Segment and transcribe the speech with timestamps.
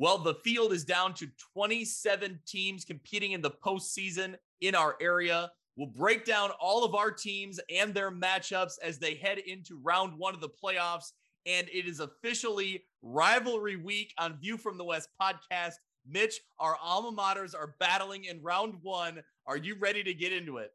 [0.00, 5.50] Well, the field is down to 27 teams competing in the postseason in our area.
[5.76, 10.16] We'll break down all of our teams and their matchups as they head into round
[10.16, 11.12] one of the playoffs.
[11.46, 15.74] And it is officially rivalry week on View from the West podcast.
[16.08, 19.20] Mitch, our alma maters are battling in round one.
[19.46, 20.70] Are you ready to get into it?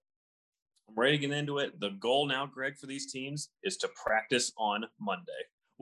[0.90, 1.80] I'm ready to get into it.
[1.80, 5.32] The goal now, Greg, for these teams is to practice on Monday.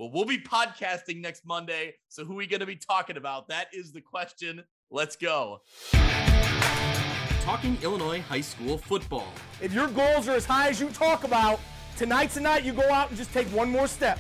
[0.02, 1.94] Well, we'll be podcasting next Monday.
[2.10, 3.50] So, who are we going to be talking about?
[3.50, 4.64] That is the question.
[4.90, 5.62] Let's go.
[7.42, 9.32] Talking Illinois high school football.
[9.62, 11.60] If your goals are as high as you talk about,
[11.98, 14.20] tonight's the night you go out and just take one more step.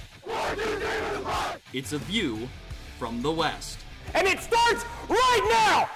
[1.73, 2.47] It's a view
[2.99, 3.79] from the West.
[4.13, 5.89] And it starts right now!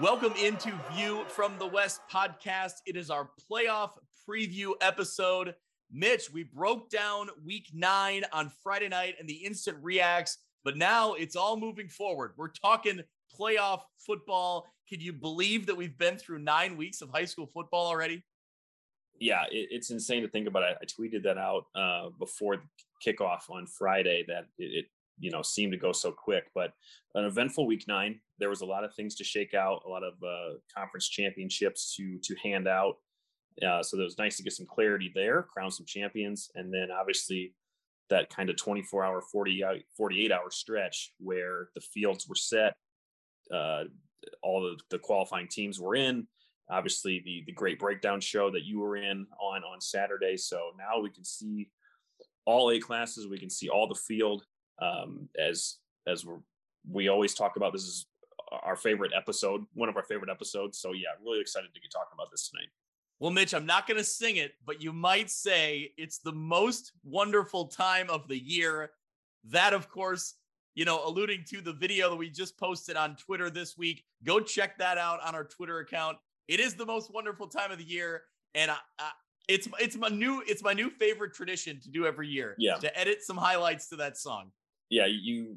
[0.00, 2.80] Welcome into View from the West podcast.
[2.86, 3.90] It is our playoff
[4.28, 5.54] preview episode.
[5.90, 11.14] Mitch, we broke down week nine on Friday night and the instant reacts, but now
[11.14, 12.32] it's all moving forward.
[12.36, 13.00] We're talking
[13.38, 14.66] playoff football.
[14.88, 18.22] Can you believe that we've been through nine weeks of high school football already?
[19.20, 20.64] Yeah, it, it's insane to think about.
[20.64, 22.62] I, I tweeted that out uh, before
[23.06, 24.86] kickoff on Friday that it, it
[25.18, 26.72] you know seemed to go so quick but
[27.14, 30.02] an eventful week nine there was a lot of things to shake out a lot
[30.02, 32.96] of uh, conference championships to to hand out
[33.66, 36.88] uh, so it was nice to get some clarity there crown some champions and then
[36.90, 37.54] obviously
[38.10, 39.62] that kind of 24 hour 40
[39.96, 42.74] 48 hour stretch where the fields were set
[43.52, 43.84] uh,
[44.42, 46.26] all the, the qualifying teams were in
[46.70, 51.00] obviously the the great breakdown show that you were in on on saturday so now
[51.00, 51.68] we can see
[52.44, 53.26] all A classes.
[53.26, 54.44] We can see all the field
[54.80, 56.38] um, as as we're,
[56.90, 57.72] we always talk about.
[57.72, 58.06] This is
[58.62, 60.78] our favorite episode, one of our favorite episodes.
[60.78, 62.68] So yeah, really excited to get talking about this tonight.
[63.22, 66.90] Well, Mitch, I'm not going to sing it, but you might say it's the most
[67.04, 68.90] wonderful time of the year.
[69.44, 70.34] That, of course,
[70.74, 74.02] you know, alluding to the video that we just posted on Twitter this week.
[74.24, 76.18] Go check that out on our Twitter account.
[76.48, 78.22] It is the most wonderful time of the year,
[78.56, 79.10] and I, I,
[79.46, 82.56] it's it's my new it's my new favorite tradition to do every year.
[82.58, 84.50] Yeah, to edit some highlights to that song
[84.92, 85.56] yeah, you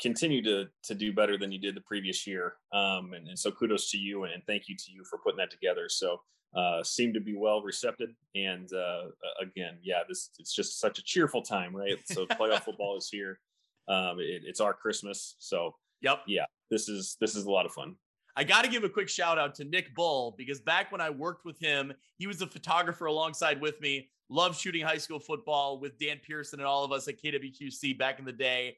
[0.00, 2.54] continue to to do better than you did the previous year.
[2.72, 5.50] Um, and, and so kudos to you and thank you to you for putting that
[5.50, 5.88] together.
[5.90, 6.22] So
[6.56, 8.02] uh, seem to be well received.
[8.34, 9.08] And uh,
[9.40, 11.98] again, yeah, this it's just such a cheerful time, right?
[12.06, 13.38] So playoff football is here.
[13.88, 15.36] Um, it, it's our Christmas.
[15.38, 17.96] So yep, yeah, this is this is a lot of fun.
[18.38, 21.08] I got to give a quick shout out to Nick Bull because back when I
[21.08, 25.78] worked with him, he was a photographer alongside with me loved shooting high school football
[25.78, 28.76] with Dan Pearson and all of us at KWQC back in the day.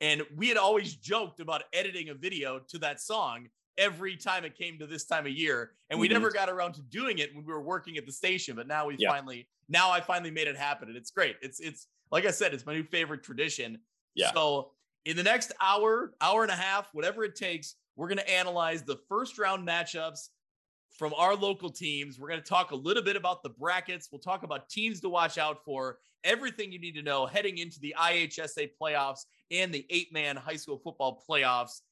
[0.00, 3.48] And we had always joked about editing a video to that song
[3.78, 5.72] every time it came to this time of year.
[5.90, 6.14] And we mm-hmm.
[6.14, 8.56] never got around to doing it when we were working at the station.
[8.56, 9.10] But now we yeah.
[9.10, 10.88] finally, now I finally made it happen.
[10.88, 11.36] And it's great.
[11.42, 13.78] It's, it's like I said, it's my new favorite tradition.
[14.14, 14.32] Yeah.
[14.32, 14.70] So
[15.04, 18.82] in the next hour, hour and a half, whatever it takes, we're going to analyze
[18.82, 20.28] the first round matchups
[20.90, 22.18] from our local teams.
[22.18, 24.08] We're going to talk a little bit about the brackets.
[24.10, 27.78] We'll talk about teams to watch out for, everything you need to know heading into
[27.80, 31.82] the IHSA playoffs and the eight man high school football playoffs.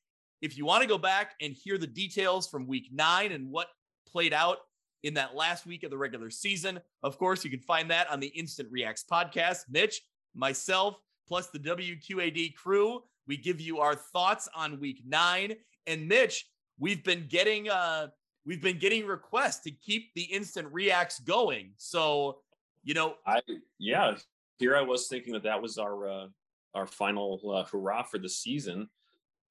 [0.43, 3.69] If you want to go back and hear the details from week nine and what
[4.07, 4.59] played out
[5.05, 8.19] in that last week of the regular season, of course, you can find that on
[8.19, 9.61] the Instant Reacts podcast.
[9.71, 10.03] Mitch,
[10.35, 10.97] myself,
[11.29, 15.55] plus the WQAD crew, we give you our thoughts on week nine.
[15.87, 16.49] And Mitch,
[16.79, 18.09] we've been getting uh
[18.45, 21.73] we've been getting requests to keep the instant reacts going.
[21.77, 22.39] So,
[22.83, 23.41] you know, I
[23.79, 24.17] yeah,
[24.59, 26.27] here I was thinking that that was our uh,
[26.75, 28.89] our final uh, hurrah for the season.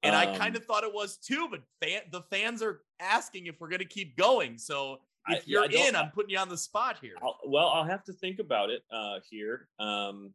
[0.02, 3.46] And um, I kind of thought it was too, but fan, the fans are asking
[3.46, 4.58] if we're going to keep going.
[4.58, 4.98] So
[5.28, 7.14] if I, you're yeah, in, I'm putting you on the spot here.
[7.22, 9.68] I'll, well, I'll have to think about it uh, here.
[9.78, 10.32] Um,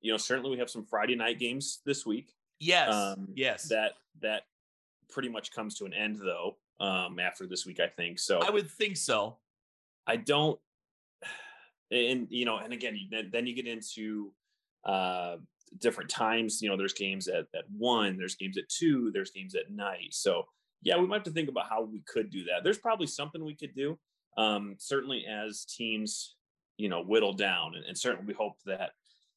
[0.00, 2.32] you know, certainly we have some Friday night games this week.
[2.58, 2.92] Yes.
[2.92, 3.64] Um, yes.
[3.68, 3.92] That
[4.22, 4.44] that
[5.10, 8.18] pretty much comes to an end though um, after this week, I think.
[8.18, 9.36] So I would think so.
[10.06, 10.58] I don't,
[11.90, 12.98] and you know, and again,
[13.30, 14.32] then you get into
[14.84, 15.36] uh,
[15.78, 16.60] different times.
[16.60, 20.12] You know, there's games at at one, there's games at two, there's games at night.
[20.12, 20.44] So
[20.82, 22.64] yeah, we might have to think about how we could do that.
[22.64, 23.98] There's probably something we could do.
[24.38, 26.36] Um, certainly, as teams,
[26.76, 28.92] you know, whittle down, and, and certainly we hope that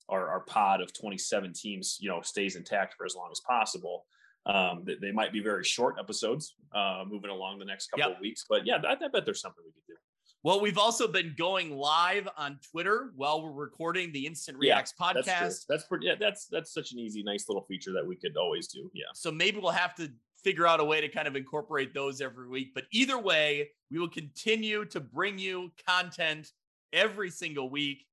[0.09, 4.05] our, our pod of 27 teams, you know, stays intact for as long as possible.
[4.45, 8.17] Um, they, they, might be very short episodes uh, moving along the next couple yep.
[8.17, 9.95] of weeks, but yeah, I, I bet there's something we could do.
[10.43, 15.07] Well, we've also been going live on Twitter while we're recording the Instant Reacts yeah,
[15.07, 15.25] podcast.
[15.25, 16.07] That's, that's pretty.
[16.07, 18.91] Yeah, that's that's such an easy, nice little feature that we could always do.
[18.93, 19.05] Yeah.
[19.13, 20.11] So maybe we'll have to
[20.43, 22.73] figure out a way to kind of incorporate those every week.
[22.75, 26.51] But either way, we will continue to bring you content
[26.91, 28.05] every single week.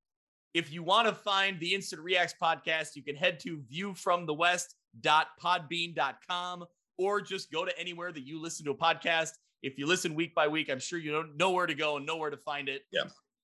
[0.53, 6.65] If you want to find the Instant Reacts podcast, you can head to viewfromthewest.podbean.com
[6.97, 9.33] or just go to anywhere that you listen to a podcast.
[9.61, 12.17] If you listen week by week, I'm sure you know where to go and know
[12.17, 12.83] where to find it.
[12.91, 13.03] Yeah.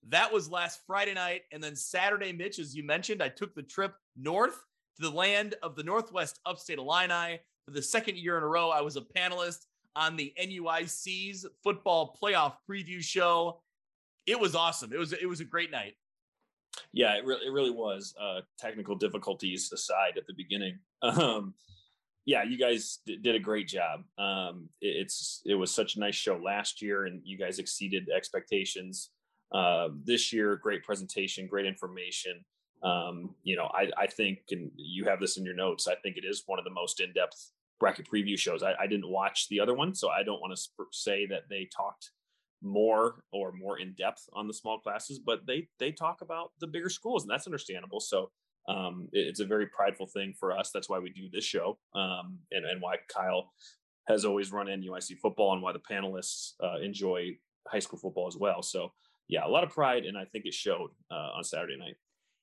[0.10, 1.44] That was last Friday night.
[1.52, 4.64] And then Saturday, Mitch, as you mentioned, I took the trip north
[4.96, 7.40] to the land of the Northwest Upstate Illini.
[7.66, 9.66] For the second year in a row, I was a panelist
[9.96, 13.62] on the NUIC's football playoff preview show.
[14.26, 14.94] It was awesome.
[14.94, 15.96] It was it was a great night.
[16.94, 18.14] Yeah, it really it really was.
[18.20, 20.80] Uh, technical difficulties aside at the beginning.
[21.04, 21.54] Um,
[22.28, 24.02] yeah, you guys d- did a great job.
[24.20, 28.10] Um, it, it's it was such a nice show last year, and you guys exceeded
[28.16, 29.12] expectations.
[29.52, 32.44] Uh, this year, great presentation, great information.
[32.84, 35.88] Um, you know, I, I think, and you have this in your notes.
[35.88, 38.62] I think it is one of the most in depth bracket preview shows.
[38.62, 41.44] I, I didn't watch the other one, so I don't want to sp- say that
[41.50, 42.12] they talked
[42.62, 46.68] more or more in depth on the small classes, but they they talk about the
[46.68, 48.02] bigger schools, and that's understandable.
[48.02, 48.32] So
[48.68, 50.72] um, it, it's a very prideful thing for us.
[50.74, 53.52] That's why we do this show, um, and and why Kyle
[54.08, 57.38] has always run NUIC football, and why the panelists uh, enjoy
[57.68, 58.62] high school football as well.
[58.62, 58.92] So
[59.28, 61.96] yeah, a lot of pride, and I think it showed uh, on Saturday night.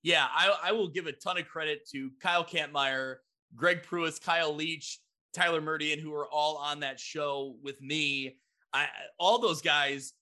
[0.03, 3.17] Yeah, I, I will give a ton of credit to Kyle Kampmeyer,
[3.57, 5.01] Greg Pruitt, Kyle Leach,
[5.33, 8.37] Tyler Murdian, who are all on that show with me.
[8.73, 8.87] I
[9.19, 10.13] all those guys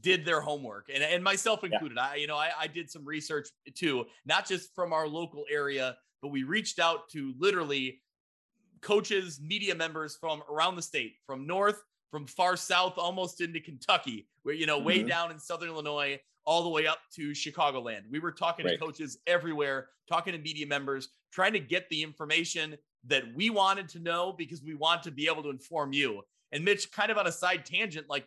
[0.00, 1.96] did their homework and, and myself included.
[1.96, 2.10] Yeah.
[2.12, 5.96] I, you know, I, I did some research too, not just from our local area,
[6.22, 8.00] but we reached out to literally
[8.80, 14.28] coaches, media members from around the state, from north, from far south, almost into Kentucky,
[14.42, 14.86] where, you know, mm-hmm.
[14.86, 18.02] way down in Southern Illinois, all the way up to Chicagoland.
[18.10, 18.72] We were talking right.
[18.72, 23.88] to coaches everywhere, talking to media members, trying to get the information that we wanted
[23.90, 26.22] to know because we want to be able to inform you.
[26.52, 28.26] And Mitch, kind of on a side tangent, like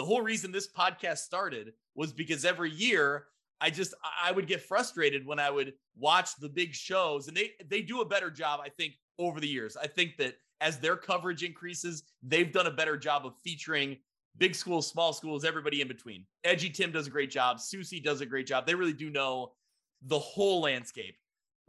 [0.00, 3.26] the whole reason this podcast started was because every year
[3.60, 3.92] I just
[4.24, 8.00] I would get frustrated when I would watch the big shows and they they do
[8.00, 9.76] a better job I think over the years.
[9.76, 13.98] I think that as their coverage increases, they've done a better job of featuring
[14.38, 16.24] big schools, small schools, everybody in between.
[16.44, 18.66] Edgy Tim does a great job, Soucie does a great job.
[18.66, 19.52] They really do know
[20.00, 21.16] the whole landscape.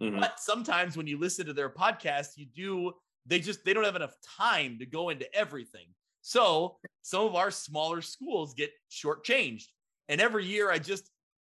[0.02, 0.22] Mm-hmm.
[0.22, 2.94] But sometimes when you listen to their podcast, you do,
[3.26, 5.88] they just, they don't have enough time to go into everything.
[6.22, 9.66] So some of our smaller schools get shortchanged.
[10.10, 11.10] And every year I just,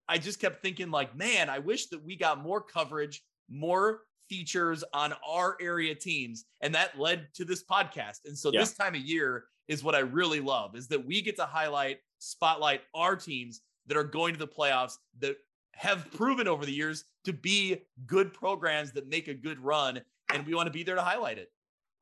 [0.07, 4.83] I just kept thinking, like, man, I wish that we got more coverage, more features
[4.93, 6.45] on our area teams.
[6.61, 8.19] And that led to this podcast.
[8.25, 8.61] And so yeah.
[8.61, 11.97] this time of year is what I really love is that we get to highlight,
[12.19, 15.37] spotlight our teams that are going to the playoffs that
[15.73, 20.01] have proven over the years to be good programs that make a good run
[20.33, 21.49] and we want to be there to highlight it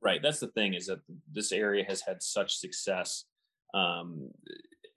[0.03, 0.99] right that's the thing is that
[1.31, 3.25] this area has had such success
[3.73, 4.29] um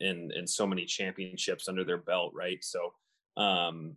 [0.01, 2.93] in in so many championships under their belt right so
[3.43, 3.95] um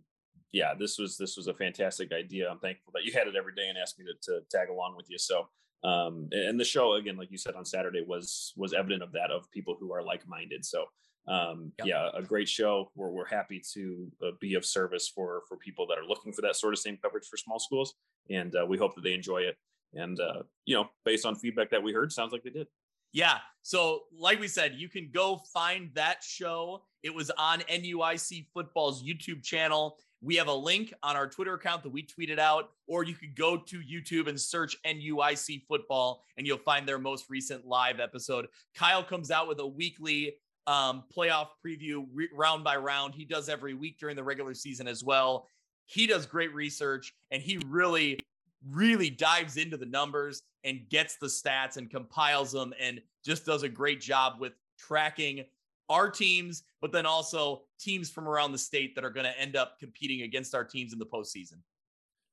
[0.52, 3.54] yeah this was this was a fantastic idea i'm thankful that you had it every
[3.54, 5.48] day and asked me to, to tag along with you so
[5.84, 9.30] um and the show again like you said on saturday was was evident of that
[9.30, 10.84] of people who are like-minded so
[11.28, 11.86] um, yep.
[11.86, 12.90] yeah, a great show.
[12.94, 16.42] We're, we're happy to uh, be of service for for people that are looking for
[16.42, 17.94] that sort of same coverage for small schools,
[18.30, 19.56] and uh, we hope that they enjoy it.
[19.94, 22.66] And uh, you know, based on feedback that we heard, sounds like they did.
[23.12, 23.38] Yeah.
[23.62, 26.84] So, like we said, you can go find that show.
[27.02, 29.96] It was on NUIC Football's YouTube channel.
[30.22, 33.34] We have a link on our Twitter account that we tweeted out, or you could
[33.34, 38.46] go to YouTube and search NUIC Football, and you'll find their most recent live episode.
[38.74, 40.34] Kyle comes out with a weekly
[40.66, 43.14] um, playoff preview re- round by round.
[43.14, 45.48] He does every week during the regular season as well.
[45.86, 48.19] He does great research and he really,
[48.68, 53.62] really dives into the numbers and gets the stats and compiles them and just does
[53.62, 55.44] a great job with tracking
[55.88, 59.56] our teams, but then also teams from around the state that are going to end
[59.56, 61.58] up competing against our teams in the postseason.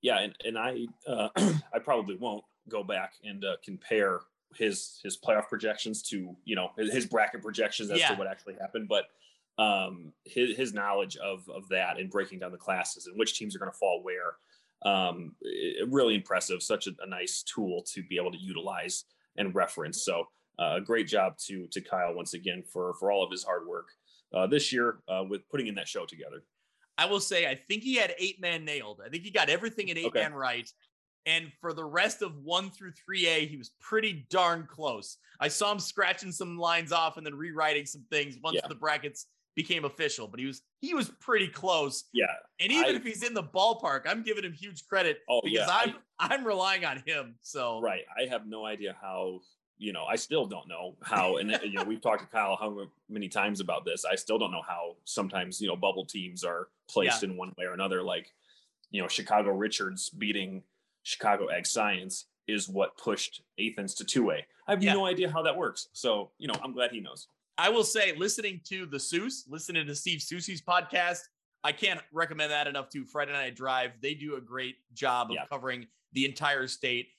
[0.02, 1.30] Yeah, and and I uh,
[1.74, 4.20] I probably won't go back and uh, compare
[4.56, 8.10] his his playoff projections to you know his, his bracket projections as yeah.
[8.10, 9.06] to what actually happened, but
[9.58, 13.56] um, his his knowledge of of that and breaking down the classes and which teams
[13.56, 14.36] are going to fall where,
[14.84, 15.36] um,
[15.88, 16.62] really impressive.
[16.62, 19.06] Such a, a, nice tool to be able to utilize
[19.38, 20.04] and reference.
[20.04, 20.26] So
[20.60, 23.88] uh, great job to to Kyle once again for for all of his hard work
[24.34, 26.44] uh, this year uh, with putting in that show together.
[26.98, 29.02] I will say, I think he had eight man nailed.
[29.06, 30.22] I think he got everything in eight okay.
[30.22, 30.70] man right.
[31.28, 35.18] And for the rest of one through 3A, he was pretty darn close.
[35.42, 38.68] I saw him scratching some lines off and then rewriting some things once yeah.
[38.68, 42.06] the brackets became official, but he was he was pretty close.
[42.14, 42.28] Yeah.
[42.62, 45.68] And even I, if he's in the ballpark, I'm giving him huge credit oh, because
[45.68, 47.36] yeah, I'm I, I'm relying on him.
[47.42, 48.04] So right.
[48.16, 49.42] I have no idea how
[49.80, 52.88] you know, I still don't know how, and you know, we've talked to Kyle how
[53.10, 54.06] many times about this.
[54.06, 57.30] I still don't know how sometimes you know bubble teams are placed yeah.
[57.30, 58.04] in one way or another.
[58.04, 58.32] Like
[58.92, 60.64] you know, Chicago Richards beating
[61.04, 64.46] Chicago Ag Science is what pushed Athens to two way.
[64.68, 64.94] I have Yeah.
[64.94, 65.90] no idea how that works.
[65.94, 67.28] So, you know, I'm glad he knows.
[67.58, 71.22] I will say, listening to the Seuss, listening to Steve Soucie's podcast,
[71.64, 73.92] I can't recommend that enough to Friday Night Drive.
[74.02, 75.46] They do a great job of Yeah.
[75.48, 77.10] covering the entire state.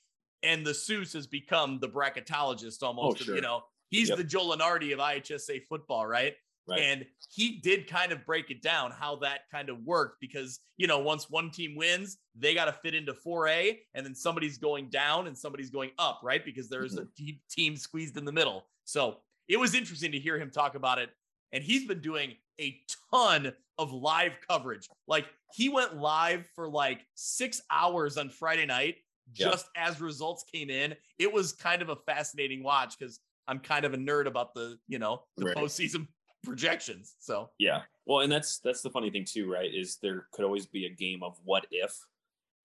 [0.42, 3.20] And the Seuss has become the bracketologist almost.
[3.20, 3.34] Oh, sure.
[3.34, 4.18] You know, he's Yep.
[4.18, 6.36] the Joe Lunardi of IHSA football, right?
[6.68, 6.80] Right.
[6.80, 10.86] And he did kind of break it down how that kind of worked because, you
[10.86, 14.90] know, once one team wins, they got to fit into 4A and then somebody's going
[14.90, 16.44] down and somebody's going up, right?
[16.44, 17.24] Because there's a mm-hmm.
[17.24, 18.66] te- team squeezed in the middle.
[18.84, 21.10] So it was interesting to hear him talk about it.
[21.52, 22.78] And he's been doing a
[23.10, 24.86] ton of live coverage.
[25.06, 28.96] Like he went live for like six hours on Friday night
[29.32, 30.94] just as results came in.
[31.18, 34.78] It was kind of a fascinating watch because I'm kind of a nerd about the,
[34.88, 35.56] you know, the Right.
[35.56, 36.06] postseason
[36.44, 37.14] projections.
[37.18, 37.82] So Yeah.
[38.04, 39.72] Well, and that's that's the funny thing too, right?
[39.72, 41.94] Is there could always be a game of what if,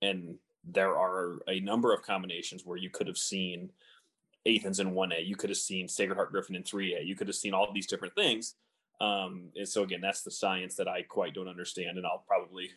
[0.01, 3.69] and there are a number of combinations where you could have seen
[4.47, 7.15] Athens in one A, you could have seen Sacred Heart Griffin in three A, you
[7.15, 8.55] could have seen all these different things.
[9.01, 12.69] Um, and so again, that's the science that I quite don't understand, and I'll probably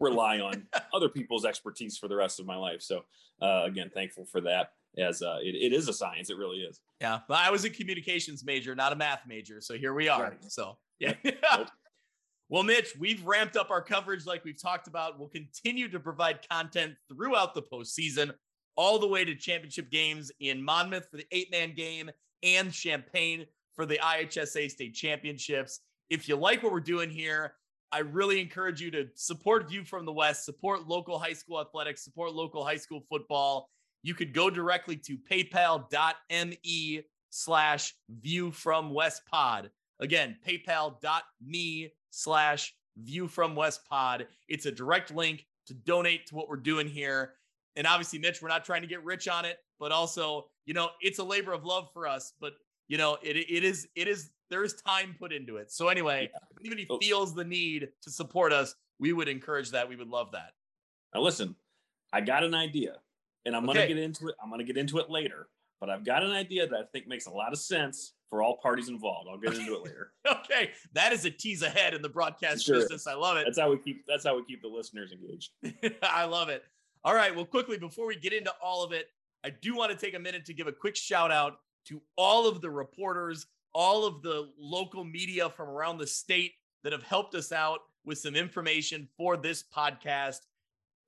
[0.00, 2.82] rely on other people's expertise for the rest of my life.
[2.82, 3.04] So
[3.40, 4.72] uh, again, thankful for that.
[4.98, 6.80] As uh, it, it is a science, it really is.
[7.00, 9.62] yeah, but I was a communications major, not a math major.
[9.62, 10.24] So here we are.
[10.24, 10.52] Right.
[10.52, 11.14] So yeah.
[11.24, 11.68] Nope.
[12.50, 15.18] Well, Mitch, we've ramped up our coverage like we've talked about.
[15.18, 18.32] We'll continue to provide content throughout the postseason,
[18.76, 22.10] all the way to championship games in Monmouth for the eight man game
[22.42, 25.80] and Champaign for the IHSA state championships.
[26.10, 27.54] If you like what we're doing here,
[27.92, 32.02] I really encourage you to support View from the West, support local high school athletics,
[32.02, 33.68] support local high school football.
[34.02, 39.70] You could go directly to paypal.me slash view from West Pod.
[40.00, 44.26] Again, paypal.me slash view from West Pod.
[44.48, 47.34] It's a direct link to donate to what we're doing here.
[47.76, 50.90] And obviously, Mitch, we're not trying to get rich on it, but also, you know,
[51.00, 52.34] it's a labor of love for us.
[52.40, 52.52] But
[52.88, 55.72] you know, it it is it is there is time put into it.
[55.72, 56.98] So anyway, if anybody Oh.
[57.00, 59.88] feels the need to support us, we would encourage that.
[59.88, 60.52] We would love that.
[61.14, 61.56] Now listen,
[62.12, 62.96] I got an idea,
[63.46, 63.74] and I'm Okay.
[63.80, 64.34] gonna get into it.
[64.42, 65.48] I'm gonna get into it later,
[65.80, 68.58] but I've got an idea that I think makes a lot of sense for all
[68.58, 69.28] parties involved.
[69.30, 70.12] I'll get into it later.
[70.44, 72.76] Okay, that is a tease ahead in the broadcast Sure.
[72.76, 73.06] business.
[73.06, 73.44] I love it.
[73.44, 74.04] That's how we keep.
[74.06, 75.52] That's how we keep the listeners engaged.
[76.02, 76.64] I love it.
[77.04, 77.34] All right.
[77.34, 79.06] Well, quickly, before we get into all of it,
[79.44, 82.48] I do want to take a minute to give a quick shout out to all
[82.48, 86.52] of the reporters, all of the local media from around the state
[86.84, 90.38] that have helped us out with some information for this podcast.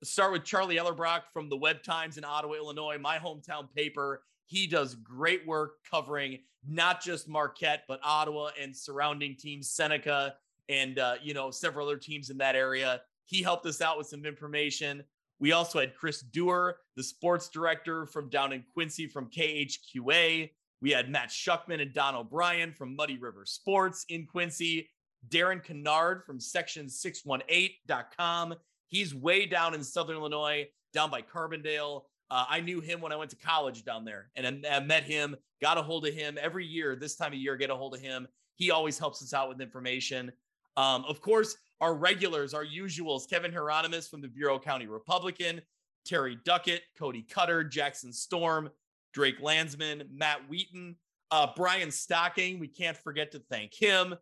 [0.01, 4.23] Let's start with Charlie Ellerbrock from the Web Times in Ottawa, Illinois, my hometown paper.
[4.47, 10.35] He does great work covering not just Marquette, but Ottawa and surrounding teams, Seneca,
[10.67, 13.01] and uh, you know several other teams in that area.
[13.25, 15.03] He helped us out with some information.
[15.39, 20.49] We also had Chris Dewar, the sports director from down in Quincy from KHQA.
[20.81, 24.89] We had Matt Shuckman and Don O'Brien from Muddy River Sports in Quincy.
[25.29, 28.55] Darren Kennard from section618.com.
[28.87, 32.03] He's way down in Southern Illinois, down by Carbondale.
[32.29, 35.03] Uh, I knew him when I went to college down there and I, I met
[35.03, 36.95] him, got a hold of him every year.
[36.95, 38.27] This time of year, get a hold of him.
[38.55, 40.31] He always helps us out with information.
[40.77, 45.61] Um, of course, our regulars, our usuals, Kevin Hieronymus from the Bureau County Republican,
[46.05, 48.69] Terry Duckett, Cody Cutter, Jackson Storm,
[49.13, 50.95] Drake Landsman, Matt Wheaton,
[51.31, 52.59] uh, Brian Stocking.
[52.59, 54.15] We can't forget to thank him.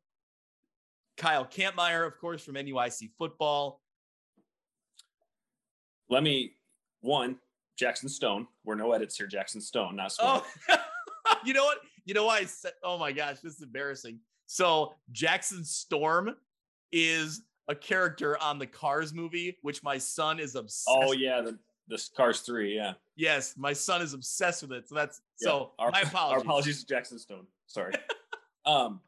[1.17, 3.81] Kyle Campmeyer, of course, from NUIC football.
[6.09, 6.53] Let me
[7.01, 7.37] one
[7.77, 8.47] Jackson Stone.
[8.63, 9.27] We're no edits here.
[9.27, 10.41] Jackson Stone, not Stone.
[10.69, 10.75] Oh,
[11.45, 11.79] you know what?
[12.05, 14.19] You know why I said, oh my gosh, this is embarrassing.
[14.45, 16.35] So Jackson Storm
[16.93, 20.87] is a character on the Cars movie, which my son is obsessed.
[20.89, 21.57] Oh, yeah, the
[21.87, 22.75] the Cars three.
[22.75, 22.93] Yeah.
[23.15, 24.87] Yes, my son is obsessed with it.
[24.87, 25.49] So that's Yeah.
[25.49, 26.33] so our, my apologies.
[26.33, 27.47] Our apologies to Jackson Stone.
[27.67, 27.93] Sorry.
[28.65, 29.01] um,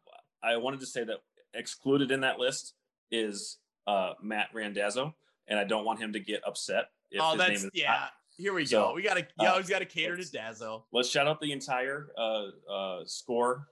[0.43, 1.17] I wanted to say that
[1.53, 2.73] excluded in that list
[3.11, 5.15] is uh, Matt Randazzo,
[5.47, 6.89] and I don't want him to get upset.
[7.11, 7.91] If oh, his that's name is yeah.
[7.91, 8.09] not.
[8.37, 8.93] Here we So, go.
[8.93, 10.83] We gotta you uh, always gotta cater to Dazzo.
[10.91, 13.67] Let's shout out the entire uh, uh, score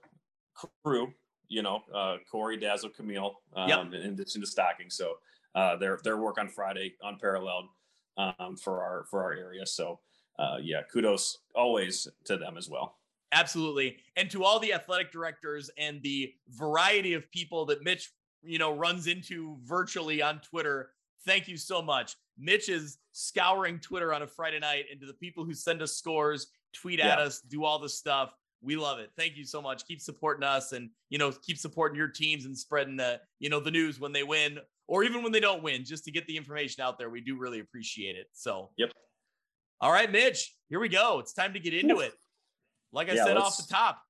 [0.82, 1.12] crew.
[1.48, 3.94] You know, uh, Corey, Dazzle, Camille, um, Yep.
[3.94, 4.90] in addition to Stocking.
[4.90, 5.14] So
[5.54, 7.66] uh, their their work on Friday unparalleled
[8.16, 9.66] um, for our for our area.
[9.66, 10.00] So
[10.38, 12.96] uh, yeah, kudos always to them as well.
[13.32, 13.96] Absolutely.
[14.16, 18.12] And to all the athletic directors and the variety of people that Mitch,
[18.44, 20.90] you know, runs into virtually on Twitter,
[21.24, 22.16] thank you so much.
[22.38, 25.96] Mitch is scouring Twitter on a Friday night and to the people who send us
[25.96, 28.32] scores, tweet at us, do all the stuff.
[28.64, 29.10] We love it.
[29.16, 29.86] Thank you so much.
[29.86, 33.60] Keep supporting us and, you know, keep supporting your teams and spreading the, you know,
[33.60, 36.36] the news when they win or even when they don't win, just to get the
[36.36, 37.10] information out there.
[37.10, 38.26] We do really appreciate it.
[38.32, 38.90] So, yep.
[39.80, 41.18] All right, Mitch, here we go.
[41.18, 42.12] It's time to get into it.
[42.92, 44.00] Like I yeah, said off the top,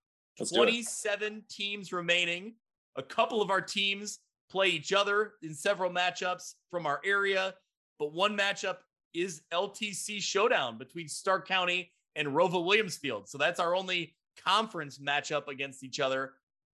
[0.54, 2.54] 27 teams remaining.
[2.96, 4.20] A couple of our teams
[4.50, 7.54] play each other in several matchups from our area,
[7.98, 8.76] but one matchup
[9.14, 13.28] is LTC showdown between Stark County and ROWVA Williamsfield.
[13.28, 16.32] So that's our only conference matchup against each other.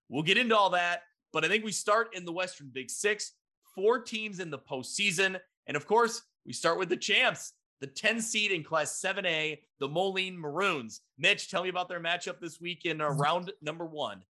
[0.08, 1.02] We'll get into all that,
[1.32, 3.32] but I think we start in the Western Big Six,
[3.74, 5.38] four teams in the postseason.
[5.66, 9.88] And of course, we start with the champs, the 10 seed in Class 7A, the
[9.88, 11.00] Moline Maroons.
[11.18, 14.22] Mitch, tell me about their matchup this week in uh, round number one.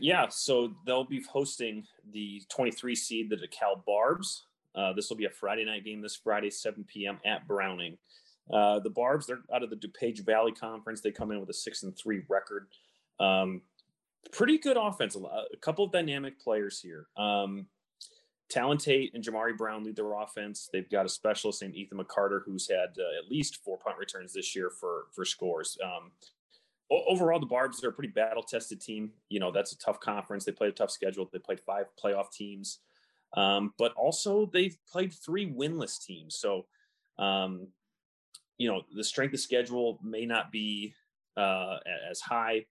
[0.00, 4.46] Yeah, so they'll be hosting the 23 seed, the DeKalb Barbs.
[4.74, 7.18] Uh, this will be a Friday night game this Friday, 7 p.m.
[7.24, 7.96] at Browning.
[8.52, 11.00] Uh, the Barbs, they're out of the DuPage Valley Conference.
[11.00, 12.68] They come in with a six and three record.
[13.20, 13.62] Um,
[14.32, 15.16] pretty good offense.
[15.16, 17.06] A, couple of dynamic players here.
[17.16, 17.66] Um,
[18.50, 20.70] Talon Tate and Jamari Brown lead their offense.
[20.72, 24.32] They've got a specialist named Ethan McCarter who's had uh, at least four punt returns
[24.32, 25.76] this year for for scores.
[25.84, 26.12] Um,
[26.90, 29.10] overall, the Barbs are a pretty battle tested team.
[29.28, 30.44] You know, that's a tough conference.
[30.44, 31.28] They played a tough schedule.
[31.30, 32.78] They played five playoff teams,
[33.34, 36.36] um, but also they've played three winless teams.
[36.36, 36.66] So,
[37.18, 37.68] um,
[38.58, 40.94] you know, the strength of schedule may not be
[41.36, 41.78] uh,
[42.10, 42.66] as high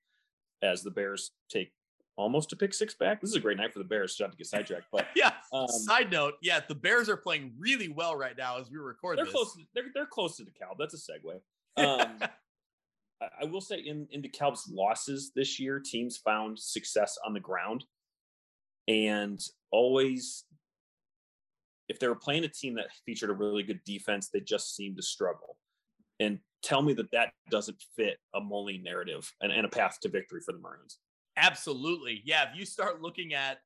[0.62, 1.72] as the Bears take
[2.18, 3.22] almost a pick six back.
[3.22, 4.18] This is a great night for the Bears.
[4.20, 5.32] Not to get sidetracked, but yeah.
[5.54, 9.18] Um, Side note, yeah, the Bears are playing really well right now as we record.
[9.18, 9.34] They're this.
[9.34, 9.58] close.
[9.74, 10.78] They're they're close to DeKalb.
[10.78, 11.40] That's a segue.
[11.78, 12.20] Um,
[13.42, 17.86] I, will say in in DeKalb's losses this year, teams found success on the ground,
[18.88, 19.40] and
[19.72, 20.44] always.
[21.90, 24.98] If they were playing a team that featured a really good defense, they just seemed
[24.98, 25.56] to struggle.
[26.20, 30.10] And tell me that that doesn't fit a Moline narrative and, and a path to
[30.10, 31.00] victory for the Maroons.
[31.38, 32.22] Absolutely.
[32.26, 32.50] Yeah.
[32.50, 33.60] If you start looking at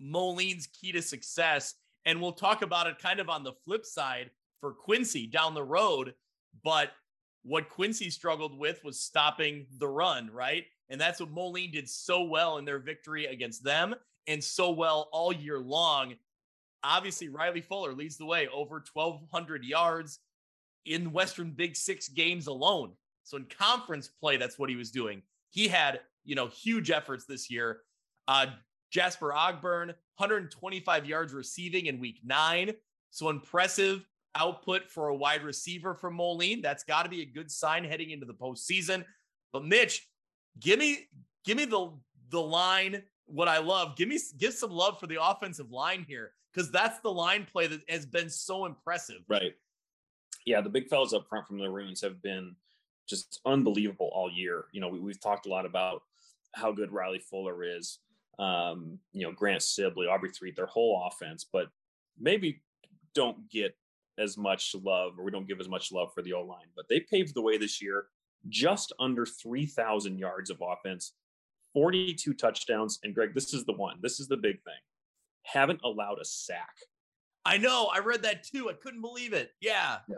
[0.00, 1.74] Moline's key to success,
[2.04, 5.62] and we'll talk about it kind of on the flip side for Quincy down the
[5.62, 6.14] road.
[6.62, 6.90] But
[7.42, 10.64] what Quincy struggled with was stopping the run, right?
[10.88, 13.94] And that's what Moline did so well in their victory against them
[14.26, 16.14] and so well all year long.
[16.82, 20.18] Obviously, Riley Fuller leads the way over 1,200 yards
[20.86, 22.92] in Western Big Six games alone.
[23.22, 25.22] So in conference play, that's what he was doing.
[25.50, 27.80] He had you know, huge efforts this year.
[28.26, 28.46] Uh,
[28.90, 32.72] Jasper Ogburn, 125 yards receiving in week nine.
[33.10, 36.62] So impressive output for a wide receiver from Moline.
[36.62, 39.04] That's got to be a good sign heading into the postseason.
[39.52, 40.08] But Mitch,
[40.58, 41.06] give me
[41.44, 41.92] give me the
[42.30, 43.02] the line.
[43.26, 47.00] What I love, give me give some love for the offensive line here because that's
[47.00, 49.20] the line play that has been so impressive.
[49.28, 49.54] Right.
[50.44, 52.54] Yeah, the big fellas up front from the Maroons have been
[53.08, 54.66] just unbelievable all year.
[54.72, 56.02] You know, we, have talked a lot about
[56.54, 57.98] how good Riley Fuller is,
[58.38, 61.68] um, you know, Grant Sibley, Aubrey Threet, their whole offense, but
[62.18, 62.62] maybe
[63.14, 63.76] don't get
[64.18, 66.66] as much love or we don't give as much love for the O line.
[66.76, 68.06] But they paved the way this year,
[68.48, 71.14] just under 3,000 yards of offense,
[71.72, 73.00] 42 touchdowns.
[73.02, 74.74] And Greg, this is the one, this is the big thing.
[75.42, 76.74] Haven't allowed a sack.
[77.44, 77.90] I know.
[77.94, 78.70] I read that too.
[78.70, 79.52] I couldn't believe it.
[79.60, 79.98] Yeah.
[80.08, 80.16] yeah.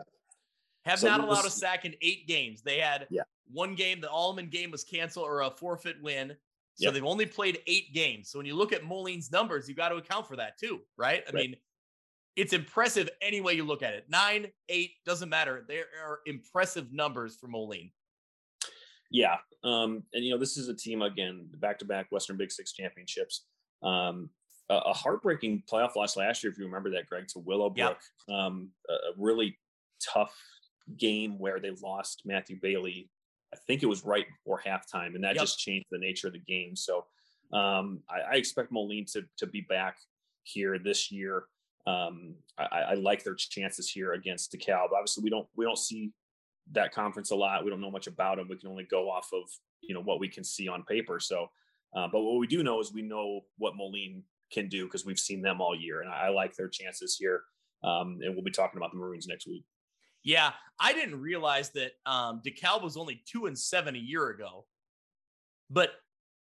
[0.87, 2.61] Have so not allowed this, a sack in eight games.
[2.61, 3.23] They had yeah.
[3.51, 6.35] one game, the Alleman game was canceled or a forfeit win.
[6.79, 8.29] So they've only played eight games.
[8.29, 11.23] So when you look at Moline's numbers, you've got to account for that too, right?
[11.27, 11.33] I right.
[11.33, 11.55] mean,
[12.35, 14.05] it's impressive any way you look at it.
[14.09, 15.65] Nine, eight, doesn't matter.
[15.67, 17.89] There are impressive numbers for Moline.
[19.09, 19.37] Yeah.
[19.63, 22.73] Um, and you know, this is a team again, back to back Western Big Six
[22.73, 23.45] championships.
[23.81, 24.29] Um,
[24.69, 27.97] a, a, heartbreaking playoff loss last year, if you remember that, Greg, to Willowbrook.
[28.27, 28.37] Yep.
[28.37, 29.57] Um, a really
[30.13, 30.35] tough
[30.97, 33.09] game where they lost Matthew Bailey.
[33.53, 35.43] I think it was right before halftime, and that yep.
[35.43, 36.75] just changed the nature of the game.
[36.75, 37.05] So
[37.53, 39.97] um, I, I, expect Moline to to be back
[40.43, 41.45] here this year.
[41.85, 44.91] Um, I, I, like their chances here against DeKalb.
[44.91, 46.11] Obviously, we don't we don't see
[46.73, 47.63] that conference a lot.
[47.63, 48.47] We don't know much about them.
[48.49, 49.49] We can only go off of
[49.81, 51.21] you know what we can see on paper.
[51.21, 51.47] So,
[51.95, 55.19] uh, but what we do know is we know what Moline can do because we've
[55.19, 57.43] seen them all year, and I, I like their chances here.
[57.83, 59.63] Um, and we'll be talking about the Maroons next week.
[60.27, 64.65] Yeah, I didn't realize that um, DeKalb was only two and seven a year ago.
[65.69, 65.91] But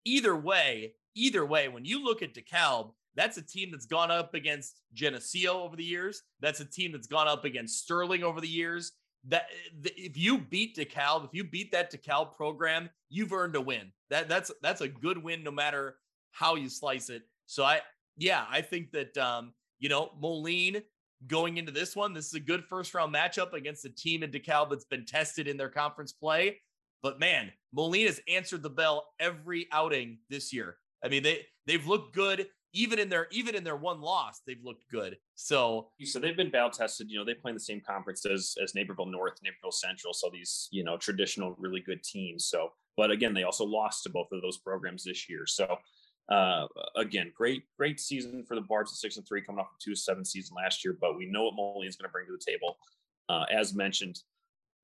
[0.05, 4.33] either way, either way, when you look at DeKalb, that's a team that's gone up
[4.33, 6.23] against Geneseo over the years.
[6.39, 8.93] That's a team that's gone up against Sterling over the years.
[9.27, 9.47] That
[9.83, 13.91] if you beat DeKalb, if you beat that DeKalb program, you've earned a win.
[14.09, 15.97] That that's that's a good win no matter
[16.31, 17.23] how you slice it.
[17.47, 17.81] So I
[18.17, 20.81] yeah, I think that um, you know, Moline
[21.27, 22.13] going into this one.
[22.13, 25.49] This is a good first round matchup against a team in DeKalb that's been tested
[25.49, 26.59] in their conference play.
[27.03, 30.77] But man, Moline's answered the bell every outing this year.
[31.05, 34.63] I mean, they they've looked good even in their even in their one loss, they've
[34.63, 35.17] looked good.
[35.37, 37.09] So so they've been battle tested.
[37.09, 40.13] You know, they play in the same conference as as Naperville North, Naperville Central.
[40.13, 42.47] So these you know traditional really good teams.
[42.47, 45.47] So, but again, they also lost to both of those programs this year.
[45.47, 45.77] So
[46.29, 49.83] uh, again, great great season for the Barbs at six and three, coming off a
[49.83, 50.97] two seven season last year.
[50.99, 52.79] But we know what Moline is going to bring to the table.
[53.29, 54.21] Uh, as mentioned,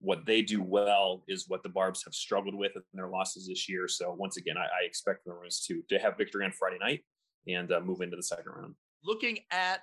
[0.00, 3.68] what they do well is what the Barbs have struggled with in their losses this
[3.68, 3.88] year.
[3.88, 7.05] So once again, I, I expect the Maroons to to have victory on Friday night
[7.46, 8.74] and uh, move into the second round.
[9.03, 9.81] Looking at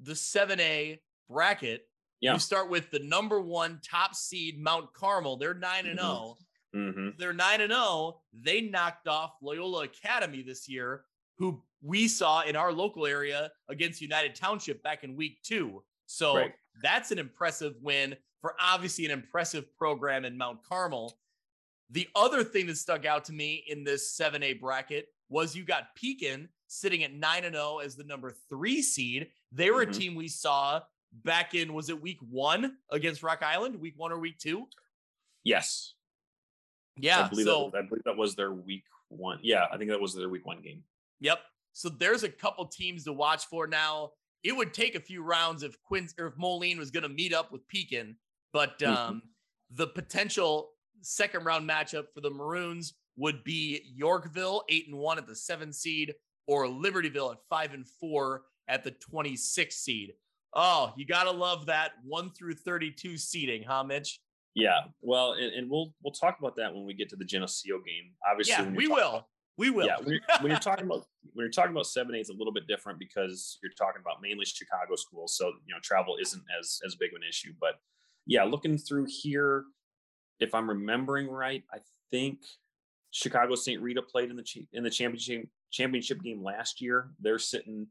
[0.00, 1.82] the 7A bracket,
[2.20, 2.34] yeah.
[2.34, 5.36] you start with the number one top seed, Mount Carmel.
[5.36, 6.36] They're 9 and 0.
[6.74, 7.10] Mm-hmm.
[7.18, 8.20] They're 9 and 0.
[8.32, 11.04] They knocked off Loyola Academy this year,
[11.38, 15.82] who we saw in our local area against United Township back in week two.
[16.06, 16.52] So right.
[16.82, 21.18] that's an impressive win for obviously an impressive program in Mount Carmel.
[21.90, 25.94] The other thing that stuck out to me in this 7A bracket was you got
[25.94, 29.28] Pekin, sitting at 9 and 0 as the number 3 seed.
[29.52, 29.90] They were mm-hmm.
[29.90, 30.80] a team we saw
[31.24, 34.66] back in was it week 1 against Rock Island, week 1 or week 2?
[35.44, 35.94] Yes.
[37.00, 39.40] Yeah, I believe, so, that, I believe that was their week 1.
[39.42, 40.82] Yeah, I think that was their week 1 game.
[41.20, 41.38] Yep.
[41.72, 44.10] So there's a couple teams to watch for now.
[44.42, 47.32] It would take a few rounds if Quinn or if Moline was going to meet
[47.32, 48.16] up with Pekin,
[48.52, 48.92] but mm-hmm.
[48.92, 49.18] um, mm-hmm.
[49.76, 50.70] the potential
[51.02, 55.72] second round matchup for the Maroons would be Yorkville, eight and one at the seven
[55.72, 56.14] seed,
[56.46, 60.12] or Libertyville at five and four at the 26 seed.
[60.54, 64.20] Oh, you gotta love that one through 32 seeding, huh, Mitch?
[64.54, 64.80] Yeah.
[65.00, 68.12] Well, and, and we'll we'll talk about that when we get to the Geneseo game.
[68.28, 69.08] Obviously, yeah, we will.
[69.08, 69.86] About, we will.
[69.86, 72.34] Yeah, when you're, when you're talking about when you're talking about seven eight, it's a
[72.34, 76.42] little bit different because you're talking about mainly Chicago schools, so you know travel isn't
[76.58, 77.52] as as big of an issue.
[77.60, 77.74] But
[78.26, 79.64] yeah, looking through here,
[80.40, 81.78] if I'm remembering right, I
[82.10, 82.38] think
[83.10, 83.80] Chicago St.
[83.80, 87.10] Rita played in the in the championship championship game last year.
[87.20, 87.86] They're sitting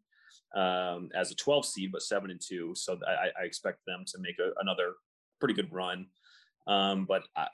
[0.56, 2.74] um, as a 12 seed, but seven and two.
[2.76, 4.94] So I, I expect them to make a, another
[5.40, 6.08] pretty good run.
[6.68, 7.48] Um, but I,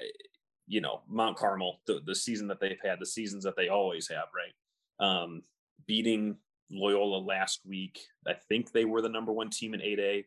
[0.68, 4.10] you know, Mount Carmel, the, the season that they've had, the seasons that they always
[4.10, 5.06] have, right?
[5.06, 5.42] Um,
[5.86, 6.38] beating
[6.72, 8.00] Loyola last week.
[8.28, 10.26] I think they were the number one team in 8A.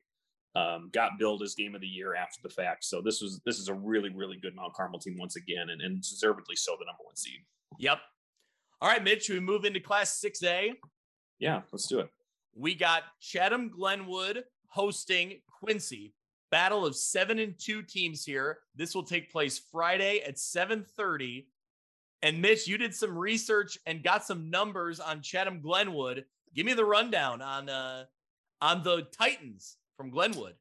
[0.55, 2.85] Um, got billed as game of the year after the fact.
[2.85, 5.83] So this was this is a really really good Mount Carmel team once again, and,
[5.83, 7.41] and deservedly so the number one seed.
[7.79, 7.99] Yep,
[8.83, 10.75] all right, Mitch, we move into Class 6A?
[11.39, 12.11] Yeah, let's do it.
[12.55, 16.13] We got Chatham Glenwood hosting Quincy.
[16.51, 18.59] Battle of seven and two teams here.
[18.75, 21.47] This will take place Friday at 7:30.
[22.23, 26.25] And Mitch, you did some research and got some numbers on Chatham Glenwood.
[26.55, 28.05] Give me the rundown on uh
[28.61, 30.55] on the Titans from Glenwood.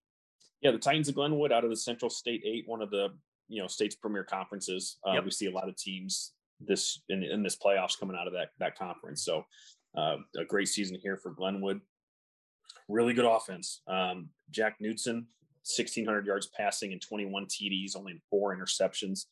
[0.62, 3.10] Yeah, the Titans of Glenwood out of the Central State Eight, one of the
[3.48, 4.98] you know state's premier conferences.
[5.08, 5.26] Uh, yep.
[5.26, 8.50] We see a lot of teams this in, in this playoffs coming out of that
[8.60, 9.24] that conference.
[9.24, 9.46] So
[9.98, 11.82] uh, a great season here for Glenwood.
[12.88, 13.82] Really good offense.
[13.88, 15.26] Um, Jack Knudsen,
[15.66, 19.26] 1,600 yards passing and 21 TDs, only four interceptions.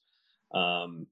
[0.54, 1.08] Um,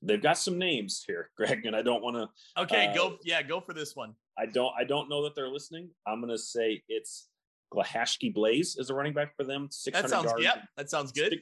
[0.00, 2.62] they've got some names here, Greg, and I don't want to.
[2.62, 3.16] Okay, uh, go.
[3.24, 4.14] Yeah, go for this one.
[4.38, 4.72] I don't.
[4.78, 5.90] I don't know that they're listening.
[6.06, 7.28] I'm going to say it's
[7.74, 9.68] Glahashki Blaze is a running back for them.
[9.70, 10.26] 600 that sounds.
[10.26, 11.40] Yards, yep, that sounds good.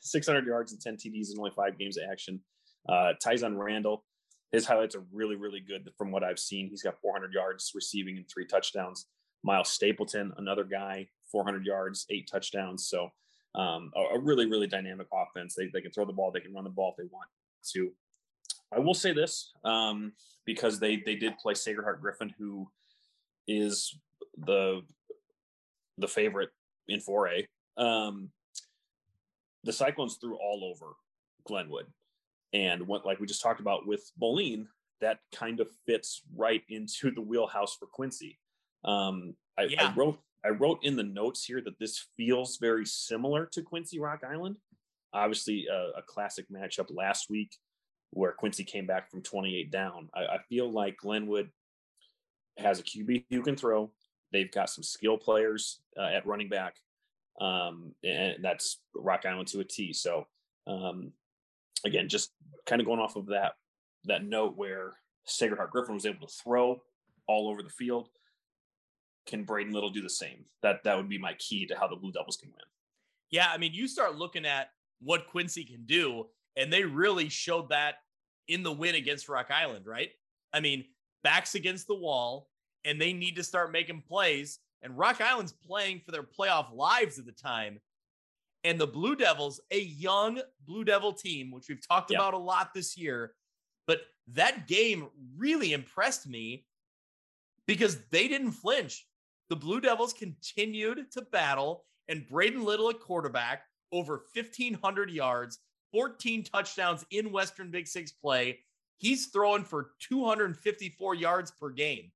[0.00, 2.40] 600 yards and 10 TDs in only five games of action.
[2.88, 4.04] Uh, Tyson Randall,
[4.50, 6.68] his highlights are really, really good from what I've seen.
[6.68, 9.06] He's got 400 yards receiving and three touchdowns.
[9.44, 12.86] Miles Stapleton, another guy, 400 yards, eight touchdowns.
[12.86, 13.10] So
[13.54, 15.54] um, a, a, really, really dynamic offense.
[15.54, 17.28] They, they can throw the ball, they can run the ball if they want
[17.72, 17.90] to.
[18.74, 20.12] I will say this um,
[20.46, 22.68] because they they did play Sacred Heart Griffin, who
[23.46, 23.98] is
[24.38, 24.82] the
[25.98, 26.50] the favorite
[26.88, 27.46] in 4A.
[27.76, 28.30] Um,
[29.64, 30.94] the Cyclones threw all over
[31.44, 31.86] Glenwood.
[32.52, 34.68] And what, like we just talked about with Moline,
[35.00, 38.38] that kind of fits right into the wheelhouse for Quincy.
[38.84, 39.88] Um, I, yeah.
[39.88, 43.98] I wrote I wrote in the notes here that this feels very similar to Quincy
[43.98, 44.56] Rock Island.
[45.12, 47.56] Obviously, a, classic matchup last week
[48.10, 50.08] where Quincy came back from 28 down.
[50.14, 51.50] I, I, feel like Glenwood
[52.58, 53.90] has a QB who can throw.
[54.32, 56.76] They've got some skill players uh, at running back,
[57.40, 59.92] um, and that's Rock Island to a T.
[59.92, 60.26] So
[60.66, 61.12] um,
[61.84, 62.32] again, just
[62.66, 63.52] kind of going off of that
[64.04, 66.82] that note where Sacred Heart Griffin was able to throw
[67.28, 68.08] all over the field.
[69.26, 70.44] Can Braden Little do the same?
[70.62, 72.64] That that would be my key to how the Blue Devils can win.
[73.30, 77.68] Yeah, I mean, you start looking at what Quincy can do, and they really showed
[77.70, 77.96] that
[78.48, 80.10] in the win against Rock Island, right?
[80.52, 80.84] I mean,
[81.22, 82.48] backs against the wall,
[82.84, 84.58] and they need to start making plays.
[84.82, 87.80] And Rock Island's playing for their playoff lives at the time
[88.64, 92.20] and the Blue Devils, a young Blue Devil team, which we've talked yep.
[92.20, 93.34] about a lot this year.
[93.86, 96.66] But that game really impressed me.
[97.66, 99.06] because they didn't flinch.
[99.52, 105.58] The Blue Devils continued to battle, and Braden Little at quarterback, over 1,500 yards,
[105.92, 108.60] 14 touchdowns in Western Big Six play.
[108.96, 112.12] He's throwing for 254 yards per game.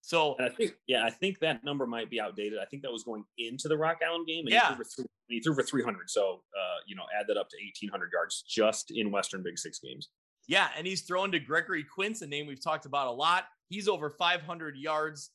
[0.00, 2.58] So and I think, yeah, I think that number might be outdated.
[2.58, 4.46] I think that was going into the Rock Island game.
[4.46, 4.70] And Yeah.
[4.70, 6.10] he threw, for three, he threw for 300.
[6.10, 9.78] So, uh, you know, add that up to 1,800 yards just in Western Big Six
[9.78, 10.08] games.
[10.48, 13.44] Yeah, and he's thrown to Gregory Quince, a name we've talked about a lot.
[13.68, 15.30] He's over 500 yards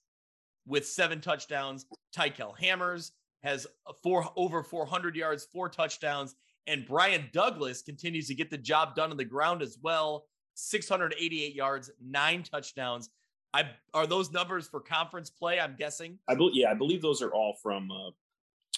[0.69, 1.85] with seven touchdowns.
[2.15, 3.11] Tykel Hammers
[3.43, 3.67] has
[4.01, 6.35] four over 400 yards, four touchdowns,
[6.67, 10.25] and Brian Douglas continues to get the job done on the ground as well.
[10.55, 13.09] 688 yards, nine touchdowns.
[13.53, 15.59] I are those numbers for conference play?
[15.59, 16.19] I'm guessing.
[16.27, 18.11] I believe, yeah, I believe those are all from uh,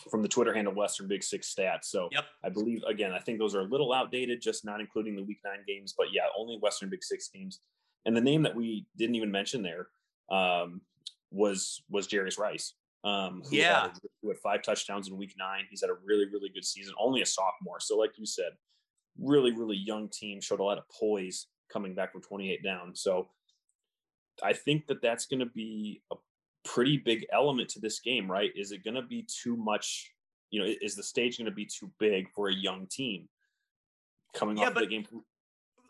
[0.09, 1.85] from the Twitter handle Western Big Six Stats.
[1.85, 2.25] So Yep.
[2.45, 5.39] I believe again, I think those are a little outdated, just not including the Week
[5.43, 5.93] Nine games.
[5.97, 7.59] But yeah, only Western Big Six games.
[8.05, 9.87] And the name that we didn't even mention there
[10.31, 10.81] um,
[11.31, 12.73] was was Jarius Rice.
[13.03, 13.81] Um, who Yeah.
[13.83, 15.65] had, who had five touchdowns in Week Nine.
[15.69, 16.93] He's had a really really good season.
[16.99, 18.51] Only a sophomore, so like you said,
[19.19, 20.39] really really young team.
[20.41, 22.93] Showed a lot of poise coming back from 28 down.
[22.95, 23.29] So
[24.43, 26.15] I think that that's going to be a
[26.63, 28.51] pretty big element to this game, right?
[28.55, 30.13] Is it going to be too much?
[30.51, 33.29] You know, is the stage going to be too big for a young team
[34.33, 35.05] coming Yeah, off of the game?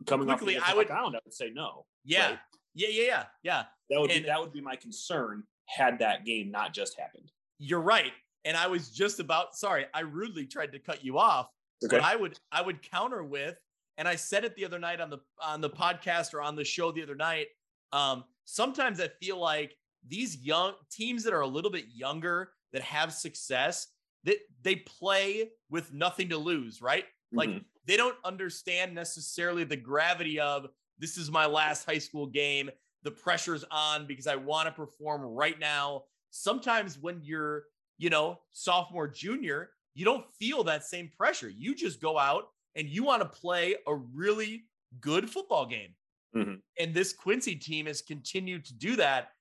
[0.05, 1.85] Coming off quickly, the game I would- I would say no.
[2.05, 2.29] Yeah.
[2.31, 2.39] right?
[2.73, 3.63] Yeah, yeah, yeah, yeah.
[3.89, 7.31] That would And- be that would be my concern had that game not just happened.
[7.57, 8.13] You're right.
[8.45, 11.47] And I was just about sorry, I rudely tried to cut you off.
[11.83, 11.97] Okay.
[11.97, 13.57] But I would I would counter with,
[13.97, 16.63] and I said it the other night on the on the podcast or on the
[16.65, 17.47] show the other night.
[17.91, 19.75] Um, sometimes I feel like
[20.07, 23.87] these young teams that are a little bit younger that have success
[24.23, 27.05] that they play with nothing to lose, right?
[27.31, 27.65] Like Mhm.
[27.85, 30.67] they don't understand necessarily the gravity of
[31.01, 32.69] this is my last high school game.
[33.03, 36.03] The pressure's on because I want to perform right now.
[36.29, 37.63] Sometimes when you're,
[37.97, 41.49] you know, sophomore, junior, you don't feel that same pressure.
[41.49, 44.65] You just go out and you want to play a really
[45.01, 45.95] good football game.
[46.35, 46.61] Mhm.
[46.79, 49.33] And this Quincy team has continued to do that.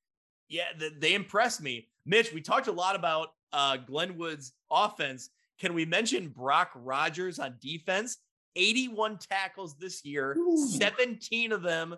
[0.49, 1.89] Yeah, they impressed me.
[2.07, 5.31] Mitch, we talked a lot about uh, Glenwood's offense.
[5.59, 8.19] Can we mention Brock Rogers on defense?
[8.61, 10.69] 81 tackles this year, Ooh.
[10.69, 11.97] 17 of them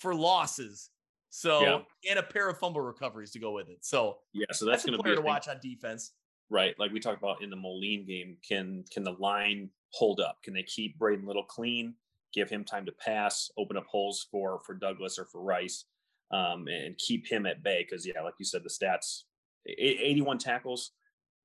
[0.00, 0.90] for losses.
[1.30, 2.10] So, Yeah.
[2.10, 3.84] and a pair of fumble recoveries to go with it.
[3.84, 6.12] So, Yeah, so that's, that's, going to be a to watch on defense.
[6.50, 6.74] right?
[6.78, 10.42] Like we talked about in the Moline game, can can the line hold up?
[10.42, 11.94] Can they keep Braden Little clean,
[12.34, 15.84] give him time to pass, open up holes for for Douglas or for Rice,
[16.30, 17.86] um, and keep him at bay?
[17.88, 19.22] Because yeah, like you said, the stats,
[19.66, 20.92] e- 81 tackles.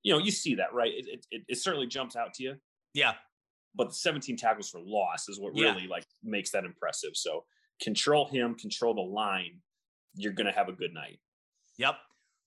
[0.03, 0.91] You know, you see that, right?
[0.93, 2.55] It- it, it certainly jumps out to you,
[2.93, 3.13] Yeah.
[3.77, 5.71] But the 17 tackles for loss is what Yeah.
[5.71, 7.11] really like makes that impressive.
[7.15, 7.45] So
[7.81, 9.61] control him, control the line.
[10.15, 11.19] You're gonna have a good night.
[11.77, 11.95] Yep.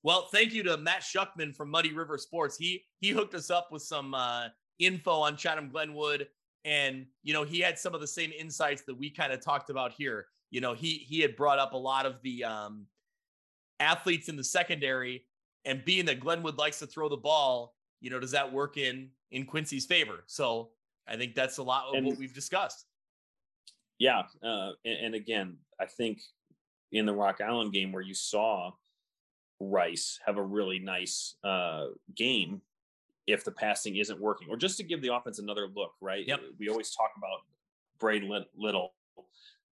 [0.03, 2.57] Well, thank you to Matt Shuckman from Muddy River Sports.
[2.57, 6.29] He he hooked us up with some uh, info on Chatham Glenwood,
[6.65, 9.71] and you know he had some of the same insights that we kind of talked
[9.71, 10.27] about here.
[10.51, 12.87] You know, he he had brought up a lot of the um,
[13.79, 15.27] athletes in the secondary,
[15.65, 19.11] and being that Glenwood likes to throw the ball, you know, does that work in
[19.31, 20.25] in Quincy's favor?
[20.27, 20.73] So
[21.11, 22.87] I think that's a lot of And- what we've discussed.
[23.99, 26.21] Yeah, uh, and, and again, I think
[26.93, 28.73] in the Rock Island game where you saw
[29.61, 32.63] Rice have a really nice uh, game,
[33.27, 36.27] if the passing isn't working, or just to give the offense another look, right?
[36.27, 36.41] Yep.
[36.59, 37.41] We always talk about
[38.23, 38.95] Lit- Little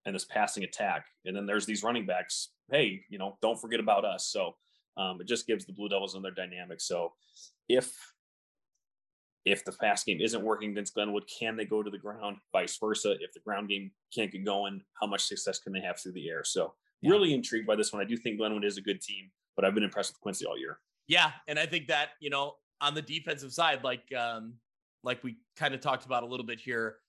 [0.04, 2.50] and this passing attack, and then there's these running backs.
[2.70, 4.26] Hey, you know, don't forget about us.
[4.26, 4.56] So
[4.98, 6.82] um, it just gives the Blue Devils another dynamic.
[6.82, 7.14] So
[7.68, 7.96] if
[9.44, 12.38] if the pass game isn't working against Glenwood, can they go to the ground?
[12.52, 13.16] Vice versa.
[13.20, 16.28] If the ground game can't get going, how much success can they have through the
[16.28, 16.44] air?
[16.44, 17.10] So Yeah.
[17.12, 18.02] really intrigued by this one.
[18.02, 20.58] I do think Glenwood is a good team, but I've been impressed with Quincy all
[20.58, 20.80] year.
[21.06, 24.60] Yeah, and I think that you know on the defensive side, like um,
[25.02, 27.00] like we kind of talked about a little bit here,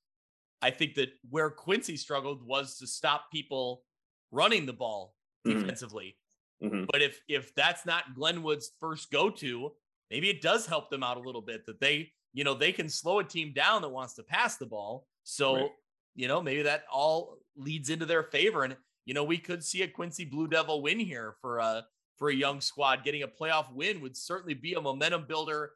[0.62, 3.86] I think that where Quincy struggled was to stop people
[4.32, 5.16] running the ball
[5.48, 5.62] Mhm.
[5.62, 6.18] defensively.
[6.64, 6.88] Mhm.
[6.92, 9.76] But if if that's not Glenwood's first go to,
[10.10, 12.90] maybe it does help them out a little bit that they you know they can
[12.90, 15.08] slow a team down that wants to pass the ball.
[15.24, 15.72] So Right.
[16.16, 19.82] you know maybe that all leads into their favor, and you know we could see
[19.84, 21.86] a Quincy Blue Devil win here for a
[22.18, 23.04] for a young squad.
[23.04, 25.74] Getting a playoff win would certainly be a momentum builder.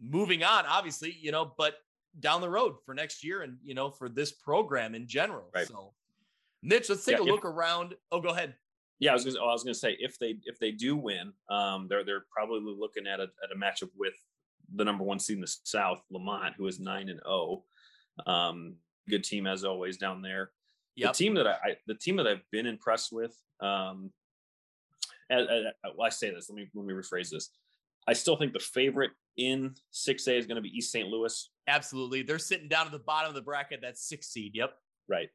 [0.00, 1.76] Moving on, obviously, you know, but
[2.20, 5.50] down the road for next year and you know for this program in general.
[5.54, 5.66] Right.
[5.66, 5.94] So,
[6.62, 7.94] Mitch, let's take Yeah, a if- look around.
[8.10, 8.54] Oh, go ahead.
[8.98, 11.32] Yeah, I was gonna, I was going to say if they if they do win,
[11.48, 14.14] um, they're they're probably looking at a at a matchup with
[14.74, 17.64] the number one seed in the South, Lemont, who is nine and zero.
[18.26, 18.76] Um,
[19.08, 20.50] good team as always down there.
[20.96, 21.12] Yep.
[21.12, 24.10] The team that I, I the team that I've been impressed with, um,
[25.30, 25.64] as, as,
[25.96, 26.48] well, I say this.
[26.50, 27.50] Let me let me rephrase this.
[28.06, 31.08] I still think the favorite in 6A is going to be East St.
[31.08, 31.50] Louis.
[31.68, 32.22] Absolutely.
[32.22, 33.80] They're sitting down at the bottom of the bracket.
[33.80, 34.52] That's six seed.
[34.54, 34.74] Yep.
[35.08, 35.28] Right.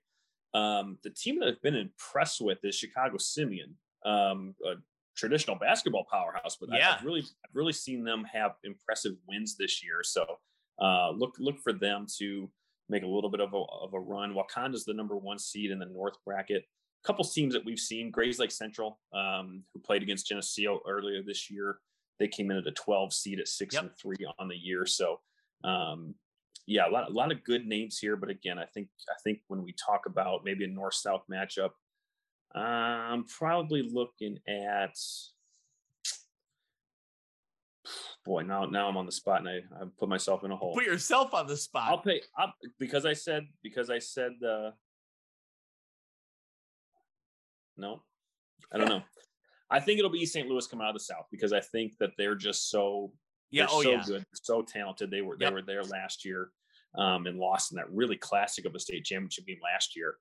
[0.54, 4.76] Um, the team that I've been impressed with is Chicago Simeon, um, a
[5.18, 6.96] traditional basketball powerhouse, but yeah.
[6.98, 10.02] I've really, I've really seen them have impressive wins this year.
[10.04, 10.26] So
[10.82, 12.50] uh, look, look for them to
[12.90, 14.34] make a little bit of a, of a run.
[14.34, 16.64] Wauconda's the number one seed in the North bracket.
[17.04, 21.50] A couple teams that we've seen, Grayslake Central, um, who played against Geneseo earlier this
[21.50, 21.80] year,
[22.20, 23.84] they came in at a 12 seed at six yep.
[23.84, 24.86] and three on the year.
[24.86, 25.20] So,
[25.64, 26.16] um,
[26.66, 28.16] yeah, a lot, a lot of good names here.
[28.16, 31.72] But again, I think I think when we talk about maybe a north south matchup,
[32.56, 34.96] I'm probably looking at
[38.26, 38.42] boy.
[38.42, 40.76] Now now I'm on the spot and I, I put myself in a hole.
[40.76, 41.90] Put yourself on the spot.
[41.90, 44.72] I'll pay up because I said because I said uh,
[47.78, 48.04] no,
[48.74, 49.04] I don't know.
[49.70, 50.48] I think it'll be East St.
[50.48, 53.12] Louis come out of the South because I think that they're just so
[53.52, 54.04] yeah, oh, so yeah.
[54.06, 55.12] good, so talented.
[55.12, 55.50] They were yep.
[55.50, 56.50] they were there last year
[56.98, 60.16] um, and lost in that really classic of a state championship game last year.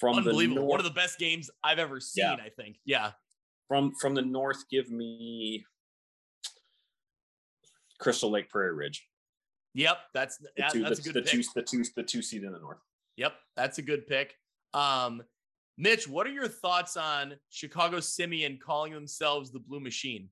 [0.00, 0.62] From Unbelievable.
[0.62, 2.36] North, One of the best games I've ever seen, yeah.
[2.42, 2.78] I think.
[2.86, 3.12] Yeah.
[3.68, 5.64] From from the north, give me
[8.00, 9.06] Crystal Lake Prairie Ridge.
[9.74, 11.42] Yep, that's that, two, that's the, a good the pick.
[11.42, 12.78] two the two the two seed in the north.
[13.16, 14.34] Yep, that's a good pick.
[14.74, 15.22] Um,
[15.76, 20.30] Mitch, what are your thoughts on Chicago Simeon calling themselves the Blue Machine?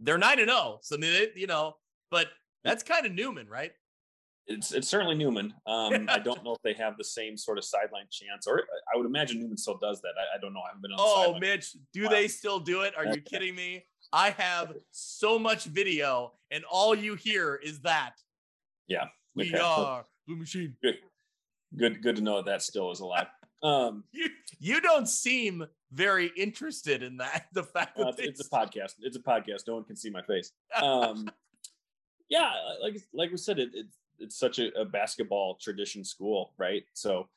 [0.00, 1.76] They're nine and zero, oh, so they, you know,
[2.10, 2.26] but
[2.64, 3.72] that's kind of Newman, right?
[4.46, 5.54] It's it's certainly Newman.
[5.66, 8.96] Um, I don't know if they have the same sort of sideline chance, or I
[8.96, 10.12] would imagine Newman still does that.
[10.18, 10.60] I, I don't know.
[10.60, 10.98] I haven't been on.
[10.98, 12.10] oh, Mitch, do wow.
[12.10, 12.94] they still do it?
[12.96, 13.84] Are you kidding me?
[14.12, 18.12] I have so much video, and all you hear is that.
[18.88, 20.76] Yeah, we are Blue Machine.
[20.82, 20.96] Good
[21.76, 23.28] good good to know that, that still is alive.
[23.62, 24.28] Um, you
[24.58, 27.46] you don't seem very interested in that.
[27.52, 28.94] The fact that uh, it's, it's, a podcast.
[29.00, 29.68] It's a podcast.
[29.68, 30.52] No one can see my face.
[30.80, 31.28] Um,
[32.28, 32.52] yeah,
[32.82, 33.86] like like we said, it, it
[34.22, 36.84] it's such a, a, basketball tradition school, right?
[36.94, 37.28] So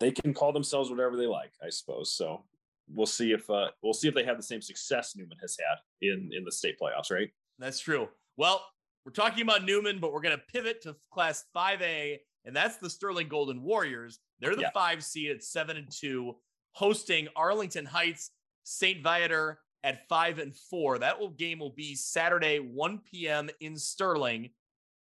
[0.00, 2.12] they can call themselves whatever they like, I suppose.
[2.12, 2.44] So
[2.88, 5.78] we'll see if uh, we'll see if they have the same success Newman has had
[6.00, 7.30] in in the state playoffs, right?
[7.58, 8.08] That's true.
[8.36, 8.64] Well,
[9.04, 12.90] we're talking about Newman, but we're going to pivot to Class 5A and that's the
[12.90, 14.18] Sterling Golden Warriors.
[14.40, 14.70] They're the yeah.
[14.74, 16.36] five seed at seven and two,
[16.72, 18.30] hosting Arlington Heights
[18.64, 19.02] St.
[19.02, 20.98] Viator at five and four.
[20.98, 23.50] That will game will be Saturday, 1 p.m.
[23.60, 24.50] in Sterling.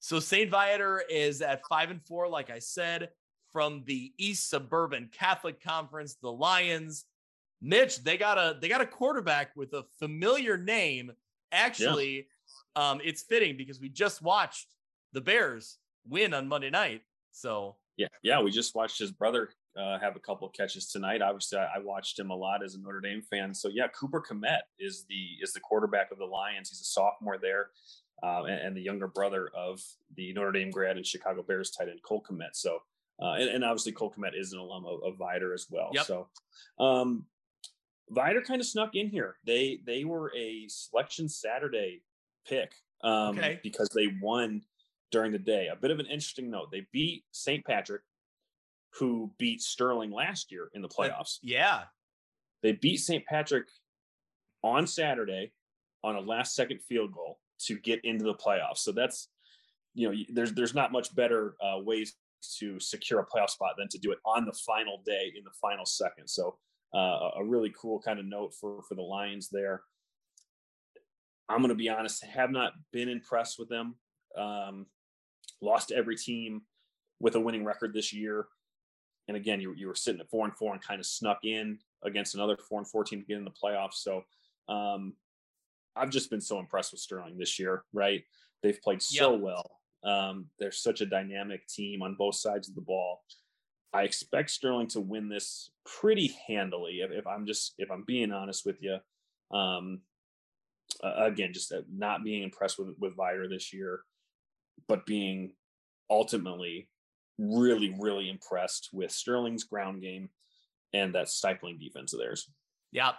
[0.03, 0.51] So St.
[0.51, 3.07] Viator is at five and four, like I said,
[3.53, 7.05] from the East Suburban Catholic Conference, the Lions.
[7.61, 11.13] Mitch, they got a they got a quarterback with a familiar name.
[11.53, 12.27] Actually,
[12.75, 12.89] yeah.
[12.89, 14.67] um, it's fitting because we just watched
[15.13, 17.03] the Bears win on Monday night.
[17.31, 21.21] So yeah, yeah, we just watched his brother uh, have a couple of catches tonight.
[21.21, 23.53] Obviously, I, I, watched him a lot as a Notre Dame fan.
[23.53, 26.69] So yeah, Cooper Kmet is the is the quarterback of the Lions.
[26.69, 27.69] He's a sophomore there,
[28.23, 29.81] uh, and, and, the younger brother of
[30.15, 32.53] the Notre Dame grad and Chicago Bears tight end Cole Kmet.
[32.53, 32.79] So
[33.21, 35.89] uh, and, and, obviously Cole Kmet is an alum of, of Viator as well.
[35.93, 36.05] Yep.
[36.05, 36.27] So
[36.79, 37.25] um,
[38.09, 39.35] Viator kind of snuck in here.
[39.45, 42.01] They they were a selection Saturday
[42.47, 43.59] pick um, okay.
[43.61, 44.61] because they won
[45.11, 45.67] during the day.
[45.71, 47.65] A bit of an interesting note: they beat St.
[47.65, 48.01] Patrick,
[48.99, 51.39] who beat Sterling last year in the playoffs.
[51.41, 51.83] Yeah,
[52.61, 53.25] they beat St.
[53.25, 53.67] Patrick
[54.63, 55.51] on Saturday
[56.05, 58.79] on a last-second field goal to get into the playoffs.
[58.79, 59.29] So that's
[59.93, 62.15] you know, there's there's not much better uh, ways
[62.59, 65.51] to secure a playoff spot than to do it on the final day in the
[65.61, 66.27] final second.
[66.27, 66.57] So
[66.93, 69.81] uh, a really cool kind of note for for the Lions there.
[71.49, 73.95] I'm going to be honest, have not been impressed with them.
[74.37, 74.87] Um,
[75.61, 76.61] lost every team
[77.19, 78.47] with a winning record this year.
[79.27, 81.79] And again, you, you were sitting at four and four and kind of snuck in
[82.03, 83.95] against another four and four team to get in the playoffs.
[83.95, 84.23] So
[84.67, 85.13] um,
[85.95, 88.23] I've just been so impressed with Sterling this year, right?
[88.61, 89.41] They've played so yep.
[89.41, 89.71] well.
[90.03, 93.21] Um, they're such a dynamic team on both sides of the ball.
[93.93, 97.01] I expect Sterling to win this pretty handily.
[97.01, 98.97] If, if I'm just, if I'm being honest with you,
[99.55, 100.01] um,
[101.03, 104.01] uh, again, just uh, not being impressed with with Viator this year
[104.87, 105.53] but being
[106.09, 106.89] ultimately
[107.37, 110.29] really, really impressed with Sterling's ground game
[110.93, 112.49] and that stifling defense of theirs.
[112.91, 113.11] Yeah.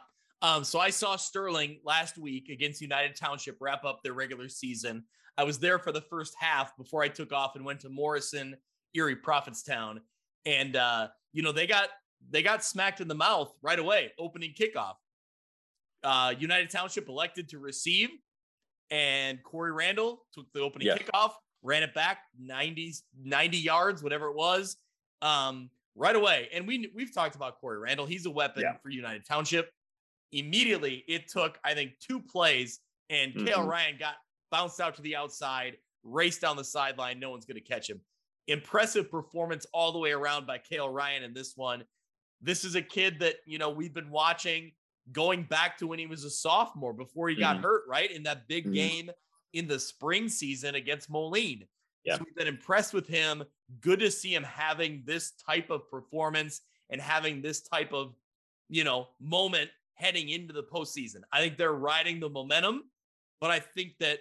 [0.45, 5.05] Um, so I saw Sterling last week against United Township wrap up their regular season.
[5.39, 8.55] I was there for the first half before I took off and went to Morrison,
[8.93, 10.01] Erie, Prophetstown,
[10.45, 11.89] and uh, you know they got
[12.31, 14.97] they got smacked in the mouth right away, opening kickoff.
[16.03, 18.11] Uh, United Township elected to receive,
[18.91, 20.99] and Corey Randall took the opening yeah.
[20.99, 21.33] kickoff
[21.65, 22.93] ran it back 90,
[23.25, 24.77] 90 yards, whatever it was.
[25.23, 26.49] Um, right away.
[26.53, 28.05] And we we've talked about Corey Randall.
[28.07, 28.77] He's a weapon Yeah.
[28.83, 29.71] for United Township.
[30.35, 32.81] Immediately, it took I think two plays,
[33.11, 33.67] and Kale Mhm.
[33.69, 34.17] Ryan got
[34.51, 37.19] bounced out to the outside, raced down the sideline.
[37.19, 38.01] No one's going to catch him.
[38.47, 41.85] Impressive performance all the way around by Kale Ryan in this one.
[42.41, 44.73] This is a kid that you know we've been watching
[45.13, 47.63] going back to when he was a sophomore before he got Mhm.
[47.63, 48.75] hurt, right in that big Mhm.
[48.75, 49.11] game
[49.53, 51.69] in the spring season against Moline.
[52.05, 52.17] Yeah.
[52.17, 53.45] So we've been impressed with him.
[53.81, 58.17] Good to see him having this type of performance and having this type of,
[58.69, 61.23] you know, moment heading into the postseason.
[61.33, 62.85] I think they're riding the momentum,
[63.41, 64.19] but I think that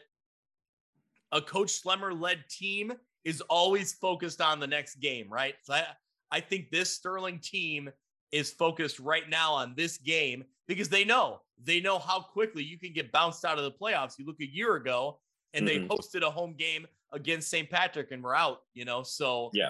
[1.32, 2.94] a Coach Schlemmer led team
[3.24, 5.56] is always focused on the next game, right?
[5.64, 5.86] So I,
[6.32, 7.90] I think this Sterling team
[8.32, 12.78] is focused right now on this game because they know they know how quickly you
[12.78, 14.18] can get bounced out of the playoffs.
[14.18, 15.20] You look a year ago
[15.54, 15.88] and they Mhm.
[15.88, 17.70] hosted a home game against St.
[17.70, 19.04] Patrick and we're out, you know.
[19.04, 19.70] So Yeah.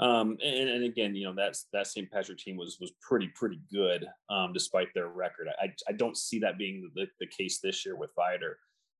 [0.00, 2.10] Um, and, and again, you know, that's that St.
[2.10, 5.48] Patrick team was was pretty pretty good, um, despite their record.
[5.60, 8.58] I I don't see that being the, the case this year with Viator.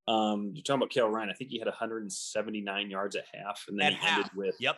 [0.09, 1.31] Um, you're talking about Kale Ryan.
[1.31, 4.57] I think he had 179 yards at half, and then at he half, ended with
[4.61, 4.77] yep,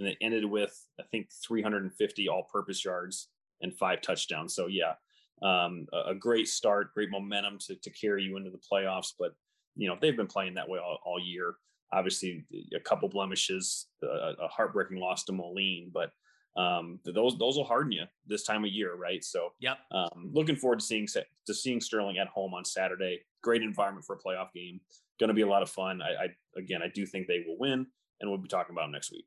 [0.00, 3.28] and it ended with I think 350 all-purpose yards
[3.60, 4.56] and five touchdowns.
[4.56, 4.94] So yeah,
[5.40, 9.12] um, a, a great start, great momentum to to carry you into the playoffs.
[9.16, 9.34] But
[9.76, 11.54] you know they've been playing that way all, all year.
[11.94, 16.10] Obviously, a couple blemishes, a, a heartbreaking loss to Moline, but
[16.56, 19.24] um, those those will harden you this time of year, right?
[19.24, 19.78] So yep.
[19.90, 23.20] um, looking forward to seeing to seeing Sterling at home on Saturday.
[23.42, 24.80] Great environment for a playoff game.
[25.18, 26.00] Going to be a lot of fun.
[26.02, 27.86] I, I again, I do think they will win,
[28.20, 29.26] and we'll be talking about them next week.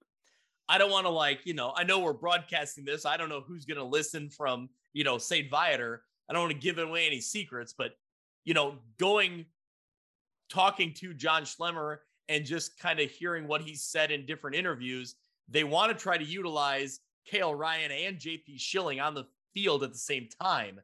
[0.70, 3.06] I don't want to like, you know, I know we're broadcasting this.
[3.06, 5.50] I don't know who's going to listen from, you know, St.
[5.50, 6.04] Viator.
[6.30, 7.92] I don't want to give away any secrets, but,
[8.44, 9.46] you know, going,
[10.50, 12.00] talking to John Schlemmer
[12.30, 15.16] and just kind of hearing what he said in different interviews,
[15.48, 19.92] they want to try to utilize Kale Ryan and JP Schilling on the field at
[19.92, 20.80] the same time.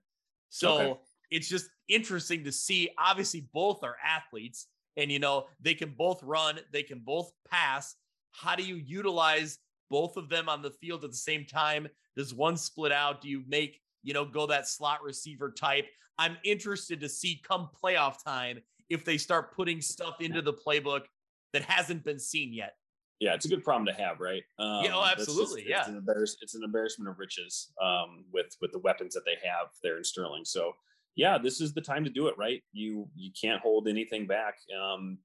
[0.50, 1.00] So Okay.
[1.32, 2.90] it's just interesting to see.
[2.98, 4.68] Obviously, both are athletes
[4.98, 7.96] and, you know, they can both run, they can both pass.
[8.32, 11.88] How do you utilize both of them on the field at the same time?
[12.16, 13.22] Does one split out?
[13.22, 15.88] Do you make, you know, go that slot receiver type?
[16.18, 21.06] I'm interested to see come playoff time if they start putting stuff into the playbook
[21.54, 22.74] that hasn't been seen yet.
[23.20, 24.44] Yeah, it's a good problem to have, right?
[24.60, 25.88] Um, Yeah, oh, just- absolutely, it's yeah.
[25.88, 29.68] an embarrass- it's an embarrassment of riches um, with with the weapons that they have
[29.82, 30.44] there in Sterling.
[30.44, 30.74] So,
[31.16, 32.62] yeah, this is the time to do it, right?
[32.74, 34.58] You you can't hold anything back.
[34.78, 35.20] Um,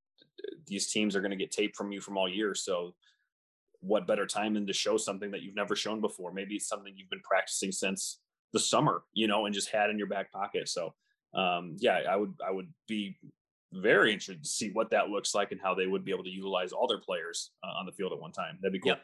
[0.67, 2.55] these teams are going to get tape from you from all year.
[2.55, 2.95] So,
[3.81, 6.33] what better time than to show something that you've never shown before?
[6.33, 8.21] Maybe it's something you've been practicing since
[8.53, 10.69] the summer, you know, and just had in your back pocket.
[10.69, 10.95] So,
[11.35, 13.17] um, yeah, I would I would be
[13.73, 16.31] very interested to see what that looks like and how they would be able to
[16.31, 18.59] utilize all their players uh, on the field at one time.
[18.63, 18.91] That'd be cool.
[18.93, 19.03] Yep.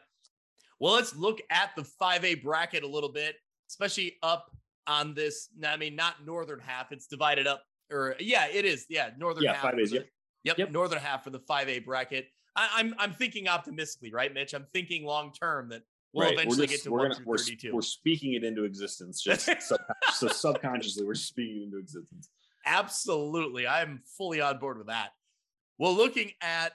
[0.79, 3.35] Well, let's look at the 5A bracket a little bit,
[3.69, 4.51] especially up
[4.87, 5.49] on this.
[5.65, 8.85] I mean, not northern half, it's divided up, or yeah, it is.
[8.89, 9.73] Yeah, northern Yeah, half.
[9.73, 10.07] 5As, the- yep.
[10.43, 10.71] Yep, Yep.
[10.71, 12.27] northern half for the 5A bracket.
[12.55, 14.53] I, I'm I'm thinking optimistically, right, Mitch?
[14.53, 15.81] I'm thinking long term that
[16.13, 16.33] we'll Right.
[16.33, 17.73] eventually we're get to we're gonna, we're, 32.
[17.73, 19.21] we're speaking it into existence.
[19.21, 19.79] Just sub,
[20.13, 22.29] so subconsciously, we're speaking it into existence.
[22.65, 23.67] Absolutely.
[23.67, 25.09] I'm fully on board with that.
[25.77, 26.73] Well, looking at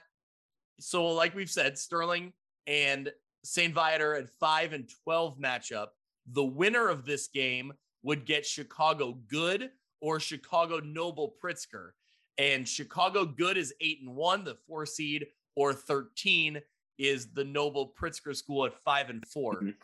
[0.79, 2.33] so like we've said, Sterling
[2.65, 3.11] and
[3.43, 3.73] St.
[3.73, 5.87] Viator at 5 and 12 matchup.
[6.31, 7.73] The winner of this game
[8.03, 11.91] would get Chicago Goode or Chicago Noble Pritzker.
[12.37, 16.59] And Chicago Goode is 8 and 1, the 4 seed, or 13
[16.97, 19.61] is the Noble Pritzker school at 5 and 4.
[19.61, 19.75] Mhm.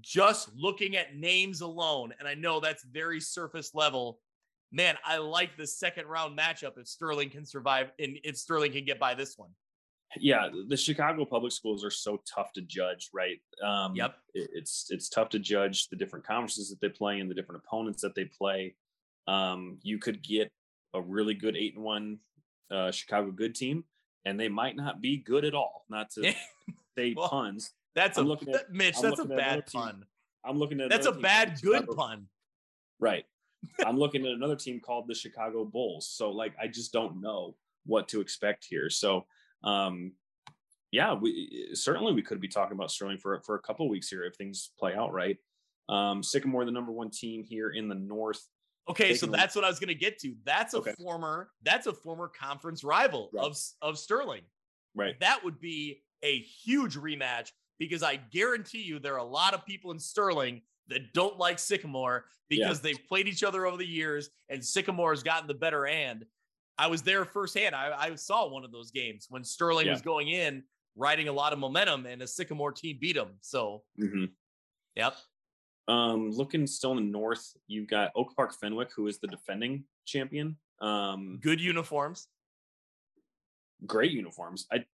[0.00, 4.20] Just looking at names alone, and I know that's very surface level,
[4.72, 8.84] man, I like the second round matchup if Sterling can survive and if Sterling can
[8.84, 9.50] get by this one.
[10.16, 13.36] Yeah, the Chicago public schools are so tough to judge, right?
[13.62, 14.14] Um, Yep.
[14.34, 18.00] It's it's tough to judge the different conferences that they play and the different opponents
[18.02, 18.74] that they play.
[19.26, 20.50] Um, you could get
[20.94, 22.18] a really good eight and one
[22.70, 23.84] uh, Chicago good team,
[24.24, 25.84] and they might not be good at all.
[25.90, 26.32] Not to
[26.96, 27.70] say Well, puns.
[27.94, 28.96] That's I'm a looking at- that- Mitch.
[28.96, 29.80] I'm that's a bad team.
[29.82, 30.04] pun.
[30.44, 32.26] I'm looking at That's a another team called bad good pun.
[32.98, 33.24] Right.
[33.84, 36.08] I'm looking at another team called the Chicago Bulls.
[36.08, 37.56] So like I just don't know
[37.86, 38.90] what to expect here.
[38.90, 39.26] So
[39.64, 40.12] um
[40.90, 44.08] yeah, we certainly we could be talking about Sterling for for a couple of weeks
[44.08, 45.36] here if things play out right.
[45.88, 48.42] Um Sycamore the number 1 team here in the north.
[48.88, 50.34] Okay, so that's what I was going to get to.
[50.44, 50.92] That's a Okay.
[50.92, 53.44] former that's a former conference rival Right.
[53.44, 54.42] of of Sterling.
[54.94, 55.18] Right.
[55.20, 59.64] That would be a huge rematch because I guarantee you there are a lot of
[59.66, 64.30] people in Sterling that don't like Sycamore because they've played each other over the years
[64.48, 66.24] and Sycamore has gotten the better end.
[66.78, 67.74] I was there firsthand.
[67.74, 69.92] I, I saw one of those games when Sterling Yeah.
[69.92, 70.62] was going in,
[70.96, 73.36] riding a lot of momentum, and a Sycamore team beat them.
[73.40, 74.30] So Mhm.
[74.96, 75.16] Yep.
[75.88, 79.84] Um, looking still in the north, you've got Oak Park Fenwick, who is the defending
[80.06, 80.56] champion.
[80.80, 82.28] Um, Good uniforms.
[83.86, 84.66] great uniforms.
[84.72, 84.84] I,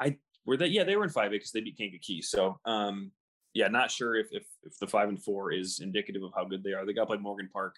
[0.00, 0.66] I were they?
[0.66, 2.20] Yeah, they were in five A because they beat Kankakee.
[2.22, 3.10] So, um,
[3.54, 6.62] yeah, not sure if, if if the five and four is indicative of how good
[6.62, 6.84] they are.
[6.84, 7.76] They got to play Morgan Park.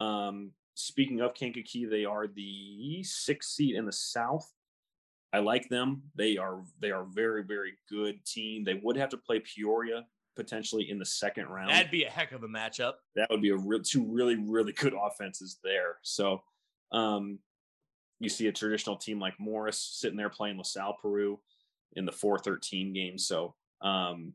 [0.00, 4.50] Um, speaking of Kankakee, they are the sixth seed in the South.
[5.32, 6.02] I like them.
[6.14, 8.64] They are they are very very good team.
[8.64, 11.70] They would have to play Peoria potentially in the second round.
[11.70, 12.94] That'd be a heck of a matchup.
[13.16, 15.96] that would be a real two really really good offenses there.
[16.02, 16.42] So
[16.92, 17.38] um
[18.18, 21.38] you see a traditional team like Morris sitting there playing LaSalle Peru
[21.96, 23.18] in the 413 game.
[23.18, 24.32] So um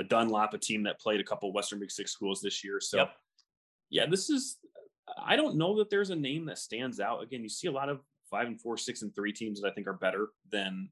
[0.00, 2.80] a Dunlap, a team that played a couple Western Big Six schools this year.
[2.80, 3.16] So Yep.
[3.90, 4.58] yeah, this is
[5.22, 7.22] I don't know that there's a name that stands out.
[7.22, 9.74] Again, you see a lot of five and four, six and three teams that I
[9.74, 10.88] think are better than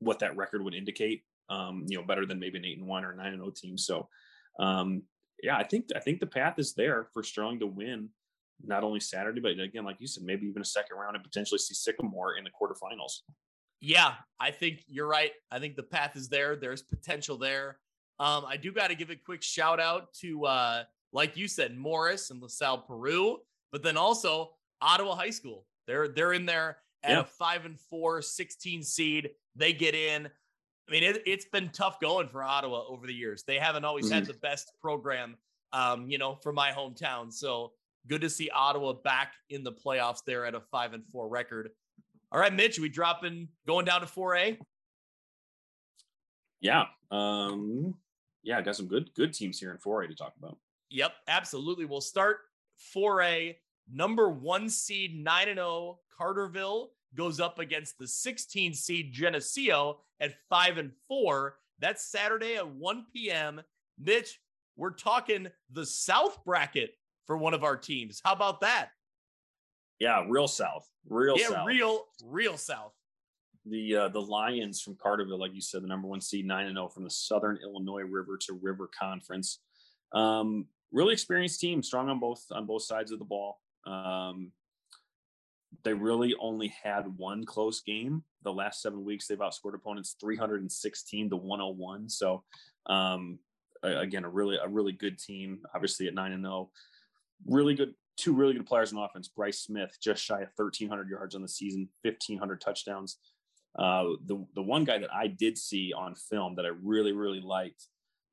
[0.00, 1.24] what that record would indicate.
[1.48, 3.76] Um, you know, better than maybe an eight and one or nine and zero team.
[3.78, 4.08] So
[4.58, 5.02] um
[5.42, 8.10] yeah, I think I think the path is there for Sterling to win
[8.64, 11.58] not only Saturday, but again, like you said, maybe even a second round and potentially
[11.58, 13.22] see Sycamore in the quarterfinals.
[13.80, 15.32] Yeah, I think you're right.
[15.50, 16.54] I think the path is there.
[16.54, 17.80] There's potential there.
[18.22, 21.76] Um, I do got to give a quick shout out to, uh, like you said,
[21.76, 23.38] Morris and LaSalle Peru,
[23.72, 25.66] but then also Ottawa High School.
[25.88, 27.20] They're they're in there at Yeah.
[27.20, 29.30] a five and four, 16 seed.
[29.56, 30.26] They get in.
[30.26, 33.42] I mean, it, it's been tough going for Ottawa over the years.
[33.42, 35.36] They haven't always had the best program,
[35.72, 37.32] um, you know, for my hometown.
[37.32, 37.72] So
[38.06, 41.70] good to see Ottawa back in the playoffs there at a five and four record.
[42.30, 44.58] All right, Mitch, we dropping going down to 4A?
[46.60, 46.84] Yeah.
[47.10, 47.94] Um,
[48.42, 50.58] yeah, got some good good teams here in 4A to talk about.
[50.90, 51.84] Yep, absolutely.
[51.84, 52.38] We'll start
[52.94, 53.56] 4A.
[53.92, 60.34] Number one seed 9 and 0 Carterville goes up against the 16 seed Geneseo at
[60.48, 61.56] 5 and 4.
[61.78, 63.60] That's Saturday at 1 p.m.
[63.98, 64.40] Mitch,
[64.76, 66.94] we're talking the South bracket
[67.26, 68.20] for one of our teams.
[68.24, 68.90] How about that?
[69.98, 70.88] Yeah, real south.
[71.08, 71.66] Real yeah, south.
[71.66, 72.92] real, real South.
[73.66, 76.76] The uh, the Lions from Carterville, like you said, the number one seed, nine and
[76.76, 79.60] zero from the Southern Illinois River to River Conference.
[80.12, 83.60] Um, really experienced team, strong on both on both sides of the ball.
[83.86, 84.52] Um,
[85.84, 88.24] they really only had one close game.
[88.42, 92.08] The last seven weeks, they've outscored opponents 316 to 101.
[92.08, 92.44] So,
[92.86, 93.38] um,
[93.82, 95.60] again, a really a really good team.
[95.74, 96.70] Obviously, at nine and zero,
[97.46, 97.94] really good.
[98.18, 99.28] Two really good players on offense.
[99.28, 103.16] Bryce Smith, just shy of 1,300 yards on the season, 1,500 touchdowns.
[103.78, 107.40] Uh, the the one guy that I did see on film that I really really
[107.40, 107.86] liked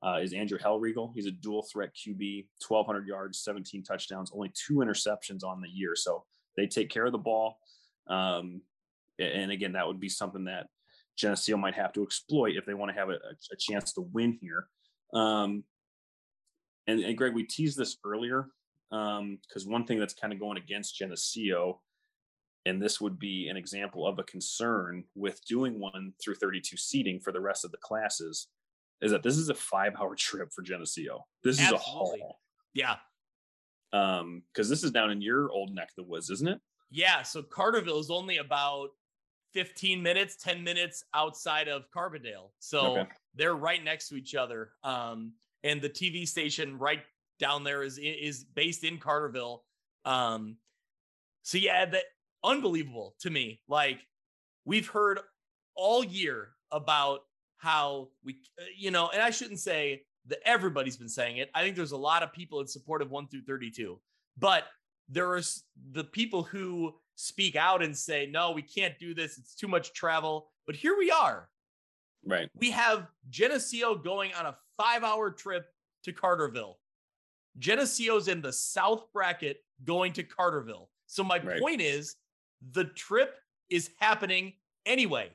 [0.04, 1.12] uh, is Andrew Hellriegel.
[1.14, 5.94] He's a dual threat QB, 1,200 yards, 17 touchdowns, only two interceptions on the year.
[5.96, 6.24] So
[6.56, 7.58] they take care of the ball.
[8.08, 8.62] Um,
[9.20, 10.68] and again, that would be something that
[11.18, 13.18] Geneseo might have to exploit if they want to have a,
[13.52, 14.68] a chance to win here.
[15.14, 15.64] Um,
[16.88, 18.48] and, and Greg, we teased this earlier
[18.90, 21.82] because one thing that's kind of going against Geneseo
[22.66, 27.20] and this would be an example of a concern with doing one through 32 seating
[27.20, 28.48] for the rest of the classes
[29.02, 31.26] is that this is a five hour trip for Geneseo.
[31.44, 32.40] This is a haul.
[32.74, 32.96] Yeah.
[33.92, 36.60] Um, because this is down in your old neck of the woods, isn't it?
[36.92, 37.24] Yeah.
[37.24, 38.90] So Carterville is only about
[39.54, 42.52] 15 minutes, 10 minutes outside of Carbondale.
[42.60, 43.10] So Okay.
[43.34, 44.74] they're right next to each other.
[44.84, 45.34] Um,
[45.64, 47.02] and the TV station right
[47.40, 49.62] down there is is based in Carterville.
[50.06, 50.58] Um,
[51.42, 52.04] so yeah, that
[52.44, 53.62] unbelievable to me.
[53.68, 54.00] Like
[54.66, 55.20] we've heard
[55.76, 57.22] all year about
[57.58, 61.50] how we, uh, you know, and I shouldn't say that everybody's been saying it.
[61.54, 64.00] I think there's a lot of people in support of one through 32,
[64.38, 64.66] but
[65.08, 65.42] there are
[65.92, 69.38] the people who speak out and say, no, we can't do this.
[69.38, 70.52] It's too much travel.
[70.66, 71.50] But here we are.
[72.26, 72.50] Right.
[72.56, 75.66] We have Geneseo going on a five hour trip
[76.04, 76.76] to Carterville.
[77.58, 80.90] Geneseo's in the South bracket going to Carterville.
[81.08, 81.60] So my Right.
[81.60, 82.16] point is
[82.62, 83.36] the trip
[83.70, 84.54] is happening
[84.86, 85.30] anyway.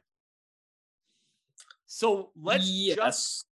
[1.86, 3.46] So let's just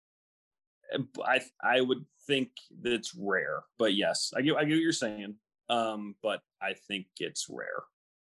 [1.23, 2.51] I I would think
[2.81, 5.35] that it's rare, but yes, I get I get what you're saying.
[5.69, 7.83] Um, but I think it's rare.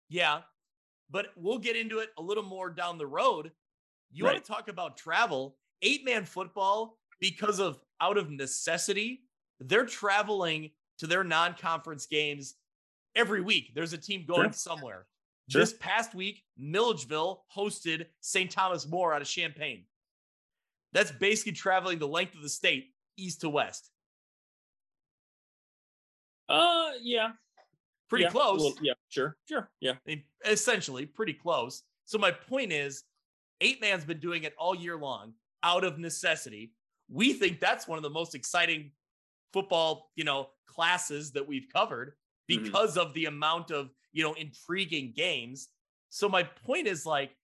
[0.10, 0.42] Yeah,
[1.10, 3.52] but we'll get into it a little more down the road.
[4.12, 4.34] You Right.
[4.34, 5.58] want to talk about travel?
[5.82, 9.24] Eight man football, because of out of necessity,
[9.60, 12.56] they're traveling to their non conference games
[13.16, 13.74] every week.
[13.74, 14.54] There's a team going Sure.
[14.54, 15.08] somewhere.
[15.52, 15.62] Sure.
[15.62, 18.50] This past week, Milledgeville hosted St.
[18.50, 19.84] Thomas More out of Champaign.
[20.94, 23.90] That's basically traveling the length of the state, east to west.
[26.48, 27.32] Uh, yeah,
[28.10, 28.60] Pretty yeah, close.
[28.62, 29.92] well, yeah, sure, sure, yeah.
[29.92, 31.84] I mean, essentially pretty close.
[32.06, 33.04] So my point is,
[33.62, 35.34] eight man's been doing it all year long
[35.64, 36.74] out of necessity.
[37.10, 38.92] we think that's one of the most exciting
[39.54, 42.14] football, you know, classes that we've covered
[42.58, 42.64] Mhm.
[42.66, 45.70] because of the amount of, you know, intriguing games.
[46.10, 47.36] So my point is like,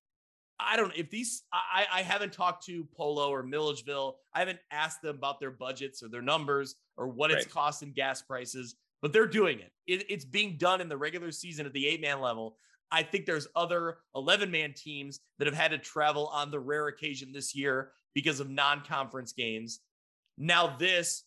[0.59, 4.19] I don't if these I I haven't talked to Polo or Milledgeville.
[4.33, 7.53] I haven't asked them about their budgets or their numbers or what it's Right.
[7.53, 9.71] costing gas prices, but they're doing it.
[9.85, 10.05] it.
[10.09, 12.57] It's being done in the regular season at the eight man level.
[12.89, 16.87] I think there's other 11 man teams that have had to travel on the rare
[16.87, 19.81] occasion this year because of non conference games.
[20.37, 21.23] Now, this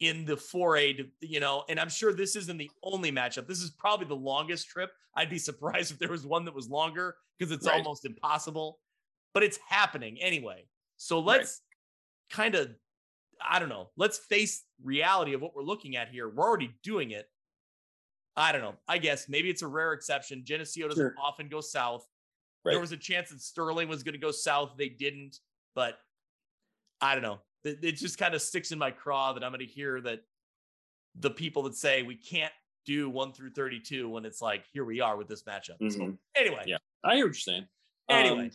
[0.00, 3.46] in the 4A, to- you know, and I'm sure this isn't the only matchup.
[3.46, 4.90] This is probably the longest trip.
[5.14, 7.76] I'd be surprised if there was one that was longer because it's Right.
[7.76, 8.80] almost impossible,
[9.34, 10.66] but it's happening anyway.
[10.96, 11.62] So let's
[12.30, 12.70] kind of,
[13.46, 16.28] I don't know, let's face reality of what we're looking at here.
[16.28, 17.30] We're already doing it.
[18.36, 18.76] I don't know.
[18.88, 20.44] I guess maybe it's a rare exception.
[20.44, 21.14] Geneseo doesn't Sure.
[21.20, 22.06] often go south.
[22.64, 22.72] Right.
[22.72, 24.74] There was a chance that Sterling was going to go south.
[24.78, 25.40] They didn't,
[25.74, 25.98] but
[27.00, 27.40] I don't know.
[27.64, 30.20] It, it just kind of sticks in my craw that I'm going to hear that
[31.16, 32.52] the people that say we can't
[32.86, 35.76] do one through 32 when it's like, here we are with this matchup.
[35.92, 36.18] So Mhm.
[36.34, 36.78] anyway, Yeah.
[37.04, 37.68] I hear what you're saying.
[38.08, 38.50] Anyway.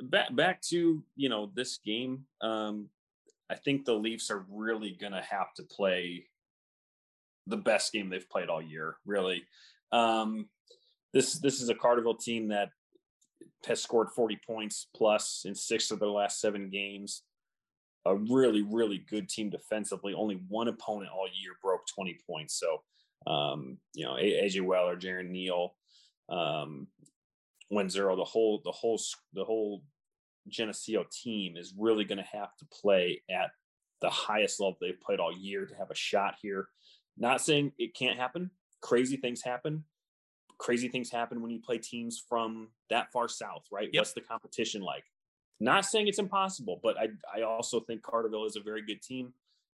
[0.00, 2.26] Um, back back to you know this game.
[2.42, 2.90] Um,
[3.48, 6.28] I think the Leafs are really gonna have to play
[7.46, 8.98] the best game they've played all year.
[9.06, 9.46] Really,
[9.92, 10.50] um,
[11.12, 12.70] this this is a Carterville team that
[13.64, 17.22] has scored 40 points plus in six of their last seven games.
[18.06, 20.14] A really really good team defensively.
[20.14, 22.60] Only one opponent all year broke 20 points.
[22.60, 22.82] So
[23.30, 25.74] um, you know AJ Weller, Jaron Neal.
[26.28, 26.88] Um,
[27.68, 29.00] when zero the whole the whole
[29.32, 29.82] the whole
[30.48, 33.50] Geneseo team is really going to have to play at
[34.00, 36.68] the highest level they've played all year to have a shot here.
[37.16, 38.50] Not saying it can't happen.
[38.80, 39.84] Crazy things happen.
[40.58, 43.88] Crazy things happen when you play teams from that far south, right?
[43.92, 44.00] Yep.
[44.00, 45.04] What's the competition like?
[45.60, 49.32] Not saying it's impossible, but I I also think Carterville is a very good team,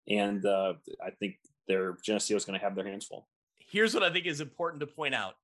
[0.09, 0.75] and uh,
[1.05, 1.37] I think
[1.69, 3.29] their Geneseo is going to have their hands full.
[3.59, 5.35] here's what I think is important to point out.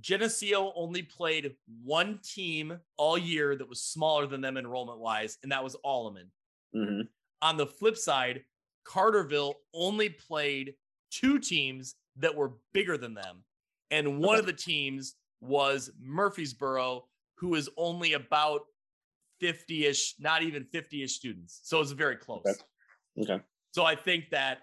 [0.00, 5.52] Geneseo only played one team all year that was smaller than them enrollment wise, and
[5.52, 6.28] that was Alleman.
[6.72, 7.02] hmm
[7.40, 8.44] On the flip side,
[8.84, 10.74] Carterville only played
[11.10, 13.44] two teams that were bigger than them.
[13.90, 17.04] And one of the teams was Murphysboro,
[17.36, 18.62] who is only about
[19.40, 21.60] 50 ish, not even 50 ish students.
[21.64, 22.44] So it's very close.
[22.46, 23.32] Okay.
[23.34, 23.42] Okay.
[23.72, 24.58] So I think that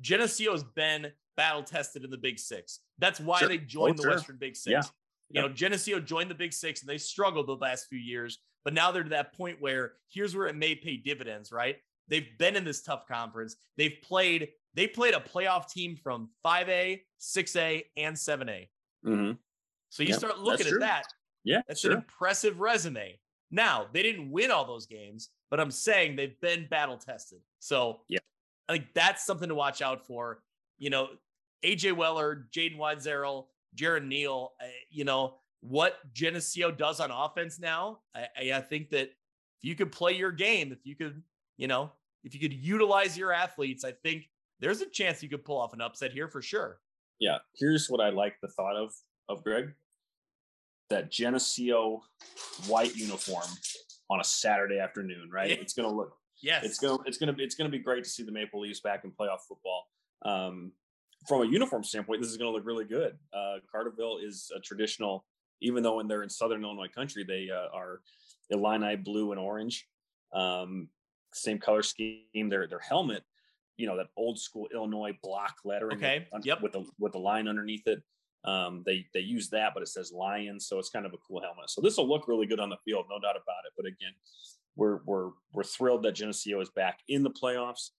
[0.00, 2.80] Geneseo's been battle tested in the Big Six.
[2.98, 3.48] That's why Sure.
[3.48, 4.10] they joined Oh, the sure.
[4.12, 4.70] Western Big Six.
[4.72, 4.82] Yeah.
[5.30, 8.72] You know, Geneseo joined the Big Six and they struggled the last few years, but
[8.72, 11.76] now they're to that point where here's where it may pay dividends, right?
[12.08, 13.56] They've been in this tough conference.
[13.76, 18.68] They've played, they played a playoff team from 5A, 6A, and 7A.
[19.04, 19.32] Mm-hmm.
[19.90, 21.06] So you Yeah, start looking at that.
[21.42, 21.62] Yeah.
[21.66, 23.18] That's an impressive resume.
[23.50, 27.40] Now, they didn't win all those games, but I'm saying they've been battle tested.
[27.58, 28.18] So, Yeah.
[28.68, 30.42] I think that's something to watch out for.
[30.78, 31.10] You know,
[31.64, 38.00] AJ Weller, Jaden Widzerl, Jaron Neal, uh, you know, what Geneseo does on offense now,
[38.14, 41.22] I, I, I think that if you could play your game, if you could,
[41.56, 41.92] you know,
[42.24, 44.28] if you could utilize your athletes, I think
[44.58, 46.80] there's a chance you could pull off an upset here for sure.
[47.20, 48.92] yeah here's what i like the thought of
[49.28, 49.72] of greg
[50.88, 52.02] that geneseo
[52.68, 53.46] white uniform
[54.10, 55.56] on a saturday afternoon right Yeah.
[55.56, 56.64] it's gonna look Yes.
[56.64, 59.04] it's gonna it's gonna be it's gonna be great to see the maple leafs back
[59.04, 59.86] in playoff football
[60.22, 60.72] um
[61.26, 65.24] from a uniform standpoint this is gonna look really good uh carterville is a traditional
[65.60, 68.00] even though when they're in southern illinois country they uh, are
[68.50, 69.88] illini blue and orange
[70.32, 70.88] um
[71.32, 73.24] same color scheme their their helmet
[73.76, 76.62] you know that old school illinois block lettering Okay, with, yep.
[76.62, 78.02] with the with the line underneath it
[78.46, 81.40] um they they use that but it says lion so it's kind of a cool
[81.40, 83.86] helmet so this will look really good on the field no doubt about it but
[83.86, 84.12] again
[84.76, 87.90] we're we're we're thrilled that Geneseo is back in the playoffs.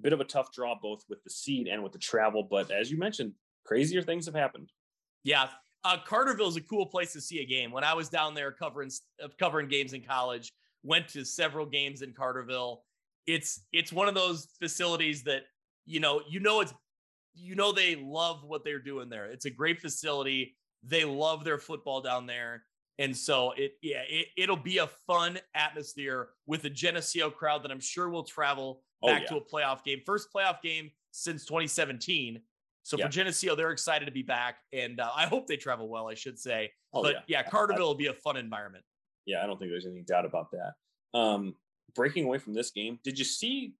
[0.00, 2.90] Bit of a tough draw both with the seed and with the travel, but as
[2.90, 3.32] you mentioned,
[3.64, 4.70] crazier things have happened.
[5.24, 5.48] Yeah,
[5.84, 7.70] uh, Carterville is a cool place to see a game.
[7.72, 8.90] When I was down there covering
[9.22, 10.52] uh, covering games in college,
[10.82, 12.78] went to several games in Carterville.
[13.26, 15.42] It's it's one of those facilities that
[15.84, 16.74] you know you know it's
[17.36, 19.26] you know they love what they're doing there.
[19.26, 20.56] It's a great facility.
[20.82, 22.64] They love their football down there.
[22.98, 27.70] And so it yeah, it, it'll be a fun atmosphere with a Geneseo crowd that
[27.70, 29.28] I'm sure will travel Oh, back yeah.
[29.28, 30.00] to a playoff game.
[30.06, 32.40] First playoff game since 2017.
[32.82, 33.04] So Yeah.
[33.04, 36.08] for Geneseo, they're excited to be back, and uh, I hope they travel well.
[36.08, 37.42] I should say, Oh, but yeah.
[37.42, 38.84] yeah, Carterville will be a fun environment.
[39.26, 41.18] Yeah, I don't think there's any doubt about that.
[41.18, 41.56] Um,
[41.94, 43.74] breaking away from this game, did you see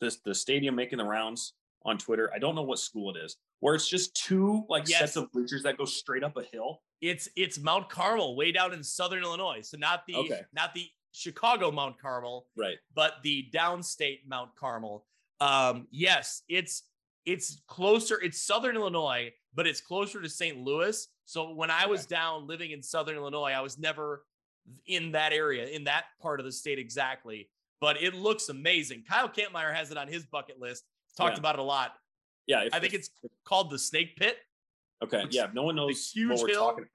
[0.00, 1.52] this the stadium making the rounds
[1.84, 2.30] on Twitter?
[2.34, 4.98] I don't know what school it is, where it's just two like Yes.
[5.00, 6.82] sets of bleachers that go straight up a hill.
[7.00, 9.60] It's it's Mount Carmel, way down in southern Illinois.
[9.62, 10.42] So not the Okay.
[10.52, 12.78] not the Chicago Mount Carmel, Right.
[12.94, 15.06] but the downstate Mount Carmel.
[15.40, 16.84] Um, yes, it's
[17.24, 18.20] it's closer.
[18.20, 20.58] It's Southern Illinois, but it's closer to St.
[20.58, 21.06] Louis.
[21.24, 24.26] So when I was down living in Southern Illinois, I was never
[24.86, 27.48] in that area, in that part of the state exactly.
[27.80, 29.04] But it looks amazing.
[29.08, 30.84] Kyle Kampmeyer has it on his bucket list.
[31.16, 31.40] Talked Yeah.
[31.40, 31.92] about it a lot.
[32.46, 32.62] Yeah.
[32.64, 33.10] If, I think if- it's
[33.44, 34.38] called the Snake Pit.
[35.02, 35.22] okay.
[35.24, 35.44] it's Yeah.
[35.46, 36.60] If no one knows huge what we're hill.
[36.70, 36.88] talking,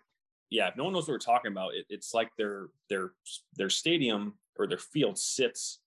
[0.49, 0.67] yeah.
[0.69, 3.13] If no one knows what we're talking about, it, it's like their their
[3.55, 5.79] their stadium or their field sits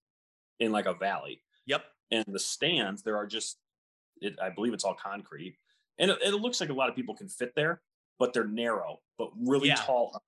[0.61, 1.85] in like a valley, Yep.
[2.11, 3.59] and the stands there are just,
[4.21, 5.57] it, I believe it's all concrete,
[5.99, 7.81] and it, it looks like a lot of people can fit there,
[8.19, 9.77] but they're narrow, but really Yeah.
[9.77, 10.23] tall.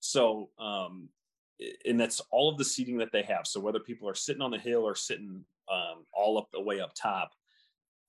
[0.00, 1.08] So, um,
[1.84, 3.46] and that's all of the seating that they have.
[3.46, 6.80] So whether people are sitting on the hill or sitting um, all up the way
[6.80, 7.32] up top,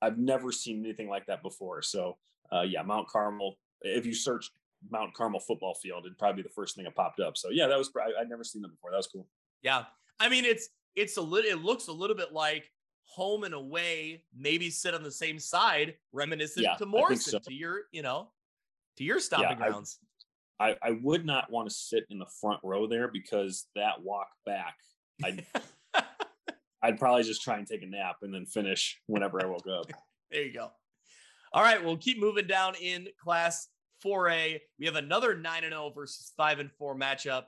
[0.03, 1.81] I've never seen anything like that before.
[1.81, 2.17] So,
[2.51, 3.55] uh, yeah, Mount Carmel.
[3.81, 4.49] If you search
[4.91, 7.37] Mount Carmel football field, it'd probably be the first thing that popped up.
[7.37, 7.89] So, yeah, that was.
[7.97, 8.91] I, I'd never seen that before.
[8.91, 9.27] That was cool.
[9.61, 9.83] Yeah.
[10.19, 12.69] I mean, it's it's a little it looks a little bit like
[13.05, 17.39] home and away, maybe sit on the same side, reminiscent Yeah, to Morrison, so.
[17.39, 18.29] to your, you know,
[18.97, 19.99] to your stomping I- grounds.
[20.59, 24.27] I, I would not want to sit in the front row there because that walk
[24.45, 24.75] back,
[25.23, 25.45] I'd,
[26.83, 29.85] I'd probably just try and take a nap and then finish whenever I woke up.
[30.31, 30.71] There you go.
[31.53, 33.67] All right, we'll keep moving down in class
[34.03, 34.59] 4A.
[34.79, 37.43] We have another 9 and 0 versus 5 and 4 matchup.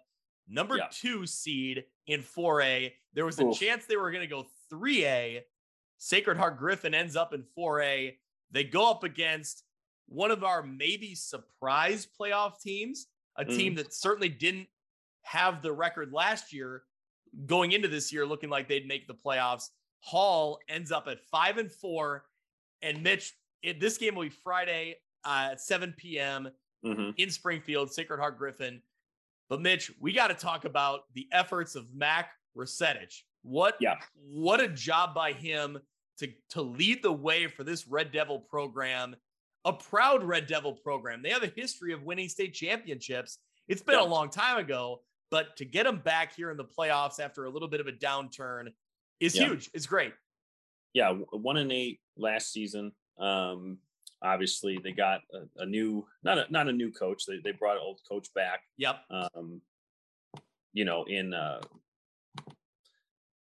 [0.47, 0.87] Number Yeah.
[0.91, 2.93] 2 seed in 4A.
[3.13, 3.59] There was a Oof.
[3.59, 5.41] chance they were going to go 3A.
[5.97, 8.19] Sacred Heart Griffin ends up in 4A.
[8.51, 9.63] They go up against
[10.07, 13.07] one of our maybe surprise playoff teams,
[13.37, 13.55] a Mm.
[13.57, 14.67] team that certainly didn't
[15.23, 16.83] have the record last year
[17.45, 19.69] going into this year looking like they'd make the playoffs.
[19.99, 22.23] Hall ends up at 5 and 4
[22.81, 23.33] and Mitch,
[23.63, 26.49] it, this game will be Friday uh, at 7 p.m.
[26.83, 28.81] hmm in Springfield, Sacred Heart Griffin.
[29.49, 33.21] But Mitch, we got to talk about the efforts of Mac Resetich.
[33.41, 33.95] What, Yeah.
[34.27, 35.79] what a job by him
[36.19, 39.15] to to lead the way for this Red Devil program,
[39.65, 41.21] a proud Red Devil program.
[41.21, 43.39] They have a history of winning state championships.
[43.67, 47.19] It's been a long time ago, but to get them back here in the playoffs
[47.19, 48.67] after a little bit of a downturn
[49.19, 49.45] is Yeah.
[49.47, 49.69] huge.
[49.73, 50.13] It's great.
[50.93, 52.91] Yeah, one and eight last season.
[53.19, 53.79] Um,
[54.21, 57.25] obviously, they got a, a new not a, not a new coach.
[57.25, 58.61] They they brought an old coach back.
[58.77, 58.95] Yep.
[59.09, 59.61] um,
[60.73, 61.61] you know, in uh,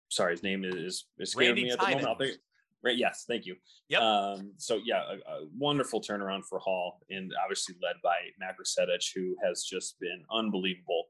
[0.08, 2.18] sorry, his name is is scaring Randy me at the moment.
[2.18, 2.38] Think-
[2.84, 3.56] Right, yes, thank you.
[3.88, 4.00] Yep.
[4.00, 8.14] Um, so yeah, a, a wonderful turnaround for Hall, and obviously led by
[8.60, 11.04] Resetich, who has just been unbelievable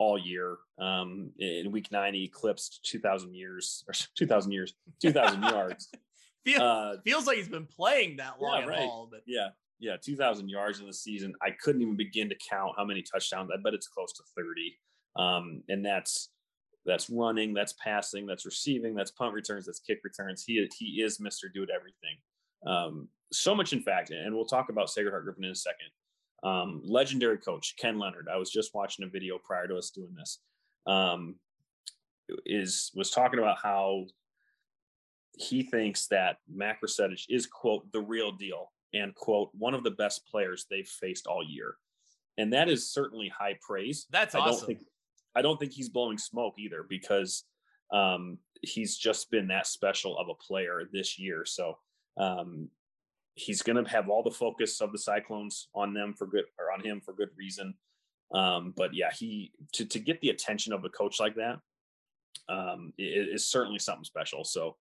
[0.00, 0.56] all year.
[0.80, 5.42] Um, in week nine, he eclipsed two thousand years or two thousand years, two thousand
[5.44, 5.88] yards.
[6.46, 8.80] Feel, Uh, feels like he's been playing that long Yeah, at right.
[8.80, 9.48] all, but yeah,
[9.78, 11.34] yeah, two thousand yards in the season.
[11.42, 13.50] I couldn't even begin to count how many touchdowns.
[13.52, 14.74] I bet it's close to thirty.
[15.16, 16.30] Um, and that's
[16.86, 20.42] that's running, that's passing, that's receiving, that's punt returns, that's kick returns.
[20.46, 22.16] He he is Mister Do It Everything.
[22.66, 25.88] Um, so much, in fact, and we'll talk about Sacred Heart Griffin in a second.
[26.42, 28.28] Um, legendary coach Ken Leonard.
[28.32, 30.38] I was just watching a video prior to us doing this.
[30.86, 31.36] Um,
[32.46, 34.06] is was talking about how
[35.36, 39.90] he thinks that Mac Resetich is quote the real deal and quote one of the
[39.90, 41.76] best players they've faced all year,
[42.38, 44.06] and that is certainly high praise.
[44.10, 44.66] that's I don't awesome.
[44.66, 44.80] think
[45.34, 47.44] I don't think he's blowing smoke either because
[47.92, 51.44] um, he's just been that special of a player this year.
[51.44, 51.78] So
[52.16, 52.68] um,
[53.34, 56.72] he's going to have all the focus of the Cyclones on them for good or
[56.72, 57.74] on him for good reason.
[58.34, 61.58] Um, but yeah, he to to get the attention of a coach like that
[62.48, 64.44] um, is certainly something special.
[64.44, 64.76] So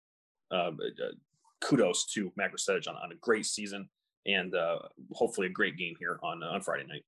[0.52, 1.14] um, uh,
[1.62, 3.90] kudos to Mac Resetich on, on a great season
[4.26, 4.80] and uh,
[5.12, 7.04] hopefully a great game here on on Friday night.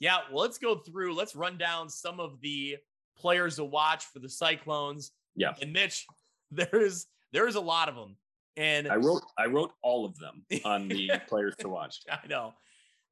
[0.00, 1.14] Yeah, well, let's go through.
[1.14, 2.76] Let's run down some of the
[3.16, 5.12] players to watch for the Cyclones.
[5.34, 5.54] Yeah.
[5.60, 6.06] And Mitch,
[6.50, 8.16] there's there's a lot of them,
[8.58, 12.00] and I wrote I wrote all of them on the players to watch.
[12.10, 12.54] I know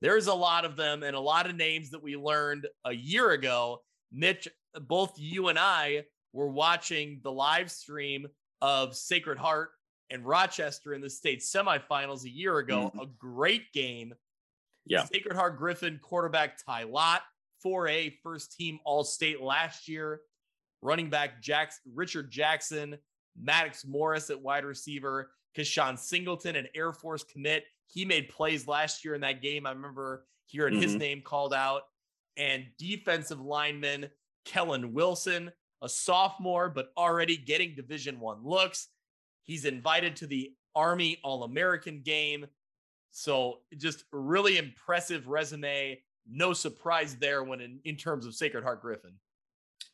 [0.02, 3.30] there's a lot of them and a lot of names that we learned a year
[3.30, 3.82] ago.
[4.12, 4.48] Mitch,
[4.82, 8.26] both you and I were watching the live stream
[8.60, 9.70] of Sacred Heart
[10.10, 12.90] and Rochester in the state semifinals a year ago.
[12.94, 13.00] Mm-hmm.
[13.00, 14.14] A great game.
[14.84, 15.04] Yeah.
[15.04, 17.22] Sacred Heart Griffin quarterback Ty Lott,
[17.64, 20.20] 4A first team All State last year.
[20.82, 22.98] Running back Jacks, Richard Jackson,
[23.38, 27.64] Maddox Morris at wide receiver, Kashawn Singleton, an Air Force commit.
[27.86, 29.66] He made plays last year in that game.
[29.66, 30.98] I remember hearing his Mhm.
[30.98, 31.82] name called out.
[32.36, 34.10] And defensive lineman
[34.44, 35.50] Kellen Wilson,
[35.82, 38.88] a sophomore, but already getting Division One looks.
[39.42, 42.46] He's invited to the Army All American game.
[43.10, 46.02] So just really impressive resume.
[46.28, 49.18] No surprise there when in, in terms of Sacred Heart Griffin.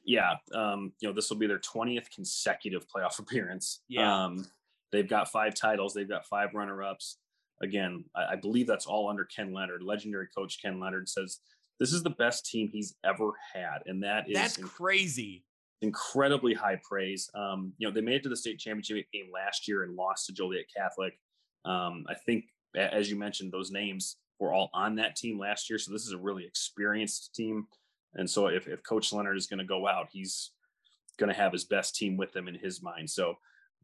[0.05, 3.83] Yeah, um, you know this will be their twentieth consecutive playoff appearance.
[3.89, 4.25] Yeah.
[4.25, 4.47] Um,
[4.91, 5.95] they've got five titles.
[5.95, 7.19] They've got five runner-ups.
[7.63, 9.83] Again, I, I believe that's all under Ken Leonard.
[9.83, 11.39] Legendary coach Ken Leonard says
[11.79, 15.45] this is the best team he's ever had, and that is That's inc- crazy.
[15.81, 17.31] incredibly high praise.
[17.35, 20.27] Um, you know, they made it to the state championship game last year and lost
[20.27, 21.15] to Joliet Catholic.
[21.65, 22.45] Um, I think,
[22.77, 25.79] as you mentioned, those names were all on that team last year.
[25.79, 27.67] So this is a really experienced team.
[28.15, 30.51] And so if, if Coach Leonard is going to go out, he's
[31.19, 33.09] going to have his best team with him in his mind.
[33.09, 33.37] So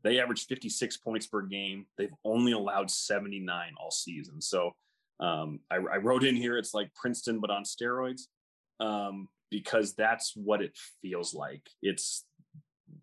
[0.03, 1.87] they average 56 points per game.
[1.97, 4.41] They've only allowed 79 all season.
[4.41, 4.73] So
[5.21, 8.23] um, I, I wrote in here, it's like Princeton, but on steroids,
[8.81, 11.63] um, because that's what it feels like.
[11.83, 12.25] It's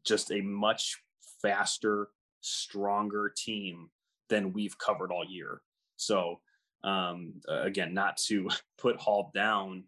[0.06, 0.98] just a much
[1.42, 2.10] faster,
[2.42, 3.90] stronger team
[4.30, 5.62] than we've covered all year.
[5.98, 6.40] So
[6.84, 9.84] um, again, not to put Hall down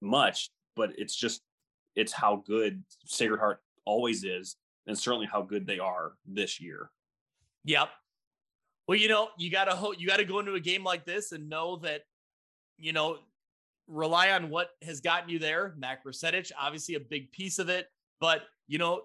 [0.00, 1.42] much, but it's just
[1.94, 6.90] it's how good Sacred Heart always is, and certainly how good they are this year.
[7.64, 7.88] Yep.
[8.86, 11.48] Well, you know, you gotta ho- you gotta go into a game like this and
[11.48, 12.02] know that,
[12.78, 13.18] you know,
[13.88, 15.74] rely on what has gotten you there.
[15.76, 17.88] Mac Resetich, obviously a big piece of it,
[18.20, 19.02] but you know,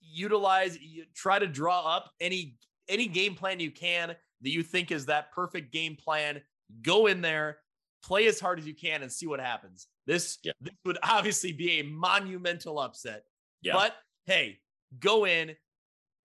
[0.00, 2.56] utilize, you try to draw up any
[2.88, 4.08] any game plan you can
[4.42, 6.40] that you think is that perfect game plan.
[6.82, 7.58] Go in there,
[8.02, 9.88] play as hard as you can, and see what happens.
[10.06, 10.52] This Yeah.
[10.60, 13.24] this would obviously be a monumental upset.
[13.60, 13.74] Yeah.
[13.74, 13.96] But
[14.26, 14.60] hey,
[15.00, 15.56] go in,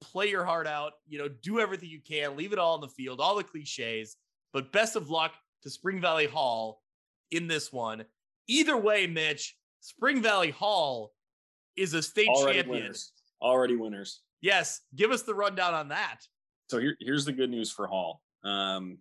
[0.02, 2.88] play your heart out, you know, do everything you can, leave it all in the
[2.90, 4.18] field, all the cliches.
[4.54, 6.82] But best of luck to Spring Valley Hall
[7.32, 8.06] in this one.
[8.48, 11.14] Either way, Mitch, Spring Valley Hall
[11.76, 12.82] is a state Already champion.
[12.84, 13.14] winners.
[13.42, 14.22] Already winners.
[14.42, 16.20] Yes, give us the rundown on that.
[16.70, 18.22] So here, here's the good news for Hall.
[18.44, 18.98] Um,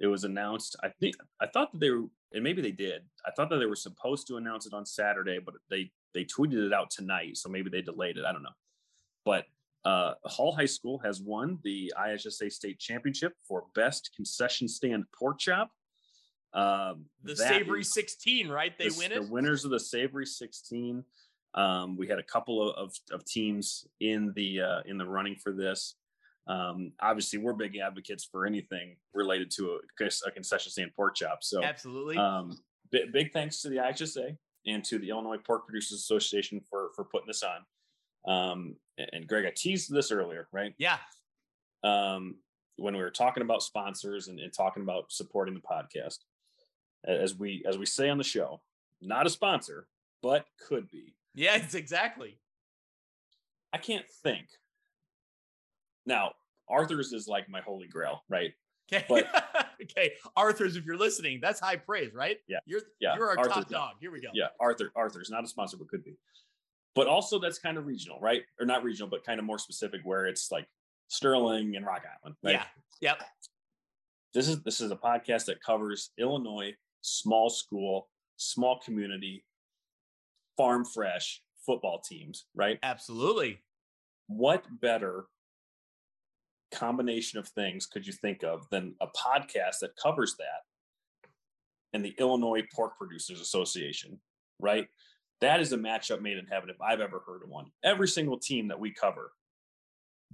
[0.00, 0.76] it was announced.
[0.82, 3.02] I think I thought that they were, and maybe they did.
[3.26, 6.66] I thought that they were supposed to announce it on Saturday, but they they tweeted
[6.66, 8.24] it out tonight, so maybe they delayed it.
[8.24, 8.48] I don't know.
[9.24, 9.44] But
[9.84, 15.38] uh, Hall High School has won the IHSA state championship for best concession stand pork
[15.38, 15.70] chop.
[16.52, 18.76] Um, The Savory is- 16, right?
[18.76, 19.22] They the, win it.
[19.22, 21.04] the winners of the Savory 16.
[21.54, 25.36] Um, we had a couple of, of, of teams in the uh, in the running
[25.36, 25.96] for this.
[26.46, 31.42] Um, obviously, we're big advocates for anything related to a, a concession stand pork chop.
[31.42, 32.16] So, Absolutely.
[32.16, 32.58] um,
[32.90, 34.36] big, big thanks to the IHSA
[34.66, 37.64] and to the Illinois Pork Producers Association for for putting this on.
[38.26, 40.74] Um, and- Greg, I teased this earlier, right?
[40.78, 40.98] yeah.
[41.84, 42.36] um,
[42.76, 46.18] when we were talking about sponsors and, and talking about supporting the podcast,
[47.06, 48.60] as we as we say on the show,
[49.00, 49.86] not a sponsor,
[50.22, 51.14] but could be.
[51.34, 52.38] Yeah, it's exactly.
[53.72, 54.48] I can't think.
[56.06, 56.32] Now,
[56.68, 58.52] Arthur's is like my holy grail, right?
[58.92, 59.04] Okay.
[59.08, 60.12] But- okay.
[60.36, 62.38] Arthur's, if you're listening, that's high praise, right?
[62.48, 62.58] Yeah.
[62.66, 63.90] You're Yeah, you're our Arthur's top dog.
[64.00, 64.28] Here we go.
[64.34, 64.92] Yeah, Arthur.
[64.96, 66.16] Arthur's not a sponsor, but could be.
[66.94, 68.42] But also, that's kind of regional, right?
[68.58, 70.66] Or not regional, but kind of more specific, where it's like
[71.08, 72.54] Sterling and Rock Island, right?
[72.54, 72.64] Yeah.
[73.00, 73.22] Yep.
[74.34, 79.44] this is this is a podcast that covers Illinois small school, small community,
[80.56, 82.78] farm fresh football teams, right?
[82.82, 83.62] Absolutely.
[84.26, 85.26] What better
[86.72, 90.62] combination of things could you think of than a podcast that covers that
[91.92, 94.20] and the Illinois Pork Producers Association,
[94.58, 94.86] right?
[95.40, 97.66] That is a matchup made in heaven if I've ever heard of one.
[97.82, 99.32] Every single team that we cover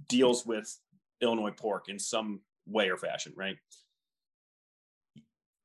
[0.09, 0.77] deals with
[1.21, 3.57] Illinois pork in some way or fashion, right?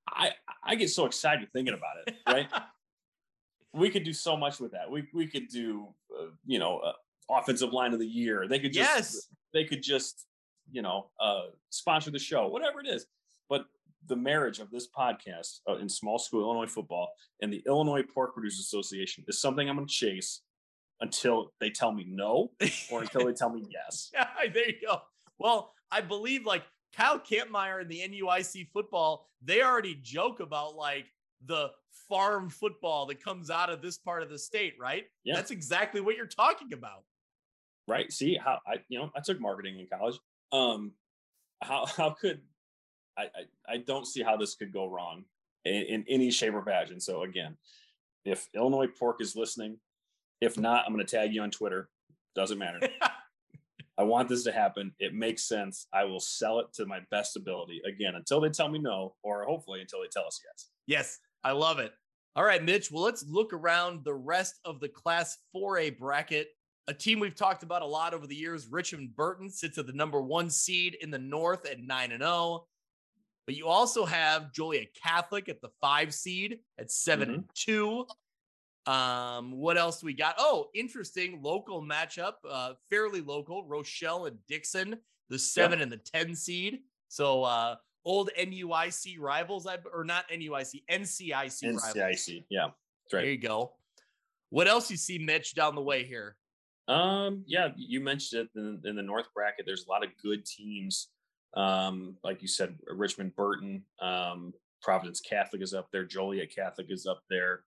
[0.08, 0.30] I
[0.62, 2.48] I get so excited thinking about it, right?
[3.74, 4.90] we could do so much with that.
[4.90, 6.92] We we could do, uh, you know, uh,
[7.30, 8.46] offensive line of the year.
[8.48, 9.28] They could just yes.
[9.52, 10.26] they could just
[10.72, 13.06] you know uh, sponsor the show, whatever it is.
[13.48, 13.66] But
[14.08, 18.34] the marriage of this podcast uh, in small school Illinois football and the Illinois Pork
[18.34, 20.40] Producers Association is something I'm going to chase
[21.00, 22.50] until they tell me no
[22.90, 24.10] or until they tell me yes.
[24.14, 25.02] Yeah, there you go.
[25.38, 26.64] Well, I believe like
[26.96, 31.06] Kyle Kampmeyer and the NUIC football, they already joke about like
[31.46, 31.70] the
[32.08, 35.04] farm football that comes out of this part of the state, right?
[35.24, 35.34] Yeah.
[35.36, 37.04] That's exactly what you're talking about.
[37.88, 40.16] right see how i you know i took marketing in college
[40.52, 40.92] um
[41.62, 42.40] how how could
[43.18, 45.24] i i, I don't see how this could go wrong
[45.64, 47.56] in, in any shape or fashion so again
[48.24, 49.78] if illinois pork is listening
[50.40, 51.88] if not i'm going to tag you on twitter
[52.34, 52.80] doesn't matter
[53.98, 57.36] i want this to happen it makes sense i will sell it to my best
[57.36, 61.18] ability again until they tell me no or hopefully until they tell us yes Yes,
[61.44, 61.92] I love it.
[62.34, 62.90] All right, Mitch.
[62.90, 66.48] Well, let's look around the rest of the Class 4A bracket.
[66.88, 69.92] A team we've talked about a lot over the years, Richmond Burton, sits at the
[69.92, 72.66] number one seed in the North at 9 and 0.
[73.46, 78.06] But you also have Joliet Catholic at the five seed at 7 and 2.
[78.86, 80.34] Um, what else we got?
[80.38, 83.64] Oh, interesting local matchup, uh, fairly local.
[83.64, 84.96] Rochelle and Dixon,
[85.28, 86.80] the seven and the 10 seed.
[87.08, 92.28] So uh old NUIC rivals, I or not NUIC, NCIC, NCIC, rivals.
[92.50, 92.68] yeah.
[93.04, 93.20] That's right.
[93.22, 93.72] There you go.
[94.50, 96.36] What else you see, Mitch, down the way here?
[96.88, 99.66] Um, yeah, you mentioned it in, in the North bracket.
[99.66, 101.08] There's a lot of good teams.
[101.54, 104.52] Um, like you said, Richmond Burton, um,
[104.82, 107.62] Providence Catholic is up there, Joliet Catholic is up there,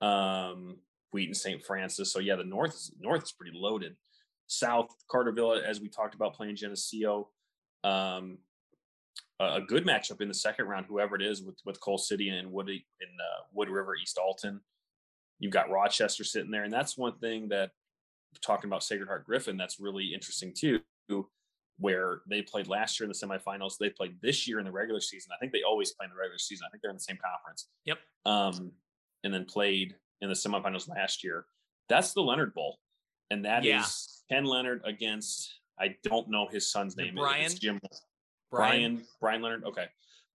[0.00, 0.76] um,
[1.12, 1.62] Wheaton St.
[1.64, 2.12] Francis.
[2.12, 3.96] So yeah, the North is North is pretty loaded.
[4.46, 7.28] South Carterville, as we talked about, playing Geneseo.
[7.84, 8.38] Um,
[9.40, 12.50] a good matchup in the second round, whoever it is, with with Coal City and
[12.50, 14.60] Wood in uh, Wood River East Alton.
[15.38, 17.70] You've got Rochester sitting there, and that's one thing that
[18.40, 20.80] talking about Sacred Heart Griffin, that's really interesting too.
[21.78, 25.00] Where they played last year in the semifinals, they played this year in the regular
[25.00, 25.30] season.
[25.32, 26.66] I think they always play in the regular season.
[26.66, 27.68] I think they're in the same conference.
[27.84, 27.98] Yep.
[28.26, 28.72] Um,
[29.22, 31.46] and then played in the semifinals last year.
[31.88, 32.78] That's the Leonard Bowl,
[33.30, 33.80] and that yeah.
[33.80, 37.14] is Ken Leonard against I don't know his son's name.
[37.14, 37.44] Brian.
[37.44, 37.80] It's Jim.
[38.50, 38.94] Brian.
[38.96, 39.06] Brian.
[39.20, 39.64] Brian Leonard.
[39.64, 39.86] Okay.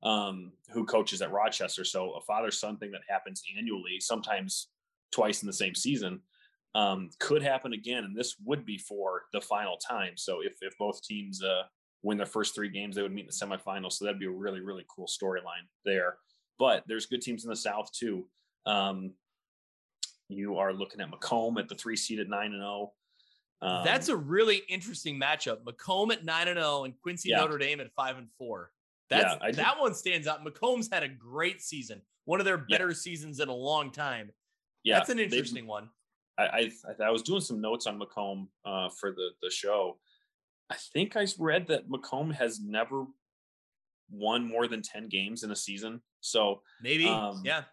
[0.01, 1.85] Um, who coaches at Rochester?
[1.85, 4.69] So a father son thing that happens annually, sometimes
[5.11, 6.21] twice in the same season
[6.75, 10.13] um, could happen again, and this would be for the final time.
[10.15, 11.63] So if if both teams uh,
[12.01, 13.93] win their first three games, they would meet in the semifinals.
[13.93, 16.17] So that'd be a really really cool storyline there.
[16.59, 18.25] But there's good teams in the South too.
[18.65, 19.13] Um,
[20.29, 22.93] you are looking at Macomb at the three seed at nine and zero.
[23.61, 23.67] Oh.
[23.67, 25.63] Um, That's a really interesting matchup.
[25.63, 27.37] Macomb at nine and zero, oh and Quincy yeah.
[27.37, 28.71] Notre Dame at five and four.
[29.09, 30.43] That's yeah, that one stands out.
[30.43, 32.95] Macomb's had a great season, one of their better yeah.
[32.95, 34.31] seasons in a long time.
[34.83, 35.89] Yeah, that's an interesting one.
[36.37, 39.97] I, I, I was doing some notes on Macomb uh, for the the show.
[40.69, 43.05] I think I read that Macomb has never
[44.09, 46.01] won more than ten games in a season.
[46.21, 47.63] So maybe, um, yeah,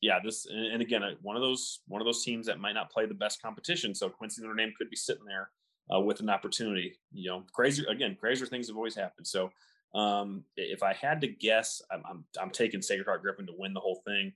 [0.00, 0.18] yeah.
[0.24, 3.06] This and, and again, one of those one of those teams that might not play
[3.06, 3.94] the best competition.
[3.94, 5.50] So Quincy Notre Dame could be sitting there
[5.94, 6.98] uh, with an opportunity.
[7.12, 8.16] You know, crazy again.
[8.18, 9.26] Crazier things have always happened.
[9.26, 9.50] So
[9.94, 13.74] um, if I had to guess, I'm, I'm, I'm taking Sacred Heart Griffin to win
[13.74, 14.32] the whole thing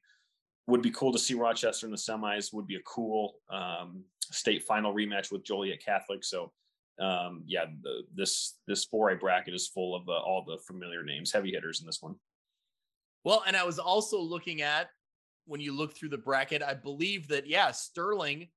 [0.69, 2.53] would be cool to see Rochester in the semis.
[2.53, 6.23] Would be a cool um, state final rematch with Joliet Catholic.
[6.23, 6.53] So,
[7.01, 11.33] um, yeah, the, this this 4A bracket is full of uh, all the familiar names,
[11.33, 12.14] heavy hitters in this one.
[13.25, 14.91] Well, and I was also looking at
[15.47, 18.49] when you look through the bracket, I believe that yeah, Sterling,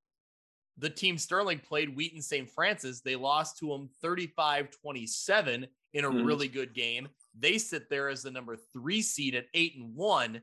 [0.77, 2.49] the team Sterling played Wheaton St.
[2.49, 2.99] Francis.
[2.99, 6.25] They lost to them 35-27 in a mm-hmm.
[6.25, 7.07] really good game.
[7.39, 10.41] They sit there as the number three seed at eight and one.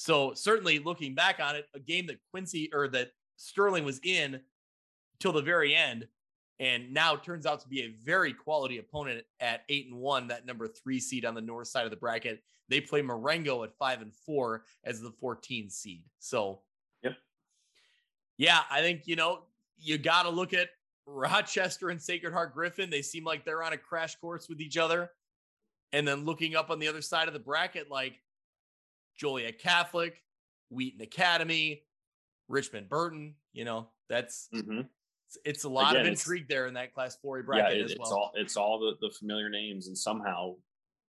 [0.00, 4.40] So certainly looking back on it, a game that Quincy or that Sterling was in
[5.18, 6.08] till the very end,
[6.58, 10.46] and now turns out to be a very quality opponent at eight and one, that
[10.46, 12.42] number three seed on the north side of the bracket.
[12.70, 16.04] They play Marengo at five and four as the 14 seed.
[16.18, 16.60] So,
[17.02, 17.12] yep.
[18.38, 19.40] Yeah, I think, you know,
[19.76, 20.70] you got to look at
[21.04, 22.88] Rochester and Sacred Heart Griffin.
[22.88, 25.10] They seem like they're on a crash course with each other.
[25.92, 28.18] And then looking up on the other side of the bracket, like
[29.20, 30.22] Joliet Catholic,
[30.70, 31.82] Wheaton Academy,
[32.48, 33.34] Richmond Burton.
[33.52, 34.80] You know, that's mm-hmm.
[35.26, 37.90] it's, it's, a lot Again, of intrigue there in that Class 4A bracket yeah, it,
[37.90, 38.06] as well.
[38.06, 40.54] It's all it's all the, the familiar names, and somehow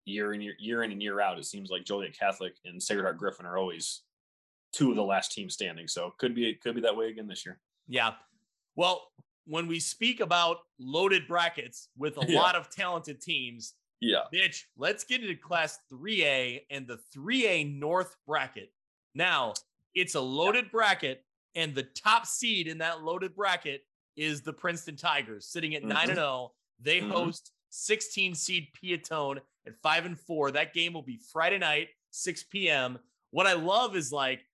[0.04, 3.04] year in year, year in and year out, it seems like Joliet Catholic and Sacred
[3.04, 4.02] Heart Griffin are always
[4.72, 5.86] two of the last teams standing.
[5.86, 7.58] So could be it could be that way again this year.
[7.88, 8.12] Yeah.
[8.76, 9.08] Well,
[9.46, 12.40] when we speak about loaded brackets with a yeah.
[12.40, 14.22] lot of talented teams, yeah.
[14.32, 18.72] Mitch, let's get into class 3A and the 3A North bracket.
[19.14, 19.54] Now,
[19.94, 21.24] it's a loaded bracket,
[21.54, 23.82] and the top seed in that loaded bracket
[24.16, 25.92] is the Princeton Tigers, sitting at mm-hmm.
[25.92, 26.52] 9 and 0.
[26.80, 27.10] They mm-hmm.
[27.10, 30.52] host 16 seed Peotone at 5 and 4.
[30.52, 32.98] That game will be Friday night, 6 p.m.
[33.30, 34.44] What I love is like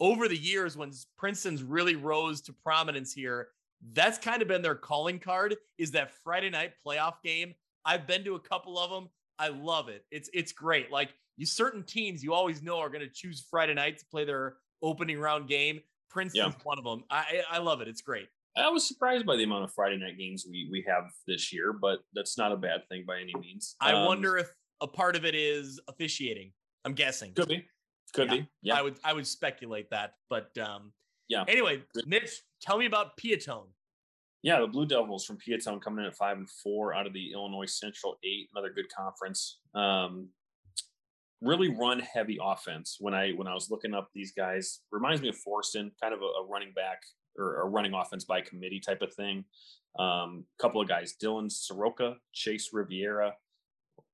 [0.00, 3.48] over the years when Princeton's really rose to prominence here,
[3.92, 7.54] that's kind of been their calling card is that Friday night playoff game
[7.86, 9.08] I've been to a couple of them.
[9.38, 10.04] I love it.
[10.10, 10.90] It's it's great.
[10.90, 14.24] Like you certain teams you always know are going to choose Friday night to play
[14.24, 15.80] their opening round game.
[16.10, 16.62] Princeton's yeah.
[16.64, 17.04] one of them.
[17.10, 17.88] I I love it.
[17.88, 18.28] It's great.
[18.56, 21.72] I was surprised by the amount of Friday night games we we have this year,
[21.72, 23.76] but that's not a bad thing by any means.
[23.80, 26.52] I um, wonder if a part of it is officiating.
[26.84, 27.32] I'm guessing.
[27.34, 27.64] Could be.
[28.14, 28.36] Could yeah.
[28.36, 28.48] be.
[28.62, 28.78] Yeah.
[28.78, 30.92] I would I would speculate that, but um
[31.28, 31.44] yeah.
[31.48, 32.30] Anyway, Mitch,
[32.62, 33.66] tell me about Peotone.
[34.46, 37.32] Yeah, the Blue Devils from Peotone coming in at five and four out of the
[37.32, 39.58] Illinois Central eight, another good conference.
[39.74, 40.28] Um,
[41.40, 42.98] really run heavy offense.
[43.00, 46.20] When I when I was looking up these guys, reminds me of Forreston, kind of
[46.22, 47.00] a, a running back
[47.36, 49.44] or a running offense by committee type of thing.
[49.98, 53.34] A um, couple of guys, Dylan Soroka, Chase Riviera,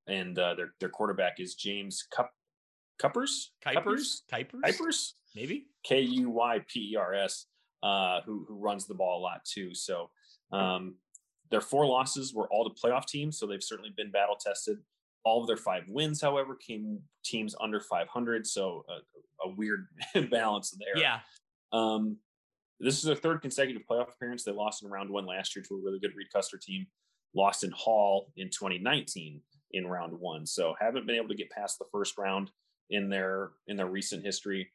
[0.09, 2.33] and uh, their their quarterback is James Cup
[2.99, 7.49] Kuipers, Kuipers, Kuipers, Kuipers, maybe K U Y P E R S,
[7.83, 9.75] uh, who who runs the ball a lot too.
[9.75, 10.09] So
[10.53, 10.95] um,
[11.51, 14.79] their four losses were all to playoff teams, so they've certainly been battle tested.
[15.25, 19.87] All of their five wins, however, came teams under 500, so a, a weird
[20.31, 21.01] balance there.
[21.01, 21.21] Yeah.
[21.73, 22.17] Um,
[22.81, 24.43] this is their third consecutive playoff appearance.
[24.43, 26.87] They lost in round one last year to a really good Reed Custer team.
[27.35, 29.41] Lost in Hall in 2019
[29.71, 32.51] in round one, so haven't been able to get past the first round
[32.91, 34.71] in their in their recent history.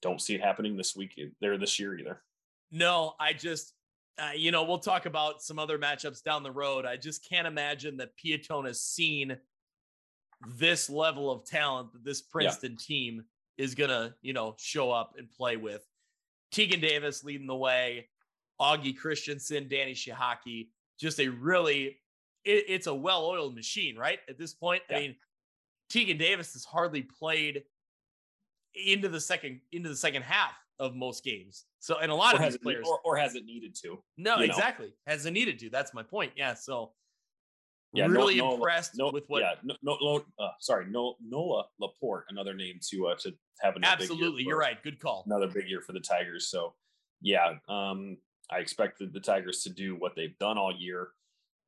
[0.00, 2.22] Don't see it happening this week there this year either.
[2.70, 3.74] No, I just
[4.18, 6.84] uh, you know, we'll talk about some other matchups down the road.
[6.84, 9.36] I just can't imagine that Peotone has seen
[10.56, 12.84] this level of talent that this Princeton yeah.
[12.86, 13.24] team
[13.56, 15.84] is going to, you know, show up and play with.
[16.50, 18.08] Tegan Davis leading the way,
[18.60, 21.98] Augie Christensen, Danny Shihaki, just a really,
[22.44, 24.18] it, it's a well oiled machine, right?
[24.28, 24.96] At this point, yeah.
[24.96, 25.16] I mean,
[25.90, 27.64] Tegan Davis has hardly played
[28.74, 31.64] into the second into the second half of most games.
[31.80, 34.02] So, and a lot or of these players, or, or has it needed to?
[34.16, 34.86] No, exactly.
[34.86, 35.12] Know.
[35.12, 35.70] Has it needed to?
[35.70, 36.32] That's my point.
[36.36, 36.54] Yeah.
[36.54, 36.92] So,
[37.92, 39.42] yeah, really impressed no, with what.
[39.42, 43.84] Yeah, no, no, uh, sorry, no, Noah Laporte, another name to uh, to have an
[43.84, 44.42] absolutely.
[44.42, 44.82] You're right.
[44.82, 45.24] Good call.
[45.26, 46.48] Another big year for the Tigers.
[46.48, 46.74] So,
[47.22, 48.18] yeah, um,
[48.50, 51.08] I expected the Tigers to do what they've done all year,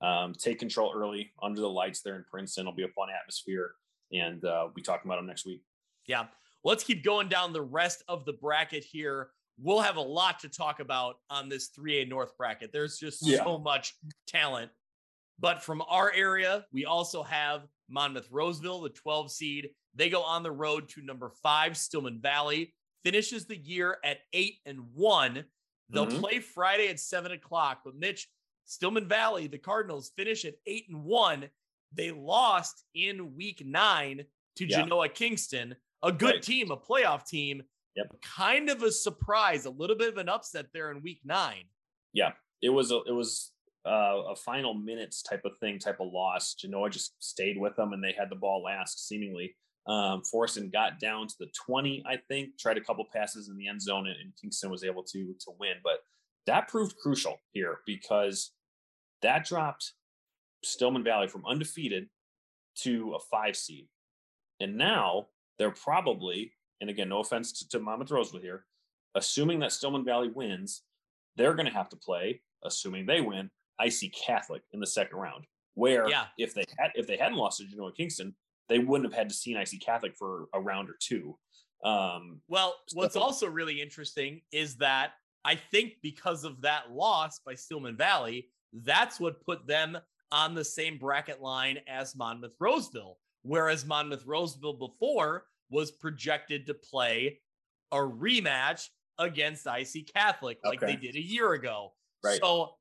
[0.02, 2.62] um, take control early under the lights there in Princeton.
[2.62, 3.72] It'll be a fun atmosphere,
[4.12, 5.62] and uh, we'll be talking about them next week.
[6.06, 6.26] Yeah,
[6.64, 9.28] let's keep going down the rest of the bracket here.
[9.58, 12.70] We'll have a lot to talk about on this 3A North bracket.
[12.72, 13.44] There's just yeah.
[13.44, 13.94] so much
[14.26, 14.70] talent.
[15.38, 19.70] But from our area, we also have Monmouth Roseville, the 12 seed.
[19.94, 24.56] They go on the road to number five, Stillman Valley, finishes the year at eight
[24.66, 25.44] and one.
[25.88, 26.20] They'll mm-hmm.
[26.20, 27.80] play Friday at seven o'clock.
[27.84, 28.28] But Mitch,
[28.66, 31.48] Stillman Valley, the Cardinals finish at eight and one.
[31.92, 34.24] They lost in week nine
[34.56, 34.82] to yeah.
[34.82, 36.42] Genoa Kingston a good right.
[36.42, 37.62] team, a playoff team.
[37.96, 38.16] Yep.
[38.22, 41.64] Kind of a surprise, a little bit of an upset there in week nine.
[42.12, 42.32] Yeah,
[42.62, 43.52] it was a it was
[43.86, 46.54] uh, a final minutes type of thing, type of loss.
[46.54, 49.56] Genoa just stayed with them, and they had the ball last seemingly.
[49.86, 53.66] Um, Forreston got down to the 20, I think, tried a couple passes in the
[53.66, 55.74] end zone, and, and Kingston was able to to win.
[55.82, 56.00] But
[56.46, 58.52] that proved crucial here because
[59.22, 59.92] that dropped
[60.64, 62.08] Stillman Valley from undefeated
[62.76, 63.88] to a five seed.
[64.60, 65.28] And now
[65.60, 68.64] they're probably, and again, no offense to, to Monmouth Roseville here,
[69.14, 70.84] assuming that Stillman Valley wins,
[71.36, 75.44] they're going to have to play, assuming they win, IC Catholic in the second round.
[75.74, 76.24] Where yeah.
[76.38, 78.34] if they had if they hadn't lost to Genoa Kingston,
[78.70, 81.36] they wouldn't have had to see an IC Catholic for a round or two.
[81.84, 85.12] Um, well, what's so, also really interesting is that
[85.44, 89.98] I think because of that loss by Stillman Valley, that's what put them
[90.32, 93.18] on the same bracket line as Monmouth Roseville.
[93.42, 97.38] Whereas Monmouth Roseville before was projected to play
[97.92, 98.88] a rematch
[99.18, 100.94] against IC Catholic like okay.
[100.94, 101.92] they did a year ago.
[102.22, 102.38] Right.
[102.40, 102.74] So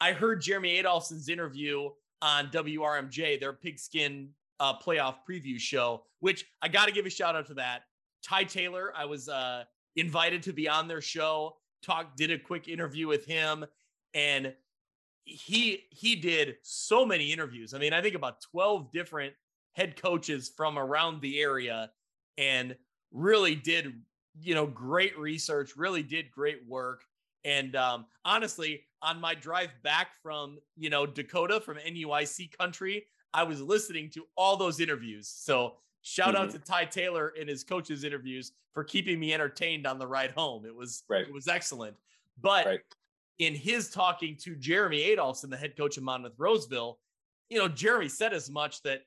[0.00, 1.90] I heard Jeremy Adolphson's interview
[2.20, 4.30] on WRMJ, their pigskin
[4.60, 7.82] uh, playoff preview show, which I got to give a shout out to that.
[8.22, 9.64] Ty Taylor, I was uh,
[9.96, 13.64] invited to be on their show, talk, did a quick interview with him,
[14.14, 14.54] and
[15.24, 17.74] he he did so many interviews.
[17.74, 19.34] I mean, I think about 12 different
[19.74, 21.90] head coaches from around the area
[22.38, 22.76] and
[23.10, 23.92] really did
[24.40, 27.02] you know great research really did great work
[27.44, 33.04] and um, honestly on my drive back from you know dakota from nuic country
[33.34, 36.44] i was listening to all those interviews so shout mm-hmm.
[36.44, 40.30] out to ty taylor and his coaches interviews for keeping me entertained on the ride
[40.30, 41.26] home it was right.
[41.26, 41.94] it was excellent
[42.40, 42.80] but right.
[43.38, 46.98] in his talking to jeremy adolphson the head coach of monmouth roseville
[47.50, 49.02] you know jeremy said as much that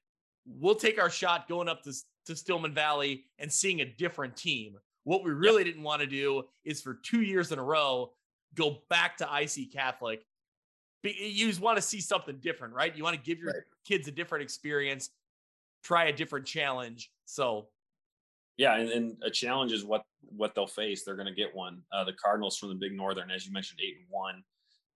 [0.45, 1.93] we'll take our shot going up to,
[2.25, 4.75] to Stillman Valley and seeing a different team.
[5.03, 5.73] What we really yep.
[5.73, 8.11] didn't want to do is for two years in a row
[8.55, 10.25] go back to IC Catholic.
[11.03, 12.95] You just want to see something different, right?
[12.95, 13.63] You want to give your right.
[13.87, 15.11] kids a different experience,
[15.83, 17.11] try a different challenge.
[17.25, 17.67] So,
[18.57, 20.03] yeah, and, and a challenge is what
[20.35, 21.03] what they'll face.
[21.03, 21.81] They're going to get one.
[21.91, 24.43] Uh, the Cardinals from the Big Northern, as you mentioned, eight and one.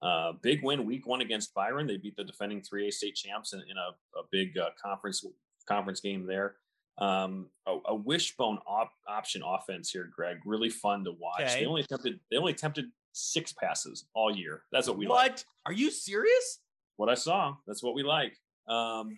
[0.02, 1.88] Uh, big win week one against Byron.
[1.88, 5.26] They beat the defending 3A state champs in, in a, a, big uh, conference
[5.68, 6.56] conference game there.
[6.98, 10.38] Um, a, a, wishbone op- option offense here, Greg.
[10.46, 11.42] Really fun to watch.
[11.42, 11.62] Okay.
[11.62, 14.64] They only attempted they only attempted six passes all year.
[14.72, 15.16] That's what we like.
[15.16, 15.32] what?
[15.32, 15.46] like.
[15.66, 16.60] Are you serious?
[16.96, 17.56] What I saw.
[17.68, 18.38] That's what we like.
[18.68, 19.18] Um,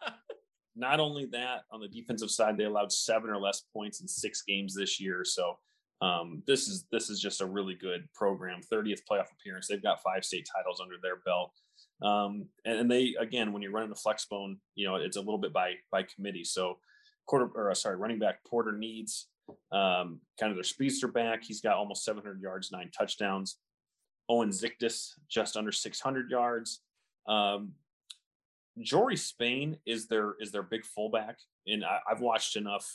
[0.76, 4.42] not only that, on the defensive side, they allowed seven or less points in six
[4.42, 5.24] games this year.
[5.24, 5.58] So
[6.00, 8.60] um, this is this is just a really good program.
[8.60, 9.66] 30th playoff appearance.
[9.66, 11.52] They've got five state titles under their belt.
[12.02, 15.38] Um, and, and, they again, when you're running the flexbone, you know it's a little
[15.38, 16.44] bit by by committee.
[16.44, 16.78] So
[17.26, 19.28] quarter or uh, sorry, running back Porter needs
[19.72, 21.42] um, kind of their speedster back.
[21.42, 23.58] He's got almost 700 yards, nine touchdowns.
[24.28, 26.80] Owen Zictus just under 600 yards.
[27.28, 27.72] Um,
[28.82, 32.86] Jory Spain is their is their big fullback, and I, I've watched enough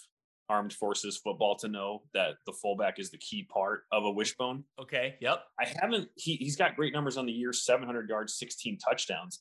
[0.52, 4.66] armed forces football to know that the fullback is the key part of a wishbone.
[4.80, 5.16] Okay.
[5.22, 5.44] Yep.
[5.58, 6.10] I haven't.
[6.16, 9.40] He he's got great numbers on the year: 700 yards, 16 touchdowns.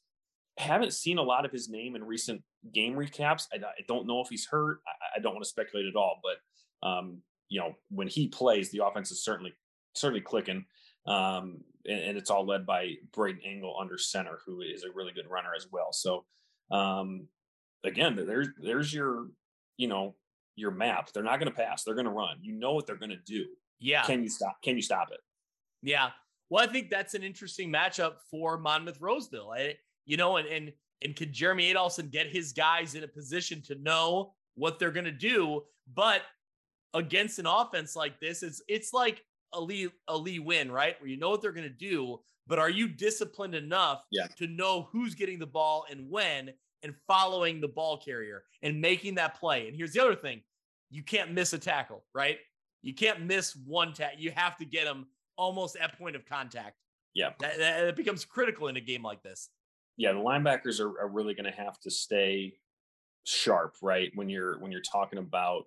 [0.59, 2.43] I haven't seen a lot of his name in recent
[2.73, 3.47] game recaps.
[3.53, 4.81] I, I don't know if he's hurt.
[4.87, 8.71] I, I, don't want to speculate at all, but um, you know, when he plays,
[8.71, 9.53] the offense is certainly
[9.95, 10.65] certainly clicking.
[11.07, 15.13] Um, and, and, it's all led by Braden Angle under center, who is a really
[15.13, 15.93] good runner as well.
[15.93, 16.25] So
[16.71, 17.27] um,
[17.83, 19.27] again, there's there's your
[19.77, 20.15] you know
[20.61, 21.13] your map.
[21.13, 21.83] They're not going to pass.
[21.83, 22.37] They're going to run.
[22.41, 23.47] You know what they're going to do.
[23.79, 24.03] Yeah.
[24.03, 24.63] Can you stop?
[24.63, 25.21] Can you stop it?
[25.83, 26.11] Yeah.
[26.51, 29.53] Well, I think that's an interesting matchup for Monmouth Roseville.
[29.53, 30.73] I, you know, and and
[31.03, 35.05] and could Jeremy Adolphson get his guys in a position to know what they're going
[35.05, 35.63] to do?
[35.95, 36.23] But
[36.95, 41.01] against an offense like this, it's it's like a Lee a Le-Win, right?
[41.01, 44.27] Where you know what they're going to do, but are you disciplined enough yeah.
[44.39, 49.15] to know who's getting the ball and when and following the ball carrier and making
[49.17, 49.69] that play?
[49.69, 50.43] And here's the other thing.
[50.91, 52.39] You can't miss a tackle, right?
[52.83, 54.19] You can't miss one tackle.
[54.19, 55.07] You have to get them
[55.37, 56.77] almost at point of contact.
[57.15, 57.31] Yeah.
[57.41, 59.51] That, that becomes critical in a game like this.
[59.97, 62.55] Yeah, the linebackers are, are really going to have to stay
[63.25, 64.11] sharp, right?
[64.15, 65.65] When you're when you're talking about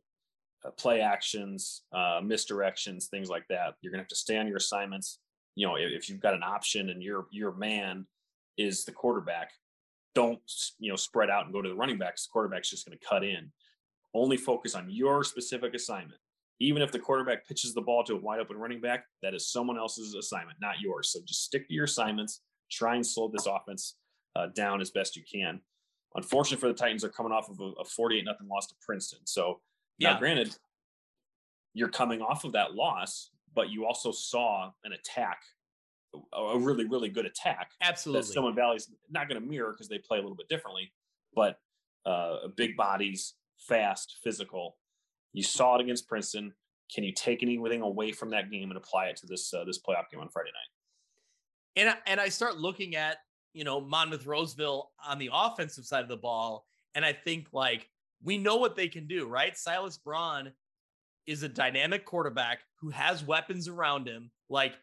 [0.66, 3.76] uh, play actions, uh, misdirections, things like that.
[3.82, 5.20] You're gonna have to stay on your assignments.
[5.56, 8.08] You know, if, if you've got an option and your your man
[8.58, 9.52] is the quarterback,
[10.16, 10.40] don't
[10.80, 12.26] you know spread out and go to the running backs.
[12.26, 13.52] The quarterback's just going to cut in.
[14.14, 16.20] Only focus on your specific assignment.
[16.60, 19.52] Even if the quarterback pitches the ball to a wide open running back, that is
[19.52, 21.12] someone else's assignment, not yours.
[21.12, 22.42] So just stick to your assignments.
[22.72, 23.96] Try and slow this offense
[24.36, 25.60] uh, down as best you can.
[26.16, 29.20] Unfortunately for the Titans, they're coming off of a, a 48 nothing loss to Princeton.
[29.26, 29.62] So
[29.98, 30.14] yeah.
[30.14, 30.56] now, granted,
[31.74, 35.42] you're coming off of that loss, but you also saw an attack,
[36.34, 37.72] a really, really good attack.
[37.82, 38.22] Absolutely.
[38.22, 40.92] That Stillman Valley's not going to mirror because they play a little bit differently,
[41.36, 41.58] but
[42.06, 43.34] uh, big bodies,
[43.68, 44.78] fast, physical.
[45.34, 46.54] You saw it against Princeton.
[46.94, 49.80] Can you take anything away from that game and apply it to this uh, this
[49.80, 51.88] playoff game on Friday night?
[51.88, 53.18] And and I start looking at
[53.54, 57.90] you know Monmouth Roseville on the offensive side of the ball, and I think like
[58.24, 59.58] we know what they can do, right?
[59.58, 60.52] Silas Braun
[61.26, 64.32] is a dynamic quarterback who has weapons around him.
[64.50, 64.74] Like,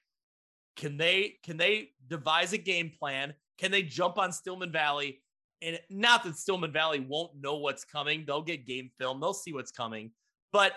[0.76, 3.34] can they can they devise a game plan?
[3.58, 5.20] Can they jump on Stillman Valley?
[5.62, 8.24] And not that Stillman Valley won't know what's coming.
[8.26, 9.20] They'll get game film.
[9.20, 10.10] They'll see what's coming.
[10.52, 10.72] But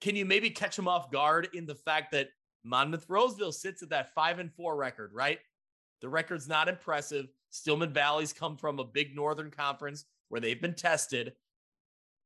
[0.00, 2.30] can you maybe catch them off guard in the fact that
[2.64, 5.38] Monmouth Roseville sits at that five and four record, right?
[6.00, 7.26] The record's not impressive.
[7.50, 11.34] Stillman Valley's come from a big Northern Conference where they've been tested.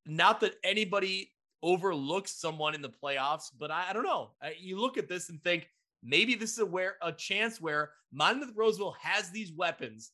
[0.07, 4.31] Not that anybody overlooks someone in the playoffs, but I, I don't know.
[4.59, 5.69] You look at this and think
[6.03, 10.13] maybe this is a where a chance where Monmouth Roseville has these weapons.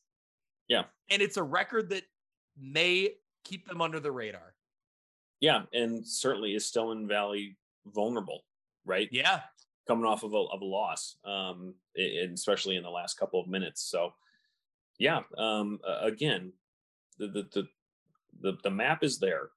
[0.67, 0.83] Yeah.
[1.09, 2.03] And it's a record that
[2.59, 3.11] may
[3.43, 4.53] keep them under the radar.
[5.41, 8.41] Yeah, and certainly is Stillman Valley vulnerable,
[8.85, 9.09] right?
[9.11, 9.41] Yeah.
[9.87, 13.47] Coming off of a, of a loss, um, and especially in the last couple of
[13.47, 13.83] minutes.
[13.83, 14.13] So,
[14.97, 16.53] yeah, um, again,
[17.19, 17.67] the, the the
[18.41, 19.49] the the map is there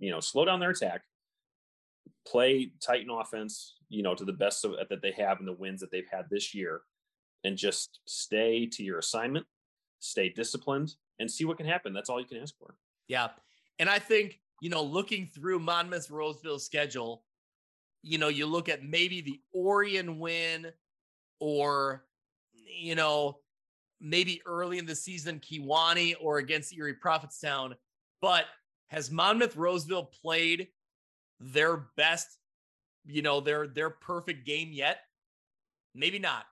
[0.00, 1.02] you know, slow down their attack,
[2.26, 5.80] play Titan offense, you know, to the best of, that they have in the wins
[5.80, 6.80] that they've had this year,
[7.44, 9.46] and just stay to your assignment,
[10.00, 11.92] stay disciplined, and see what can happen.
[11.92, 12.74] That's all you can ask for.
[13.06, 13.28] Yeah.
[13.78, 17.24] And I think, you know, looking through Monmouth Roseville's schedule,
[18.02, 20.72] you know, you look at maybe the Orion win
[21.38, 22.04] or,
[22.52, 23.38] you know,
[24.00, 27.74] maybe early in the season, Kewanee or against Erie Prophetstown.
[28.22, 28.46] But
[28.88, 30.68] has Monmouth Roseville played
[31.40, 32.38] their best,
[33.06, 35.00] you know, their their perfect game yet?
[35.94, 36.44] Maybe not.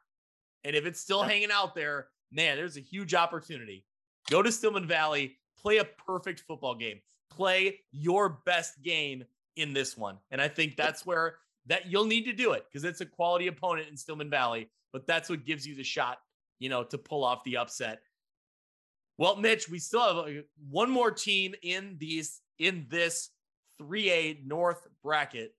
[0.64, 3.84] And if it's still hanging out there, man, there's a huge opportunity.
[4.30, 7.00] Go to Stillman Valley, play a perfect football game.
[7.30, 9.24] Play your best game
[9.56, 10.18] in this one.
[10.30, 11.36] And I think that's where
[11.66, 15.06] that you'll need to do it because it's a quality opponent in Stillman Valley, but
[15.06, 16.18] that's what gives you the shot,
[16.58, 18.00] you know, to pull off the upset.
[19.18, 20.40] Well, Mitch, we still have uh,
[20.70, 23.30] one more team in these in this
[23.82, 25.54] 3A North bracket.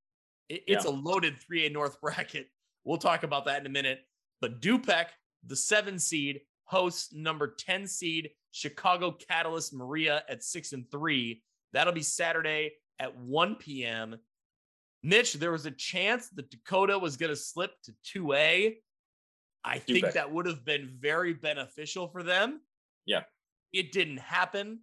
[0.49, 0.91] it's yeah.
[0.91, 2.47] a loaded 3A North bracket.
[2.83, 3.99] We'll talk about that in a minute.
[4.41, 5.07] But Dupec,
[5.45, 11.41] the seven seed, hosts number 10 seed Chicago Catalyst Maria at six and three.
[11.73, 14.17] That'll be Saturday at 1 p.m.
[15.01, 18.75] Mitch, there was a chance that Dakota was going to slip to 2A.
[19.63, 22.61] I think that would have been very beneficial for them.
[23.05, 23.23] Yeah.
[23.73, 24.79] It didn't happen.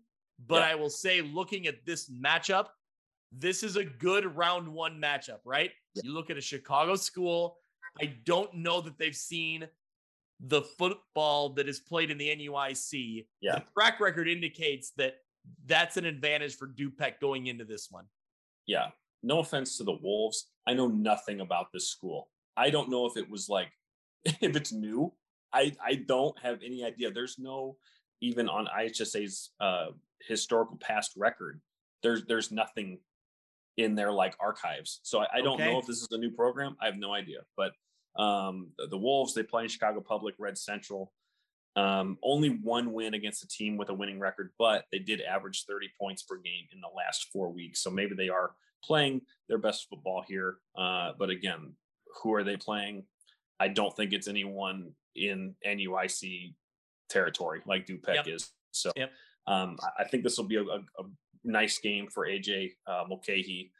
[0.46, 0.72] But Yeah.
[0.72, 2.66] I will say, looking at this matchup,
[3.32, 5.70] this is a good round one matchup, right?
[5.94, 6.02] Yeah.
[6.04, 7.58] You look at a Chicago school.
[8.00, 9.68] I don't know that they've seen
[10.40, 13.26] the football that is played in the NUIC.
[13.40, 13.56] Yeah.
[13.58, 15.14] The track record indicates that
[15.66, 18.04] that's an advantage for Dupec going into this one.
[18.66, 18.88] yeah,
[19.22, 20.48] no offense to the Wolves.
[20.66, 22.28] I know nothing about this school.
[22.56, 23.68] I don't know if it was like
[24.24, 25.12] if it's new.
[25.52, 27.10] I I don't have any idea.
[27.10, 27.76] There's no
[28.20, 29.86] even on IHSA's uh
[30.26, 31.60] historical past record.
[32.02, 32.98] There's there's nothing
[33.76, 35.00] in their like archives.
[35.02, 35.70] So I, I don't Okay.
[35.72, 36.76] know if this is a new program.
[36.80, 37.38] I have no idea.
[37.56, 37.72] But
[38.18, 41.12] um the, Wolves, they play in Chicago Public, Red Central.
[41.76, 45.64] Um, only one win against a team with a winning record, but they did average
[45.68, 47.82] 30 points per game in the last four weeks.
[47.82, 48.52] So maybe they are
[48.82, 50.56] playing their best football here.
[50.74, 51.74] Uh, but again,
[52.22, 53.04] who are they playing?
[53.60, 56.54] I don't think it's anyone in NUIC
[57.10, 58.28] territory like Dupec Yep.
[58.28, 58.52] is.
[58.70, 59.12] So Yep.
[59.46, 61.04] um, I- I think this will be a, a, a
[61.44, 63.70] nice game for AJ uh, Mulcahy.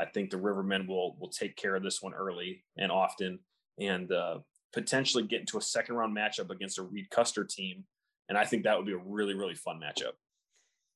[0.00, 3.38] I think the Rivermen will will take care of this one early and often,
[3.78, 4.38] and uh,
[4.72, 7.84] potentially get into a second round matchup against a Reed Custer team.
[8.28, 10.12] And I think that would be a really really fun matchup.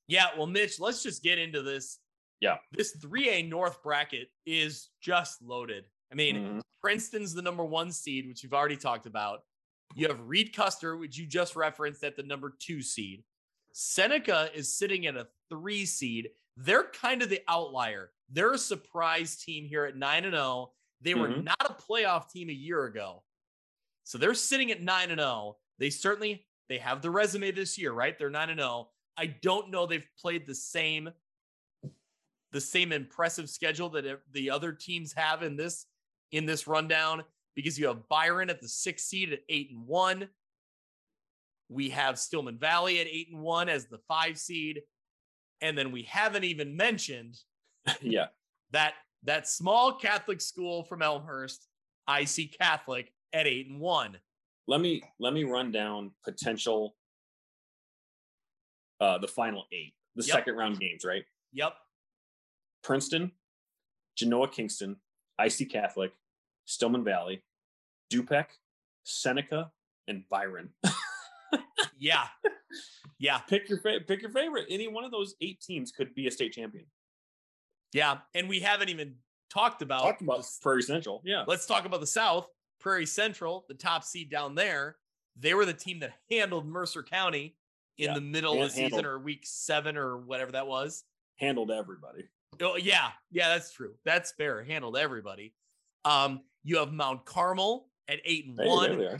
[0.07, 1.99] Yeah, well, Mitch, let's just get into this.
[2.41, 2.57] Yeah.
[2.71, 5.85] This 3A North bracket is just loaded.
[6.11, 6.61] I mean, Mhm.
[6.81, 9.43] Princeton's the number one seed, which we've already talked about.
[9.95, 13.23] You have Reed Custer, which you just referenced at the number two seed.
[13.73, 16.29] Seneca is sitting at a three seed.
[16.57, 18.11] They're kind of the outlier.
[18.29, 20.73] They're a surprise team here at 9 and 0.
[21.01, 21.43] They were Mhm.
[21.43, 23.23] not a playoff team a year ago.
[24.03, 25.59] So they're sitting at 9 and 0.
[25.77, 28.17] They certainly they have the resume this year, right?
[28.17, 28.91] They're 9 and 0.
[29.17, 31.13] I don't know they've played the same
[32.51, 35.87] the same impressive schedule that the other teams have in this
[36.31, 37.23] in this rundown
[37.55, 40.29] because you have Byron at the 6th seed at 8 and 1.
[41.69, 44.83] We have Stillman Valley at 8 and 1 as the 5 seed.
[45.61, 47.39] And then we haven't even mentioned
[48.01, 48.27] yeah.
[48.71, 51.67] that that small Catholic school from Elmhurst,
[52.09, 54.17] IC Catholic at 8 and 1.
[54.67, 56.95] Let me let me run down potential
[58.99, 60.33] uh the final eight, the Yep.
[60.35, 61.23] second round games, right?
[61.53, 61.73] Yep.
[62.83, 63.31] Princeton,
[64.15, 64.97] Genoa Kingston,
[65.39, 66.13] IC Catholic,
[66.65, 67.43] Stillman Valley,
[68.11, 68.45] Dupec,
[69.03, 69.71] Seneca,
[70.07, 70.69] and Byron.
[71.97, 72.27] Yeah.
[73.19, 73.37] Yeah.
[73.39, 74.65] pick your fa- pick your favorite.
[74.69, 76.85] Any one of those eight teams could be a state champion.
[77.93, 78.19] Yeah.
[78.33, 79.15] And we haven't even
[79.49, 81.21] talked about, Talk about Prairie Central.
[81.25, 81.43] Yeah.
[81.47, 82.47] let's talk about the South.
[82.79, 84.95] Prairie Central, the top seed down there,
[85.37, 87.55] they were the team that handled Mercer County
[87.97, 91.03] in Yeah, the middle of the hand- season or week seven or whatever that was.
[91.37, 92.23] Handled everybody.
[92.61, 93.11] Oh, yeah.
[93.31, 93.93] Yeah, that's true.
[94.03, 94.63] That's fair.
[94.63, 95.53] Handled everybody.
[96.05, 98.97] Um, you have Mount Carmel at eight and Hey, one.
[98.97, 99.17] they.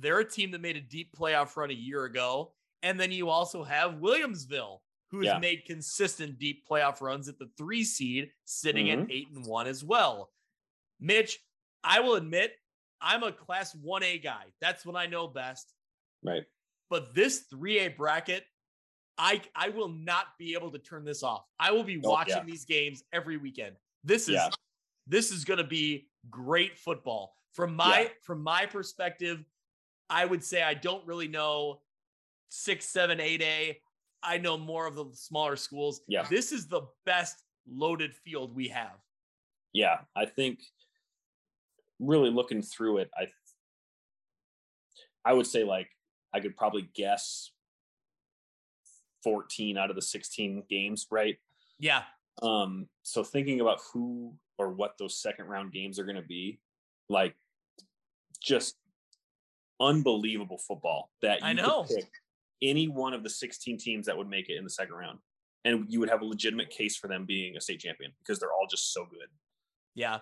[0.00, 2.52] They're a team that made a deep playoff run a year ago.
[2.82, 4.78] And then you also have Williamsville,
[5.10, 5.38] who's Yeah.
[5.38, 9.02] made consistent deep playoff runs at the three seed, sitting Mm-hmm.
[9.02, 10.32] at eight and one as well.
[11.00, 11.38] Mitch,
[11.84, 12.52] I will admit,
[13.00, 14.52] I'm a class 1A guy.
[14.60, 15.72] That's what I know best.
[16.22, 16.44] Right.
[16.90, 18.44] But this 3A bracket,
[19.16, 21.44] I I will not be able to turn this off.
[21.58, 22.44] I will be Oh, watching yeah.
[22.44, 23.76] these games every weekend.
[24.04, 24.50] This is Yeah.
[25.06, 27.34] this is going to be great football.
[27.52, 28.08] From my Yeah.
[28.22, 29.44] from my perspective,
[30.10, 31.82] I would say I don't really know
[32.48, 33.80] six, seven, eight A.
[34.22, 36.00] I know more of the smaller schools.
[36.08, 36.26] Yeah.
[36.28, 38.96] This is the best loaded field we have.
[39.72, 39.98] Yeah.
[40.16, 40.60] I think
[41.98, 43.28] really looking through it, I
[45.24, 45.88] I would say like
[46.32, 47.50] I could probably guess
[49.24, 51.36] 14 out of the 16 games, right?
[51.78, 52.02] Yeah.
[52.42, 56.60] Um, so thinking about who or what those second round games are going to be,
[57.08, 57.34] like
[58.42, 58.76] just
[59.80, 61.84] unbelievable football that I you could know.
[61.84, 62.08] pick
[62.62, 65.18] any one of the 16 teams that would make it in the second round.
[65.64, 68.52] And you would have a legitimate case for them being a state champion because they're
[68.52, 69.28] all just so good.
[69.94, 70.18] Yeah.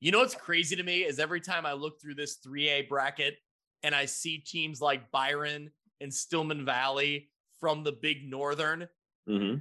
[0.00, 3.36] You know what's crazy to me is every time I look through this 3A bracket
[3.82, 5.70] and I see teams like Byron
[6.00, 7.30] and Stillman Valley
[7.60, 8.88] from the big northern,
[9.28, 9.56] Mm-hmm.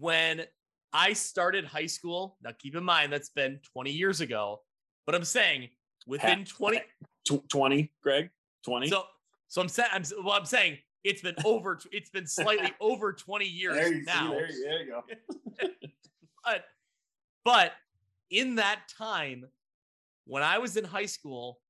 [0.00, 0.42] when
[0.92, 4.60] I started high school, now keep in mind that's been 20 years ago,
[5.06, 5.68] but I'm saying
[6.04, 6.80] within 20
[7.48, 8.30] 20, Greg?
[8.64, 8.88] 20?
[8.88, 9.04] so
[9.46, 13.44] so I'm saying I'm well I'm saying it's been over it's been slightly over 20
[13.44, 14.30] years there, you, now.
[14.30, 15.68] there, you- there you go.
[16.44, 16.64] but
[17.44, 17.72] but
[18.30, 19.44] in that time
[20.26, 21.60] when i was in high school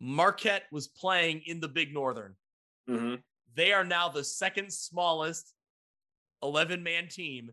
[0.00, 2.34] marquette was playing in the big northern
[2.88, 3.14] hmm
[3.56, 5.54] they are now the second smallest
[6.42, 7.50] 11 man team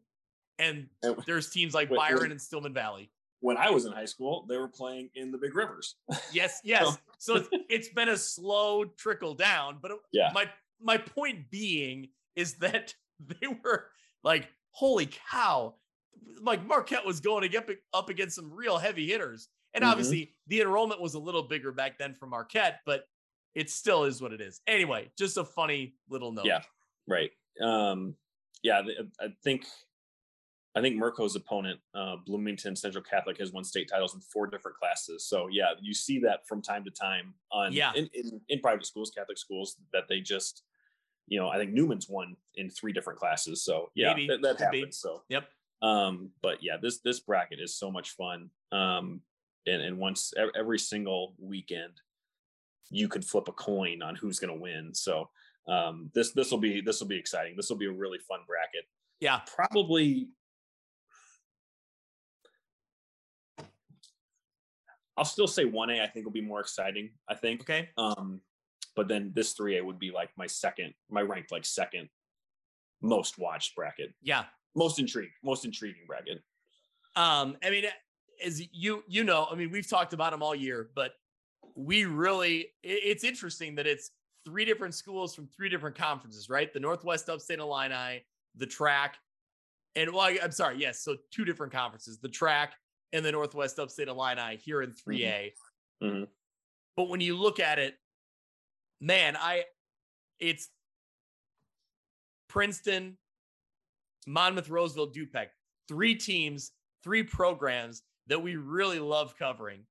[0.60, 0.88] and
[1.28, 4.68] there's teams like byron and stillman valley When I was in high school, they were
[4.68, 5.96] playing in the big rivers.
[6.34, 10.32] yes yes so it's, it's been a slow trickle down but Yeah.
[10.34, 10.46] my
[10.84, 13.88] my point being is that they were
[14.24, 15.76] Like, holy cow.
[16.42, 19.50] Like Marquette was going up, up against some real heavy hitters.
[19.74, 19.88] And Mhm.
[19.92, 23.06] obviously the enrollment was a little bigger back then for Marquette, but
[23.56, 24.62] it still is what it is.
[24.68, 26.46] Anyway, just a funny little note.
[26.46, 26.62] Yeah.
[27.08, 27.32] Right.
[27.62, 28.16] Um,
[28.64, 28.82] yeah,
[29.20, 29.66] I think
[30.74, 34.78] I think MerCo's opponent, uh, Bloomington Central Catholic, has won state titles in four different
[34.78, 35.28] classes.
[35.28, 37.92] So yeah, you see that from time to time on Yeah.
[37.94, 40.64] in, in, in private schools, Catholic schools, that they just,
[41.28, 43.64] you know, I think Newman's won in three different classes.
[43.64, 44.28] So yeah, Maybe.
[44.28, 44.80] that, that be.
[44.80, 44.98] happens.
[44.98, 45.48] So Yep.
[45.82, 48.50] um, but yeah, this this bracket is so much fun.
[48.72, 49.22] Um,
[49.68, 51.94] and and once every single weekend,
[52.90, 54.94] you could flip a coin on who's going to win.
[54.94, 55.30] So
[55.68, 57.56] um, this this will be this will be exciting.
[57.56, 58.86] This will be a really fun bracket.
[59.20, 59.40] Yeah.
[59.56, 60.30] Probably.
[65.18, 67.62] I'll still say 1A I think will be more exciting, I think.
[67.62, 67.90] Okay.
[67.98, 68.42] Um
[68.96, 72.10] but then this 3A would be like my second, my ranked like second
[73.02, 74.14] most watched bracket.
[74.22, 74.46] Yeah.
[74.76, 76.42] Most intrigued, most intriguing bracket.
[77.16, 77.86] Um, I mean,
[78.44, 81.14] as you you know, I mean, we've talked about them all year, but
[81.76, 84.12] we really it- it's interesting that it's
[84.46, 86.72] three different schools from three different conferences, right?
[86.74, 89.18] The Northwest Upstate Illini, the track,
[89.96, 92.74] and well, I- I'm sorry, yes, so two different conferences, the track
[93.14, 95.54] and the Northwest Upstate Illini here in 3A.
[96.02, 96.28] Mhm.
[96.96, 98.01] But when you look at it,
[99.02, 99.66] man, I
[100.40, 100.70] it's
[102.48, 103.18] Princeton,
[104.28, 105.48] Monmouth, Roseville, Dupec,
[105.88, 106.72] three teams,
[107.04, 109.86] three programs that we really love covering.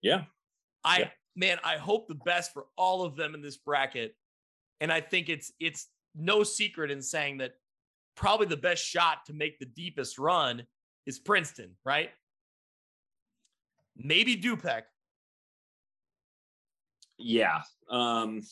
[0.00, 0.24] Yeah.
[0.84, 1.10] I Yeah.
[1.36, 4.16] man, I hope the best for all of them in this bracket.
[4.80, 7.54] And I think it's it's no secret in saying that
[8.14, 10.66] probably the best shot to make the deepest run
[11.06, 12.10] is Princeton, right?
[13.96, 14.82] Maybe Dupec.
[17.22, 17.62] Yeah.
[17.88, 18.42] Um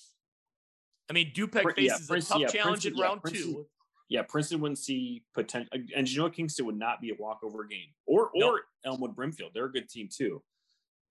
[1.09, 3.53] I mean, Dupec Prin- yeah, faces Princeton- a yeah, tough challenge in yeah, round Princeton-
[3.55, 3.67] two.
[4.09, 7.89] yeah, Princeton wouldn't see potential and Genoa Kingston would not be a walkover game.
[8.07, 8.61] Or or Nope.
[8.85, 9.53] Elmwood Brimfield.
[9.55, 10.43] They're a good team too.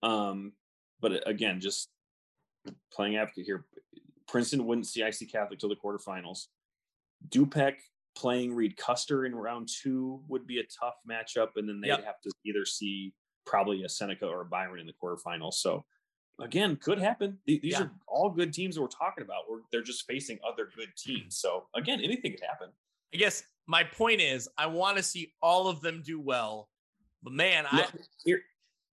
[0.02, 0.52] Um
[1.00, 1.88] but again, just
[2.92, 3.66] playing advocate here.
[4.28, 6.46] Princeton wouldn't see IC Catholic till the quarterfinals.
[7.30, 7.76] Dupec
[8.14, 12.04] playing Reed Custer in round two would be a tough matchup, and then they'd Yep.
[12.04, 13.14] have to either see
[13.46, 15.54] probably a Seneca or a Byron in the quarterfinals.
[15.54, 15.84] So
[16.40, 17.38] again, could happen.
[17.46, 17.82] These Yeah.
[17.82, 19.48] are all good teams that we're talking about.
[19.48, 21.36] We're, they're just facing other good teams.
[21.36, 22.70] So again, anything could happen.
[23.14, 26.68] I guess my point is I want to see all of them do well.
[27.22, 27.86] But man, I
[28.24, 28.40] here,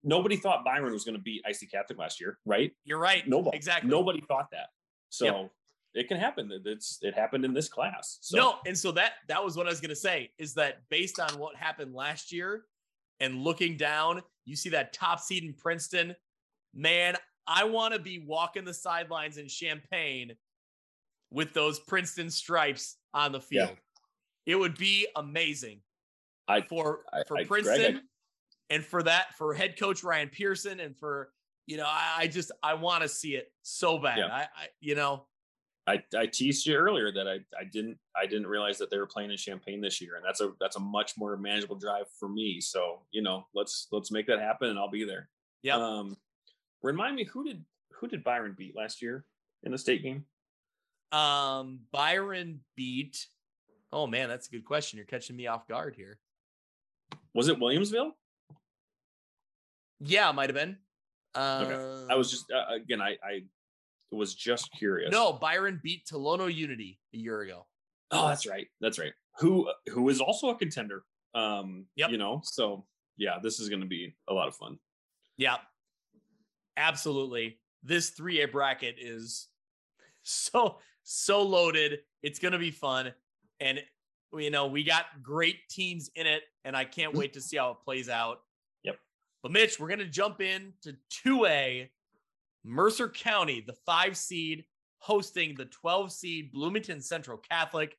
[0.03, 2.73] nobody thought Byron was going to beat IC Catholic last year, right?
[2.85, 3.27] you're right.
[3.29, 3.89] Nobody, Exactly.
[3.89, 4.71] Nobody thought that.
[5.11, 5.51] So
[5.95, 6.51] it can happen.
[6.65, 8.19] It's it happened in this class.
[8.21, 10.83] So No, and so that that was what I was going to say is that
[10.91, 12.65] based on what happened last year
[13.21, 16.15] and looking down, you see that top seed in Princeton.
[16.75, 17.17] Man,
[17.49, 20.33] I want to be walking the sidelines in Champaign
[21.31, 23.67] with those Princeton stripes on the Yeah.
[23.67, 23.79] field.
[24.47, 25.83] It would be amazing
[26.49, 30.29] I- for I- for I- Greg, Princeton I- and for that for head coach Ryan
[30.29, 31.33] Pearson and for
[31.67, 34.19] you know I, I just I want to see it so bad.
[34.19, 34.27] Yeah.
[34.27, 35.27] I, I you know
[35.89, 39.07] I, I teased you earlier that I, I didn't I didn't realize that they were
[39.07, 42.29] playing in Champaign this year, and that's a that's a much more manageable drive for
[42.29, 42.61] me.
[42.61, 45.29] So you know, let's let's make that happen, and I'll be there.
[45.63, 45.77] Yeah.
[45.77, 46.17] Um,
[46.83, 49.25] remind me who did who did Byron beat last year
[49.63, 50.25] in the state game?
[51.13, 53.27] Um, Byron beat.
[53.93, 54.97] Oh man, that's a good question.
[54.99, 56.19] You're catching me off guard here.
[57.35, 58.11] Was it Williamsville?
[60.01, 60.77] Yeah, might have been.
[61.35, 62.13] Uh, Okay.
[62.13, 63.43] I was just uh, again I I
[64.11, 65.11] was just curious.
[65.13, 65.33] no.
[65.33, 67.67] Byron beat Tolono Unity a year ago.
[68.11, 68.67] Oh, that's right.
[68.81, 69.13] That's right.
[69.39, 71.05] Who who is also a contender.
[71.35, 72.11] Um, Yep.
[72.11, 72.87] you know, so
[73.19, 74.79] yeah, this is going to be a lot of fun.
[75.37, 75.57] Yeah,
[76.77, 77.59] absolutely.
[77.83, 79.49] This 3A bracket is
[80.23, 82.01] so so loaded.
[82.23, 83.13] It's gonna be fun,
[83.61, 83.81] and
[84.37, 87.21] you know we got great teams in it, and I can't mm-hmm.
[87.21, 88.41] wait to see how it plays out.
[88.83, 88.99] Yep.
[89.43, 91.89] But Mitch, we're gonna jump in to 2A.
[92.65, 94.65] Mercer County, the five seed,
[94.99, 97.97] hosting the 12 seed Bloomington Central Catholic.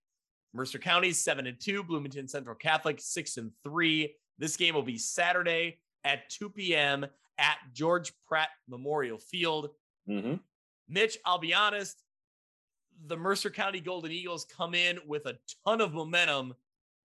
[0.53, 4.15] Mercer County seven and two, Bloomington Central Catholic six and three.
[4.37, 7.05] This game will be Saturday at 2 p.m.
[7.37, 9.69] at George Pratt Memorial Field.
[10.09, 10.35] Mm-hmm.
[10.89, 12.01] Mitch, I'll be honest,
[13.05, 16.55] the Mercer County Golden Eagles come in with a ton of momentum.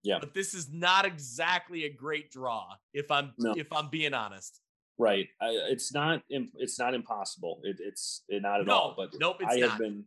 [0.03, 0.19] Yeah.
[0.19, 3.55] But this is not exactly a great draw, if I'm No.
[3.57, 4.61] if I'm being honest.
[4.99, 5.29] Right.
[5.41, 6.23] I, it's not.
[6.29, 7.61] It's not impossible.
[7.65, 8.95] It, it's it, not at No, all.
[8.97, 9.79] But nope, it's I have not.
[9.79, 10.05] been.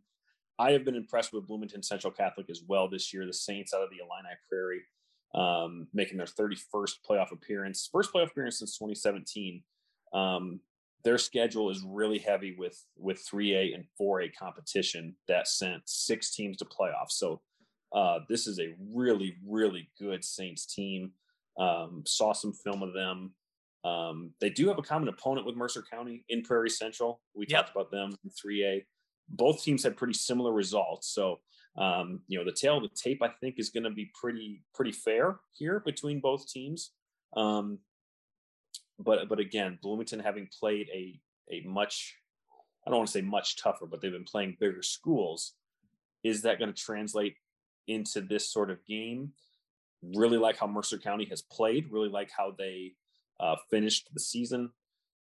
[0.58, 3.26] I have been impressed with Bloomington Central Catholic as well this year.
[3.26, 4.82] The Saints out of the Illini Prairie,
[5.34, 9.62] um, making their 31st playoff appearance, first playoff appearance since 2017.
[10.16, 10.60] Um,
[11.04, 16.56] their schedule is really heavy with with 3A and 4A competition that sent six teams
[16.58, 17.12] to playoffs.
[17.12, 17.40] So
[17.92, 21.12] Uh, this is a really, really good Saints team.
[21.58, 23.34] Um, saw some film of them.
[23.84, 27.20] Um, they do have a common opponent with Mercer County in Prairie Central.
[27.34, 27.66] We yep.
[27.66, 28.84] talked about them in 3A.
[29.28, 31.08] Both teams had pretty similar results.
[31.14, 31.40] So,
[31.78, 34.62] um, you know, the tail of the tape, I think, is going to be pretty,
[34.74, 36.92] pretty fair here between both teams.
[37.36, 37.78] Um,
[38.98, 41.20] but, but again, Bloomington having played a,
[41.50, 42.16] a much,
[42.86, 45.54] I don't want to say much tougher, but they've been playing bigger schools.
[46.24, 47.36] Is that going to translate
[47.86, 49.32] into this sort of game?
[50.02, 52.92] Really like how Mercer County has played, really like how they
[53.40, 54.70] uh, finished the season.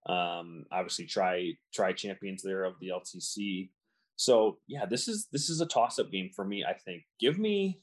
[0.06, 3.70] Um, obviously, try try champions there of the LTC.
[4.16, 6.64] So yeah, this is this is a toss up game for me.
[6.64, 7.04] I think.
[7.18, 7.80] Give me,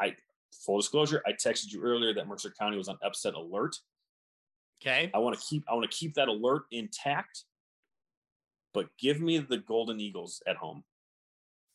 [0.00, 0.14] I
[0.64, 3.76] full disclosure, I texted you earlier that Mercer County was on upset alert.
[4.82, 5.10] Okay.
[5.12, 7.44] I want to keep I want to keep that alert intact,
[8.72, 10.84] but give me the Golden Eagles at home.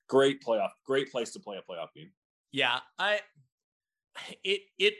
[0.09, 2.11] Great playoff, great place to play a playoff game.
[2.51, 3.19] Yeah, I
[4.43, 4.95] it it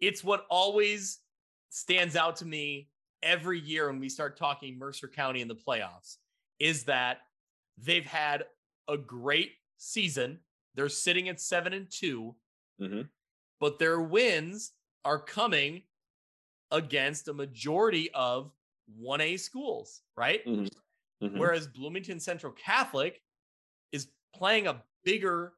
[0.00, 1.18] it's what always
[1.70, 2.88] stands out to me
[3.22, 6.16] every year when we start talking Mercer County in the playoffs
[6.58, 7.18] is that
[7.78, 8.44] they've had
[8.88, 10.38] a great season.
[10.74, 12.34] They're sitting at seven and 2
[12.80, 13.00] mm-hmm.
[13.60, 14.72] but their wins
[15.04, 15.82] are coming
[16.70, 18.52] against a majority of
[19.02, 20.44] 1A schools, right?
[20.46, 21.26] Mm-hmm.
[21.26, 21.38] Mm-hmm.
[21.38, 23.20] Whereas Bloomington Central Catholic
[23.92, 25.52] is playing a bigger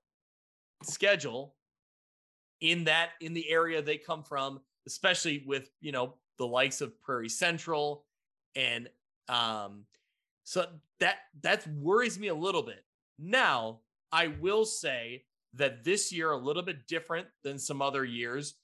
[0.83, 1.55] schedule
[2.61, 7.01] in that in the area they come from especially with you know the likes of
[7.01, 8.05] Prairie Central
[8.57, 8.89] and
[9.29, 9.85] um
[10.45, 10.67] so
[11.01, 12.85] that that worries me a little bit.
[13.19, 13.81] Now,
[14.11, 15.25] I will say
[15.55, 18.55] that this year a little bit different than some other years.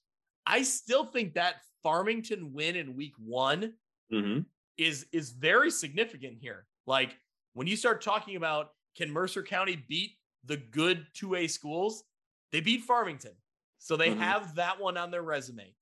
[0.47, 3.73] I still think that Farmington win in week 1
[4.13, 4.41] mm-hmm.
[4.77, 6.67] is is very significant here.
[6.87, 7.17] Like
[7.55, 10.13] when you start talking about can Mercer County beat
[10.45, 12.05] the good 2A schools?
[12.53, 13.33] They beat Farmington.
[13.79, 14.21] So they mm-hmm.
[14.21, 15.75] have that one on their resume.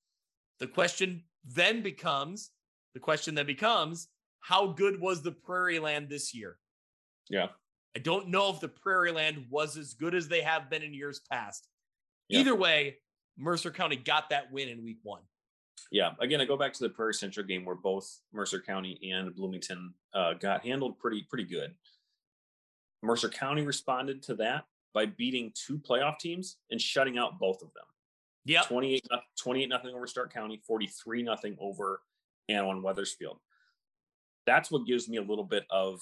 [0.58, 2.50] The question then becomes
[2.94, 4.08] the question then becomes
[4.40, 6.56] how good was the Prairie Land this year?
[7.28, 7.48] Yeah.
[7.96, 10.94] I don't know if the Prairie Land was as good as they have been in
[10.94, 11.68] years past.
[12.28, 12.40] Yeah.
[12.40, 12.96] Either way,
[13.36, 15.22] Mercer County got that win in week one.
[15.90, 16.12] Yeah.
[16.20, 19.94] Again, I go back to the Prairie Central game where both Mercer County and Bloomington
[20.14, 21.74] uh, got handled pretty pretty good.
[23.02, 27.72] Mercer County responded to that by beating two playoff teams and shutting out both of
[27.74, 27.84] them.
[28.44, 28.62] Yeah.
[28.62, 29.04] 28,
[29.38, 32.00] 28 nothing over Stark County, 43 nothing over
[32.50, 33.38] Annawan Wethersfield.
[34.46, 36.00] That's what gives me a little bit of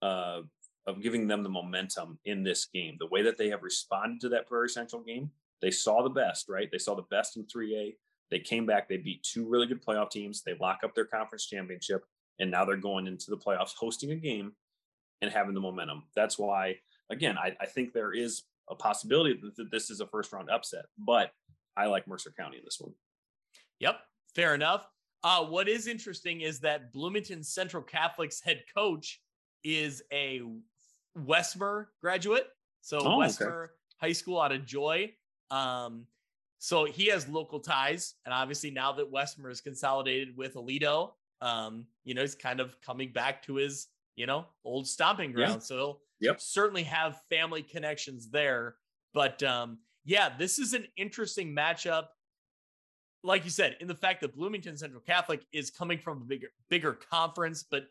[0.00, 0.42] uh,
[0.86, 2.96] of giving them the momentum in this game.
[2.98, 6.48] The way that they have responded to that Prairie Central game, they saw the best,
[6.48, 6.70] right?
[6.70, 7.94] They saw the best in 3A.
[8.30, 10.42] They came back, they beat two really good playoff teams.
[10.42, 12.04] They lock up their conference championship,
[12.38, 14.52] and now they're going into the playoffs hosting a game
[15.22, 16.04] and having the momentum.
[16.14, 16.76] That's why,
[17.10, 20.86] again, I, I think there is a possibility that this is a first round upset,
[20.98, 21.32] but
[21.76, 22.92] I like Mercer County in this one.
[23.80, 24.00] Yep,
[24.34, 24.86] fair enough.
[25.24, 29.20] Uh, what is interesting is that Bloomington Central Catholic's head coach
[29.64, 30.42] is a
[31.18, 32.48] Westmer graduate.
[32.82, 33.72] So oh, Westmer okay.
[34.00, 35.12] High School out of Joy.
[35.50, 36.06] Um,
[36.58, 41.86] so he has local ties, and obviously now that Westmer is consolidated with Aledo, um,
[42.04, 43.86] you know, he's kind of coming back to his,
[44.16, 45.54] you know, old stomping ground.
[45.54, 45.58] Yeah.
[45.60, 46.40] So he'll yep.
[46.40, 48.74] certainly have family connections there.
[49.14, 52.06] But um, yeah, this is an interesting matchup.
[53.22, 56.48] Like you said, in the fact that Bloomington Central Catholic is coming from a bigger
[56.68, 57.86] bigger conference, but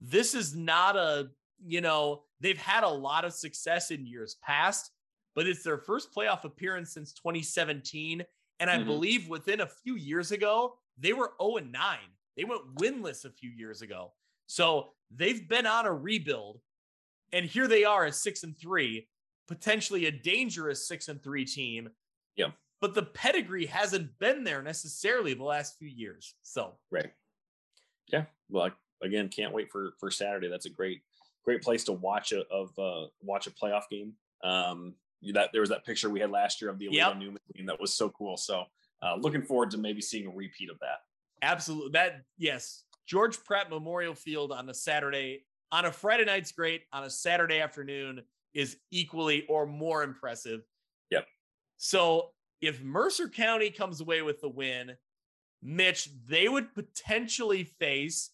[0.00, 1.28] this is not a,
[1.64, 4.90] you know, they've had a lot of success in years past,
[5.34, 8.24] but it's their first playoff appearance since 2017.
[8.60, 8.86] And I mm-hmm.
[8.86, 11.98] believe within a few years ago, they were 0 and 9.
[12.36, 14.12] They went winless a few years ago.
[14.46, 16.60] So they've been on a rebuild.
[17.32, 19.08] And here they are at six and three
[19.48, 21.90] potentially a dangerous six and three team.
[22.36, 22.50] Yeah.
[22.80, 26.34] But the pedigree hasn't been there necessarily the last few years.
[26.42, 27.12] So right.
[28.08, 28.24] Yeah.
[28.48, 28.70] Well,
[29.02, 30.48] again, can't wait for for Saturday.
[30.48, 31.02] That's a great
[31.44, 34.14] great place to watch a of uh, watch a playoff game.
[34.42, 34.94] Um,
[35.34, 37.16] that there was that picture we had last year of the yep.
[37.16, 38.36] Newman game that was so cool.
[38.36, 38.64] So
[39.02, 41.00] uh, looking forward to maybe seeing a repeat of that.
[41.42, 41.92] Absolutely.
[41.92, 46.82] That yes, George Pratt Memorial Field on a Saturday on a Friday night's great.
[46.92, 48.22] On a Saturday afternoon,
[48.54, 50.60] is equally or more impressive.
[51.10, 51.26] Yep.
[51.76, 52.30] So
[52.60, 54.92] if Mercer County comes away with the win,
[55.62, 58.30] Mitch, they would potentially face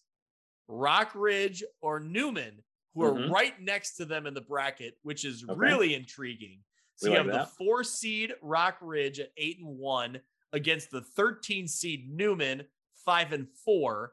[0.69, 2.61] Rockridge or Newman,
[2.93, 3.31] who are mm-hmm.
[3.31, 5.57] right next to them in the bracket, which is okay.
[5.57, 6.59] really intriguing.
[6.99, 7.49] So we you like have that.
[7.57, 10.19] the four seed Rockridge at eight and one
[10.51, 12.63] against the 13 seed Newman,
[13.05, 14.11] five and four.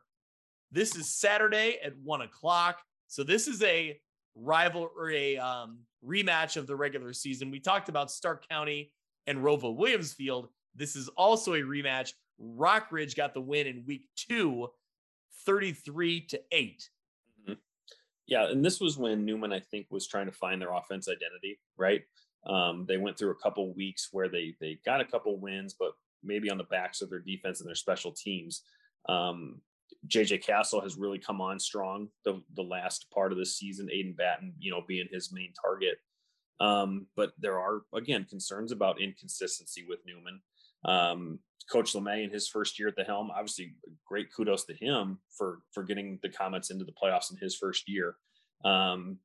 [0.70, 2.78] This is Saturday at one o'clock.
[3.08, 3.98] So this is a
[4.36, 7.50] rivalry, um, rematch of the regular season.
[7.50, 8.92] We talked about Stark County
[9.26, 10.46] and ROWVA Williamsfield.
[10.76, 12.12] This is also a rematch.
[12.40, 14.68] Rockridge got the win in week two,
[15.44, 16.90] 33 to 8.
[17.42, 17.52] Mm-hmm.
[18.28, 21.58] Yeah, and this was when Newman, I think, was trying to find their offense identity,
[21.76, 22.02] right?
[22.46, 25.92] Um, they went through a couple weeks where they they got a couple wins, but
[26.22, 28.62] maybe on the backs of their defense and their special teams.
[29.08, 29.60] Um,
[30.08, 33.88] JJ Castle has really come on strong the the last part of the season.
[33.92, 35.98] Aiden Batten, you know, being his main target.
[36.58, 40.40] Um, but there are again concerns about inconsistency with Newman.
[40.84, 41.38] Um,
[41.70, 43.74] Coach LeMay in his first year at the helm, obviously,
[44.06, 47.88] great kudos to him for for getting the Comets into the playoffs in his first
[47.88, 48.16] year.
[48.64, 49.18] Um,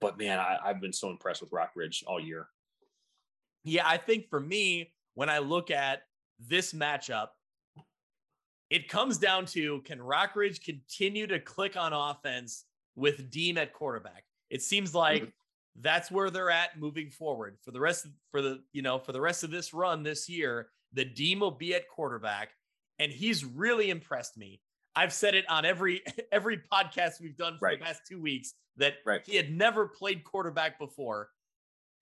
[0.00, 2.48] but man, I, I've been so impressed with Rockridge all year.
[3.66, 6.02] Yeah, I think for me, when I look at
[6.38, 7.28] this matchup,
[8.70, 12.64] it comes down to can Rockridge continue to click on offense
[12.94, 14.24] with Deem at quarterback?
[14.50, 15.30] It seems like mm-hmm.
[15.80, 19.10] that's where they're at moving forward for the rest of, for the you know for
[19.12, 20.68] the rest of this run this year.
[20.92, 22.50] The Deem will be at quarterback,
[23.00, 24.60] and he's really impressed me.
[24.94, 26.02] I've said it on every
[26.32, 27.80] every podcast we've done for right.
[27.80, 29.22] the past two weeks that right.
[29.24, 31.30] he had never played quarterback before,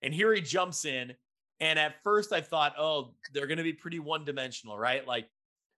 [0.03, 1.13] and here he jumps in.
[1.59, 5.07] And at first, I thought, oh, they're going to be pretty one dimensional, right?
[5.07, 5.27] Like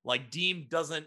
[0.03, 1.05] like Deem doesn't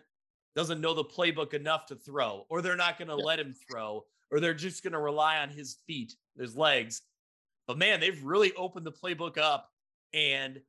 [0.54, 3.24] doesn't know the playbook enough to throw, or they're not going to yeah.
[3.24, 7.02] let him throw, or they're just going to rely on his feet, his legs.
[7.66, 9.68] But man, they've really opened the playbook up.
[10.12, 10.60] And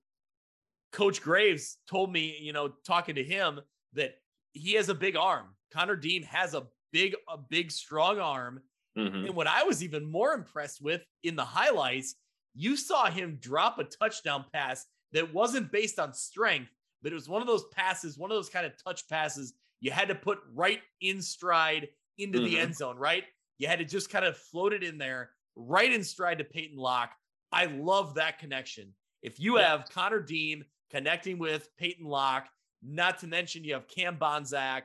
[0.91, 3.60] Coach Graves told me, you know, talking to him,
[3.94, 4.15] that
[4.53, 5.48] he has a big arm.
[5.73, 8.61] Connor Deem has a big, a big, strong arm.
[8.98, 9.26] Mm-hmm.
[9.26, 12.15] And what I was even more impressed with in the highlights,
[12.53, 16.72] you saw him drop a touchdown pass that wasn't based on strength,
[17.02, 19.91] but it was one of those passes, one of those kind of touch passes you
[19.91, 22.45] had to put right in stride into mm-hmm.
[22.45, 23.23] the end zone, right?
[23.57, 26.78] You had to just kind of float it in there, right in stride to Peyton
[26.78, 27.11] Locke.
[27.52, 28.94] I love that connection.
[29.22, 29.69] If you yeah.
[29.69, 32.48] have Connor Deem connecting with Peyton Locke,
[32.84, 34.84] not to mention you have Cam Bonzak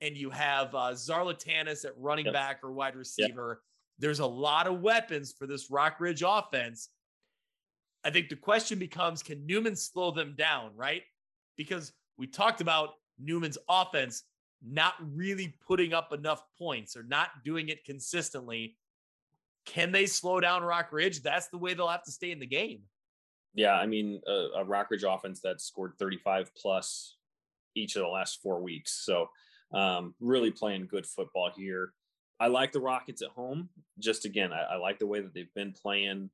[0.00, 2.34] and you have uh, Zarlatanis at running yep.
[2.34, 3.60] back or wide receiver.
[3.60, 3.62] Yep.
[4.00, 6.88] There's a lot of weapons for this Rockridge offense.
[8.08, 11.02] I think the question becomes can Newman slow them down, right?
[11.58, 14.22] because we talked about Newman's offense
[14.66, 18.76] not really putting up enough points or not doing it consistently.
[19.66, 21.22] Can they slow down Rockridge?
[21.22, 22.80] That's the way they'll have to stay in the game.
[23.54, 27.16] Yeah, I mean, a, a Rockridge offense that scored 35 plus
[27.74, 29.04] each of the last four weeks.
[29.04, 29.28] So,
[29.74, 31.92] um, really playing good football here.
[32.40, 33.68] I like the Rockets at home.
[33.98, 36.30] Just again, I, I like the way that they've been playing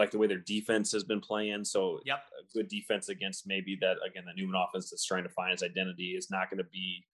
[0.00, 1.62] like the way their defense has been playing.
[1.62, 2.20] So yep.
[2.40, 5.62] a good defense against maybe that again the Newman offense that's trying to find its
[5.62, 7.04] identity is not going to be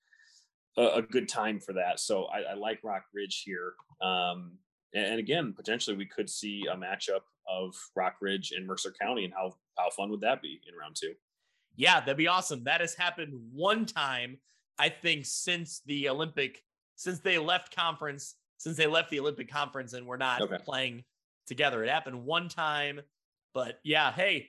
[0.79, 1.99] a, a, good time for that.
[1.99, 3.73] So I, I like Rock Ridge here.
[4.01, 4.53] Um,
[4.95, 9.35] and, and, again, potentially we could see a matchup of Rockridge and Mercer County, and
[9.35, 11.13] how how fun would that be in round two?
[11.75, 12.65] Yeah, that'd be awesome.
[12.65, 14.39] That has happened one time,
[14.79, 16.63] I think, since the Olympic,
[16.95, 20.59] since they left conference, since they left the Olympic conference, and we're not okay.
[20.65, 21.05] playing
[21.47, 21.83] together.
[21.85, 23.01] It happened one time,
[23.55, 24.49] but yeah, hey,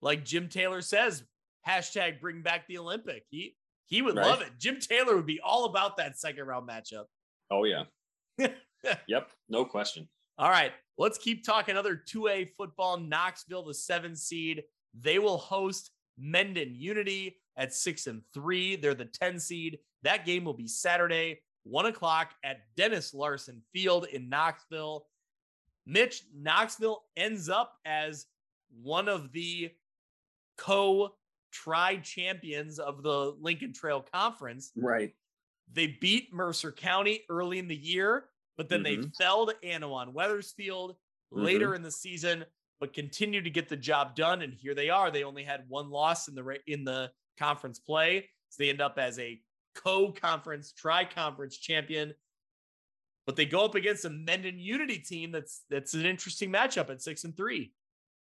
[0.00, 1.24] like Jim Taylor says,
[1.66, 3.24] hashtag bring back the Olympic.
[3.30, 3.56] He
[3.86, 4.26] he would right.
[4.26, 4.50] love it.
[4.58, 7.04] Jim Taylor would be all about that second round matchup.
[7.50, 7.84] Oh yeah.
[9.08, 10.08] yep, no question.
[10.38, 12.96] All right, let's keep talking other 2A football.
[12.96, 14.62] Knoxville, the seven seed,
[14.98, 18.76] they will host Mendon Unity at six and three.
[18.76, 19.78] They're the 10 seed.
[20.02, 25.06] That game will be Saturday, one o'clock at Dennis Larson Field in Knoxville.
[25.88, 28.26] Mitch Knoxville ends up as
[28.82, 29.70] one of the
[30.58, 31.14] co
[31.50, 34.70] tri champions of the Lincoln Trail Conference.
[34.76, 35.14] Right.
[35.72, 39.02] They beat Mercer County early in the year, but then mm-hmm.
[39.02, 41.42] they fell to Annawan Wethersfield mm-hmm.
[41.42, 42.44] later in the season,
[42.80, 44.42] but continued to get the job done.
[44.42, 45.10] And here they are.
[45.10, 48.28] They only had one loss in the in the conference play.
[48.50, 49.40] So they end up as a
[49.74, 52.12] co-conference, tri-conference champion
[53.28, 57.02] but they go up against a Mendon Unity team that's that's an interesting matchup at
[57.02, 57.74] six and three.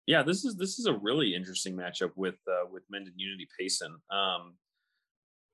[0.07, 3.95] Yeah, this is this is a really interesting matchup with uh, with Mendon Unity Payson.
[4.11, 4.55] Um,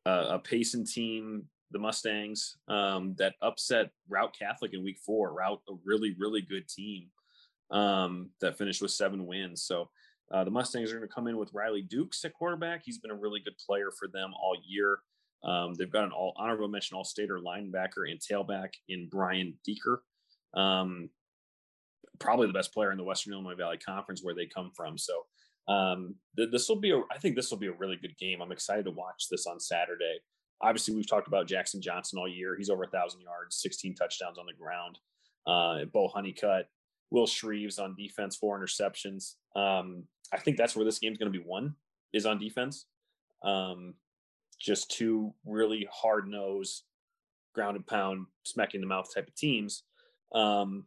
[0.07, 1.43] uh, a Payson team,
[1.73, 5.35] the Mustangs, um, that upset Routt Catholic in Week Four.
[5.37, 7.09] Routt a really really good team
[7.73, 9.65] um, that finished with seven wins.
[9.65, 9.91] So
[10.33, 12.83] uh, the Mustangs are going to come in with Riley Dukes at quarterback.
[12.85, 15.01] He's been a really good player for them all year.
[15.45, 20.03] Um, they've got an all honorable mention all stater linebacker and tailback in Brian Deeker.
[20.55, 21.11] Um,
[22.19, 24.97] probably the best player in the Western Illinois Valley Conference where they come from.
[24.97, 25.13] So
[25.69, 28.41] um, th- this will be a, I think this will be a really good game.
[28.41, 30.19] I'm excited to watch this on Saturday.
[30.61, 32.57] Obviously, we've talked about Jackson Johnson all year.
[32.57, 34.99] He's over a thousand yards, 16 touchdowns on the ground.
[35.45, 36.69] Uh, Bo Honeycutt,
[37.11, 39.35] Will Shreves on defense, four interceptions.
[39.57, 41.75] Um, I think that's where this game's going to be won
[42.13, 42.87] is on defense.
[43.45, 43.95] Um,
[44.63, 46.85] just two really hard nose,
[47.55, 49.83] ground and pound, smacking the mouth type of teams.
[50.35, 50.85] Um,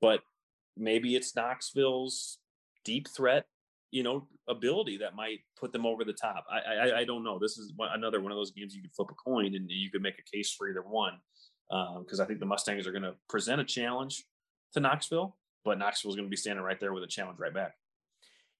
[0.00, 0.20] but
[0.76, 2.38] maybe it's Knoxville's
[2.84, 3.46] deep threat,
[3.90, 6.44] you know, ability that might put them over the top.
[6.50, 7.38] I I, I don't know.
[7.38, 10.02] This is another one of those games you could flip a coin and you could
[10.02, 11.14] make a case for either one
[11.68, 14.24] because um, I think the Mustangs are going to present a challenge
[14.72, 17.52] to Knoxville, but Knoxville is going to be standing right there with a challenge right
[17.52, 17.74] back.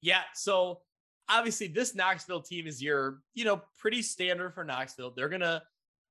[0.03, 0.23] Yeah.
[0.35, 0.81] So
[1.29, 5.13] obviously, this Knoxville team is your, you know, pretty standard for Knoxville.
[5.17, 5.63] They're gonna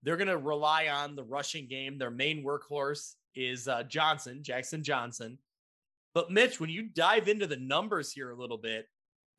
[0.04, 1.98] they're gonna rely on the rushing game.
[1.98, 5.38] Their main workhorse is uh, Johnson, Jackson Johnson.
[6.14, 8.88] But Mitch, when you dive into the numbers here a little bit,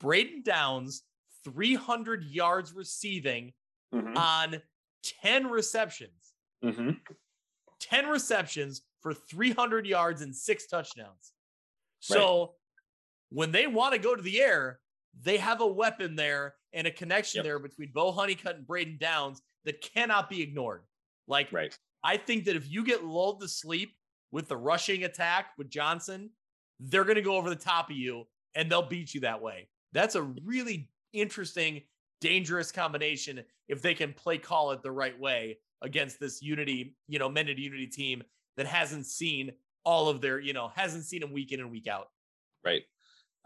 [0.01, 1.03] Braden Downs,
[1.45, 3.53] 300 yards receiving
[3.95, 4.17] mm-hmm.
[4.17, 4.61] on
[5.23, 6.35] 10 receptions.
[6.63, 6.91] Mm-hmm.
[7.81, 11.33] 10 receptions for 300 yards and six touchdowns.
[12.01, 12.49] So right.
[13.31, 14.81] when they want to go to the air,
[15.23, 17.45] they have a weapon there and a connection yep.
[17.45, 20.83] there between Bo Honeycutt and Braden Downs that cannot be ignored.
[21.27, 21.77] Like, right.
[22.05, 23.95] I think that if you get lulled to sleep
[24.31, 26.31] with the rushing attack with Johnson,
[26.79, 28.25] they're going to go over the top of you
[28.55, 29.69] and they'll beat you that way.
[29.93, 31.83] That's a really interesting,
[32.21, 37.19] dangerous combination if they can play call it the right way against this Unity, you
[37.19, 38.23] know, Mendon Unity team
[38.57, 39.53] that hasn't seen
[39.85, 42.09] all of their, you know, hasn't seen them week in and week out.
[42.65, 42.83] Right.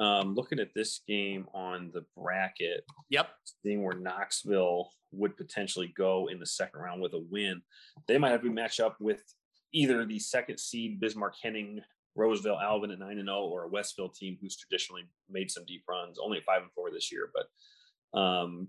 [0.00, 3.28] Um, looking at this game on the bracket, yep,
[3.62, 7.60] seeing where Knoxville would potentially go in the second round with a win,
[8.08, 9.22] they might have to match up with
[9.72, 11.80] either the second seed Bismarck Henning,
[12.16, 15.64] Rossville Alvin at nine and zero, oh, or a Westville team who's traditionally made some
[15.66, 18.68] deep runs, only at five and four this year, but um,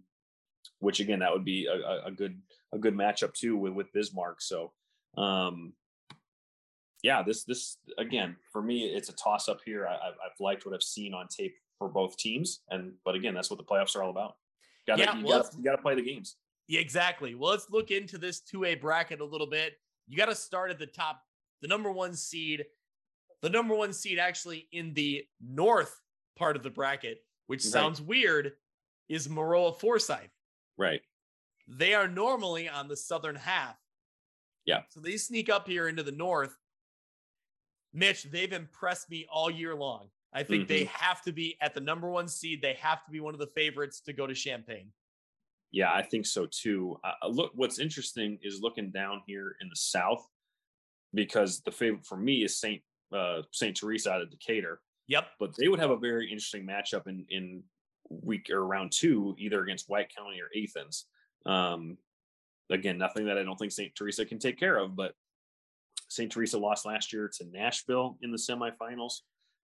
[0.80, 2.40] which again that would be a, a good
[2.74, 4.42] a good matchup too with with Bismarck.
[4.42, 4.74] So
[5.18, 5.74] um,
[7.04, 9.88] yeah, this this again for me, it's a toss up here.
[9.88, 13.50] I, have liked what I've seen on tape for both teams, and but again, that's
[13.50, 14.36] what the playoffs are all about.
[14.88, 16.36] Got yeah, you well, got to play the games.
[16.68, 17.36] Yeah, exactly.
[17.36, 19.74] Well, let's look into this two A bracket a little bit.
[20.08, 21.22] You got to start at the top,
[21.62, 22.66] the number one seed,
[23.42, 26.00] the number one seed actually in the north
[26.38, 27.72] part of the bracket, which right.
[27.72, 28.54] sounds weird,
[29.10, 30.32] is Maroa Forsyth.
[30.78, 31.02] Right.
[31.68, 33.76] They are normally on the southern half.
[34.66, 34.82] Yeah.
[34.90, 36.56] So they sneak up here into the north
[37.94, 40.08] Mitch, they've impressed me all year long.
[40.34, 40.74] I think mm-hmm.
[40.74, 42.62] they have to be at the number one seed.
[42.62, 44.88] They have to be one of the favorites to go to Champaign.
[45.72, 46.98] Yeah, I think so too.
[47.04, 50.26] Uh, look, what's interesting is looking down here in the South
[51.14, 52.82] because the favorite for me is Saint
[53.14, 54.80] uh, Saint Teresa out of Decatur.
[55.08, 55.28] Yep.
[55.40, 57.64] But they would have a very interesting matchup in in
[58.10, 61.06] week or round two, either against White County or Athens.
[61.46, 61.98] Um,
[62.70, 65.14] again, nothing that I don't think Saint Teresa can take care of, but
[66.12, 66.30] St.
[66.30, 69.22] Teresa lost last year to Nashville in the semifinals.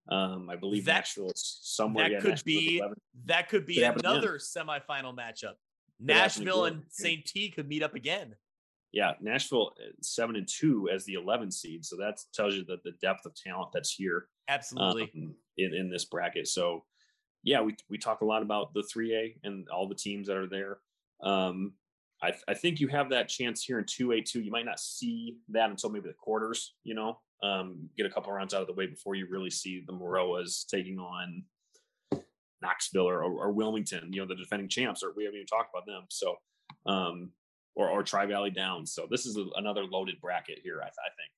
[0.10, 2.06] Um, I believe that, Nashville is somewhere.
[2.06, 2.82] That yeah, could be
[3.26, 5.56] that could be another semifinal matchup.
[6.00, 7.26] Nashville and St.
[7.26, 8.34] T could meet up again.
[8.94, 12.82] Yeah, Nashville uh, seven and two as the 11 seed, so that tells you that
[12.86, 14.30] the depth of talent that's here.
[14.48, 16.48] Absolutely um, in in this bracket.
[16.48, 16.86] So,
[17.44, 20.48] yeah, we we talk a lot about the 3A and all the teams that are
[20.48, 20.78] there.
[21.22, 21.74] Um,
[22.22, 24.44] I, I think you have that chance here in 2A2.
[24.44, 28.34] You might not see that until maybe the quarters, you know, um, get a couple
[28.34, 31.44] rounds out of the way before you really see the Maroas taking on
[32.62, 35.86] Knoxville or, or, Wilmington, you know, the defending champs, or we haven't even talked about
[35.86, 36.06] them.
[36.10, 36.36] So,
[36.88, 37.30] um,
[37.76, 38.88] or, or Tri Valley Down.
[38.88, 41.32] So this is a, another loaded bracket here, I, I think.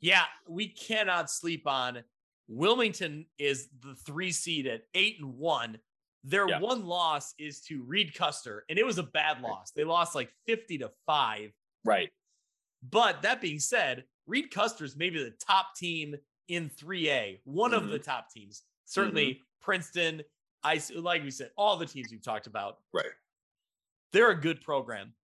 [0.00, 2.04] Yeah, we cannot sleep on
[2.48, 5.78] Wilmington is the three seed at eight and one.
[6.24, 6.60] Their yeah.
[6.60, 9.70] one loss is to Reed Custer, and it was a bad loss.
[9.70, 11.50] They lost like 50 to 5.
[11.84, 12.10] Right.
[12.88, 16.14] But that being said, Reed Custer's maybe the top team
[16.48, 17.82] in 3A, one mm-hmm.
[17.82, 18.10] of the mm-hmm.
[18.10, 18.62] top teams.
[18.84, 19.42] Certainly mm-hmm.
[19.62, 20.22] Princeton,
[20.62, 22.78] I like we said, all the teams we've talked about.
[22.92, 23.06] Right.
[24.12, 25.14] They're a good program.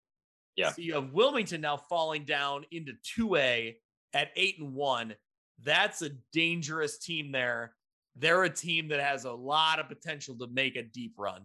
[0.54, 0.70] Yeah.
[0.70, 3.74] So you have Wilmington now falling down into 2A
[4.14, 5.14] at 8 and 1.
[5.62, 7.74] That's a dangerous team there
[8.18, 11.42] they're a team that has a lot of potential to make a deep run.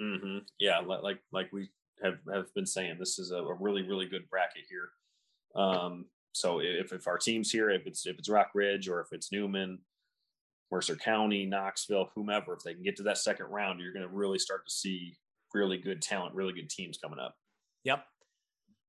[0.00, 0.38] Mm-hmm.
[0.58, 1.68] Yeah, like like we
[2.02, 4.90] have have been saying, this is a, a really really good bracket here.
[5.54, 9.30] Um, so if if our teams here, if it's if it's Rockridge or if it's
[9.32, 9.78] Newman,
[10.70, 14.14] Mercer County, Knoxville, whomever, if they can get to that second round, you're going to
[14.14, 15.16] really start to see
[15.52, 17.36] really good talent, really good teams coming up.
[17.84, 18.04] Yep.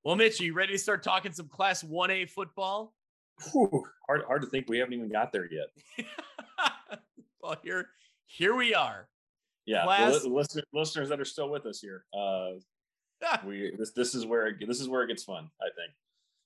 [0.05, 2.93] Well, Mitch, are you ready to start talking some Class 1A football?
[3.51, 6.07] Whew, hard, hard to think we haven't even got there yet.
[7.44, 7.90] well, here,
[8.26, 9.07] here we are.
[9.65, 10.26] Yeah, Class...
[10.26, 12.06] listeners, listeners that are still with us here.
[12.18, 12.52] Uh,
[13.45, 15.49] we this this is where it, this is where it gets fun.
[15.61, 15.94] I think.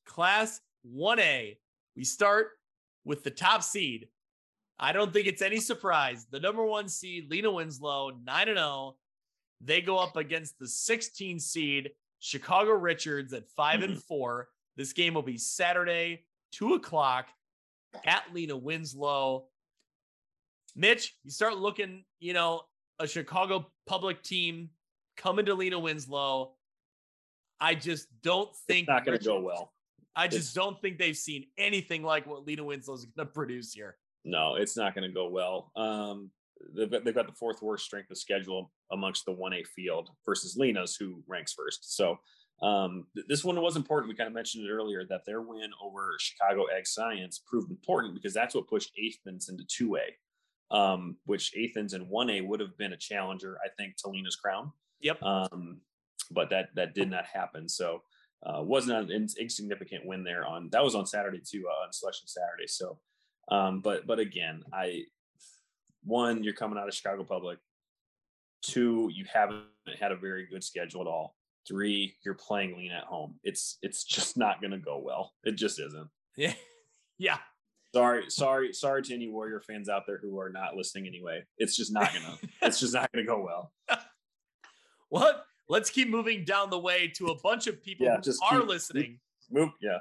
[0.05, 1.57] Class one A.
[1.95, 2.51] We start
[3.05, 4.09] with the top seed,
[4.79, 6.27] I don't think it's any surprise.
[6.29, 8.95] The number one seed, Lena Winslow, 9 and 0.
[9.61, 14.47] They go up against the 16 seed, Chicago Richards at 5 and 4.
[14.75, 17.27] This game will be Saturday, 2 o'clock
[18.05, 19.45] at Lena Winslow.
[20.77, 22.61] Mitch, you start looking, you know,
[22.99, 24.69] a Chicago public team
[25.17, 26.53] coming to Lena Winslow.
[27.59, 29.73] I just don't think it's not going to go well.
[30.15, 33.33] I just it's, don't think they've seen anything like what Lena Winslow is going to
[33.33, 33.97] produce here.
[34.23, 35.71] No, it's not going to go well.
[35.75, 36.29] Um,
[36.75, 40.55] they've, got, they've got the fourth worst strength of schedule amongst the 1A field versus
[40.57, 41.95] Lena's, who ranks first.
[41.95, 42.19] So
[42.61, 44.09] um, this one was important.
[44.09, 48.13] We kind of mentioned it earlier that their win over Chicago Ag Science proved important
[48.13, 50.01] because that's what pushed Athens into 2A,
[50.71, 54.71] um, which Athens in 1A would have been a challenger, I think, to Lena's crown.
[55.01, 55.21] Yep.
[55.23, 55.81] Um,
[56.31, 57.69] but that that did not happen.
[57.69, 58.01] So
[58.45, 62.27] uh, wasn't an insignificant win there on that was on Saturday too uh, on selection
[62.27, 62.67] Saturday.
[62.67, 62.99] So,
[63.49, 65.03] um, but but again, I
[66.03, 67.59] one you're coming out of Chicago Public.
[68.61, 69.63] Two, you haven't
[69.99, 71.35] had a very good schedule at all.
[71.67, 73.35] Three, you're playing lean at home.
[73.43, 75.33] It's it's just not going to go well.
[75.43, 76.09] It just isn't.
[76.35, 76.53] Yeah,
[77.17, 77.37] yeah.
[77.97, 81.43] Sorry, sorry, sorry to any Warrior fans out there who are not listening anyway.
[81.57, 82.37] It's just not gonna.
[82.61, 83.71] it's just not gonna go well.
[85.09, 85.45] What?
[85.69, 88.67] Let's keep moving down the way to a bunch of people yeah, who are keep,
[88.67, 89.19] listening.
[89.49, 89.99] Move, yeah.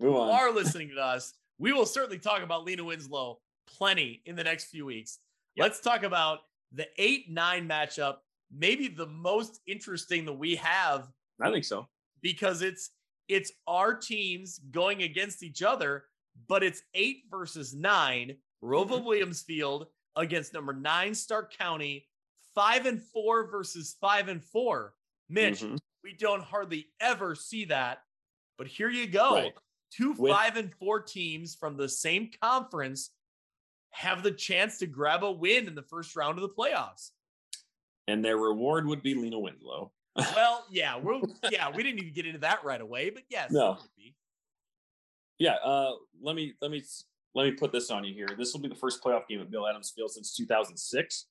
[0.00, 0.30] Move on.
[0.30, 1.34] Are listening to us.
[1.58, 5.18] We will certainly talk about Lena Winslow plenty in the next few weeks.
[5.56, 5.62] Yep.
[5.62, 6.38] Let's talk about
[6.72, 8.16] the eight nine matchup,
[8.50, 11.06] maybe the most interesting that we have.
[11.38, 11.86] I think so
[12.22, 12.90] because it's
[13.28, 16.04] it's our teams going against each other,
[16.48, 18.36] but it's eight versus nine.
[18.62, 19.06] Rova mm-hmm.
[19.06, 19.86] Williamsfield
[20.16, 22.06] against number nine Stark County
[22.54, 24.94] five and four versus five and four.
[25.28, 25.76] Mitch, mm-hmm.
[26.04, 28.02] we don't hardly ever see that.
[28.58, 29.34] But here you go.
[29.34, 29.54] Right.
[29.90, 33.10] Two With- five and four teams from the same conference
[33.92, 37.10] have the chance to grab a win in the first round of the playoffs.
[38.06, 39.92] And their reward would be Lena Winslow.
[40.34, 43.78] well, yeah, we're yeah, we didn't even get into that right away, but yes, no.
[45.40, 46.84] Yeah, uh, let me let me
[47.34, 48.28] let me put this on you here.
[48.38, 51.26] This will be the first playoff game at Bill Adams Field since 2006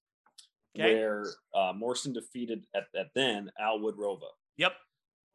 [0.76, 0.96] okay.
[0.96, 4.30] where uh, Morrison defeated at, at then Al Woodrova.
[4.58, 4.74] Yep.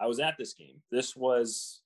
[0.01, 0.82] I was at this game.
[0.90, 1.80] This was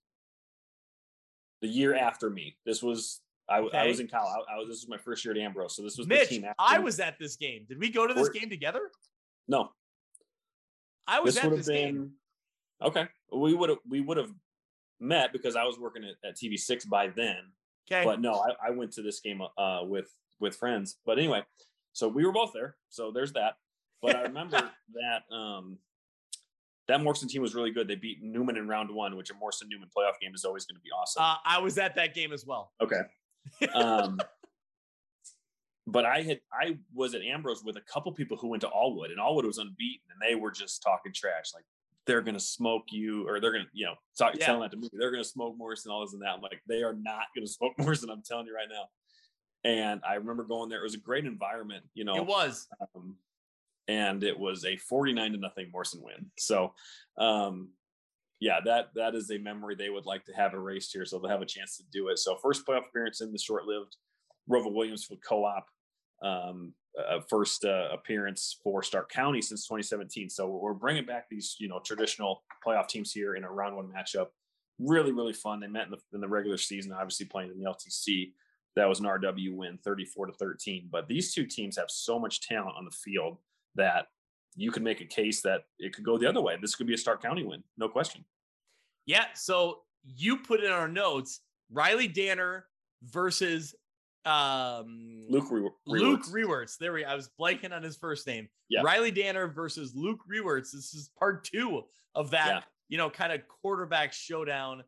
[1.60, 2.56] the year after me.
[2.64, 3.20] This was
[3.50, 3.78] I, okay.
[3.78, 4.44] I was in college.
[4.48, 6.28] I, I, was this was my first year at Ambrose, so this was Mitch.
[6.30, 6.46] the team.
[6.58, 6.84] I me.
[6.84, 7.66] was at this game.
[7.68, 8.90] Did we go to this game together?
[9.46, 9.70] No.
[11.06, 12.10] I was this at this been, game.
[12.82, 14.30] Okay, we would have we would have
[15.00, 17.38] met because I was working at, at TV six by then.
[17.90, 20.96] Okay, but no, I, I went to this game uh, with with friends.
[21.06, 21.42] But anyway,
[21.92, 22.76] so we were both there.
[22.88, 23.54] So there's that.
[24.02, 25.78] But I remember that um,
[26.88, 27.88] that Morrison team was really good.
[27.88, 30.76] They beat Newman in round one, which a Morrison Newman playoff game is always going
[30.76, 31.22] to be awesome.
[31.22, 32.72] Uh, I was at that game as well.
[32.80, 33.00] Okay.
[33.74, 34.18] Um,
[35.86, 39.10] but I had I was at Ambrose with a couple people who went to Alwood,
[39.10, 41.64] and Alwood was unbeaten, and they were just talking trash, like
[42.08, 44.46] they're gonna smoke you, or they're gonna, you know, talk, yeah.
[44.46, 46.30] telling that to me, they're gonna smoke Morrison, all this and that.
[46.30, 48.10] I'm like, they are not gonna smoke Morrison.
[48.10, 48.88] I'm telling you right now.
[49.70, 50.80] And I remember going there.
[50.80, 52.16] It was a great environment, you know.
[52.16, 52.66] It was.
[52.96, 53.16] Um,
[53.88, 56.30] and it was a 49 to nothing Morrison win.
[56.38, 56.72] So,
[57.18, 57.70] um,
[58.40, 61.30] yeah, that that is a memory they would like to have erased here, so they'll
[61.30, 62.18] have a chance to do it.
[62.18, 63.96] So, first playoff appearance in the short-lived
[64.50, 65.66] Rova Williamsfield Co-op,
[66.22, 66.72] um,
[67.28, 70.30] first uh, appearance for Stark County since 2017.
[70.30, 73.88] So, we're bringing back these, you know, traditional playoff teams here in a round one
[73.88, 74.28] matchup.
[74.78, 75.60] Really, really fun.
[75.60, 78.32] They met in the, in the regular season, obviously playing in the LTC
[78.78, 80.88] that was an RW win 34 to 13.
[80.90, 83.38] But these two teams have so much talent on the field
[83.74, 84.06] that
[84.56, 86.56] you could make a case that it could go the other way.
[86.60, 88.24] This could be a Stark County win, no question.
[89.04, 89.26] Yeah.
[89.34, 91.40] So you put in our notes
[91.70, 92.66] Riley Danner
[93.02, 93.74] versus
[94.28, 96.76] um Luke Re- Luke Rewerts.
[96.78, 98.48] There we I was blanking on his first name.
[98.68, 98.82] Yeah.
[98.82, 100.72] Riley Danner versus Luke Rewerts.
[100.72, 101.82] This is part two
[102.14, 102.60] of that, yeah.
[102.88, 104.84] you know, kind of quarterback showdown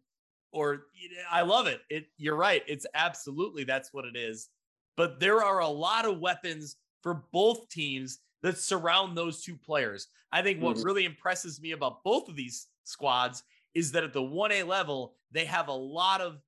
[0.52, 0.86] or
[1.30, 1.80] I love it.
[1.88, 2.62] It you're right.
[2.66, 4.48] It's absolutely that's what it is.
[4.96, 10.08] But there are a lot of weapons for both teams that surround those two players.
[10.32, 10.86] I think what mm-hmm.
[10.86, 13.42] really impresses me about both of these squads
[13.74, 16.40] is that at the 1A level, they have a lot of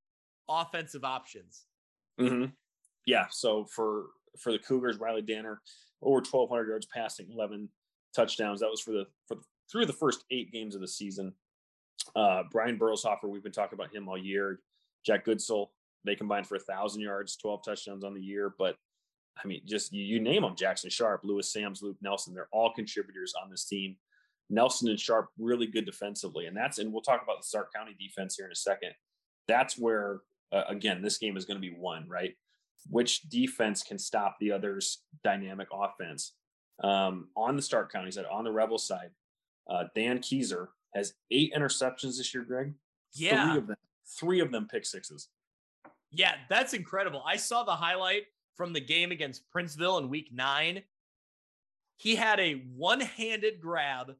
[0.49, 1.65] offensive options.
[2.19, 2.45] Mm-hmm.
[3.05, 3.25] Yeah.
[3.29, 4.07] So for
[4.39, 5.61] for the Cougars, Riley Danner
[6.01, 7.69] over 1,200 yards passing, 11
[8.15, 8.59] touchdowns.
[8.59, 9.37] That was for the for
[9.71, 11.33] through the first eight games of the season.
[12.15, 14.59] Uh, Brian Burleshoffer, we've been talking about him all year.
[15.05, 15.67] Jack Goodsell,
[16.05, 18.53] they combined for a thousand yards, 12 touchdowns on the year.
[18.57, 18.75] But
[19.41, 22.73] I mean, just you, you name them Jackson Sharp, Lewis Sams, Luke Nelson, they're all
[22.73, 23.95] contributors on this team.
[24.49, 26.45] Nelson and Sharp really good defensively.
[26.45, 28.91] And that's, and we'll talk about the Stark County defense here in a second.
[29.47, 30.19] That's where,
[30.51, 32.35] uh, again, this game is going to be won, right?
[32.89, 36.33] Which defense can stop the other's dynamic offense.
[36.83, 39.11] Um, on the Stark County side, on the Rebel side,
[39.69, 42.73] uh, Dan Keyser has eight interceptions this year, Greg.
[43.13, 43.51] Yeah.
[43.51, 43.77] Three of them,
[44.19, 45.29] three of them pick sixes.
[46.11, 47.23] Yeah, that's incredible.
[47.25, 48.23] I saw the highlight
[48.55, 50.83] from the game against Princeville in week nine.
[51.97, 54.13] He had a one handed grab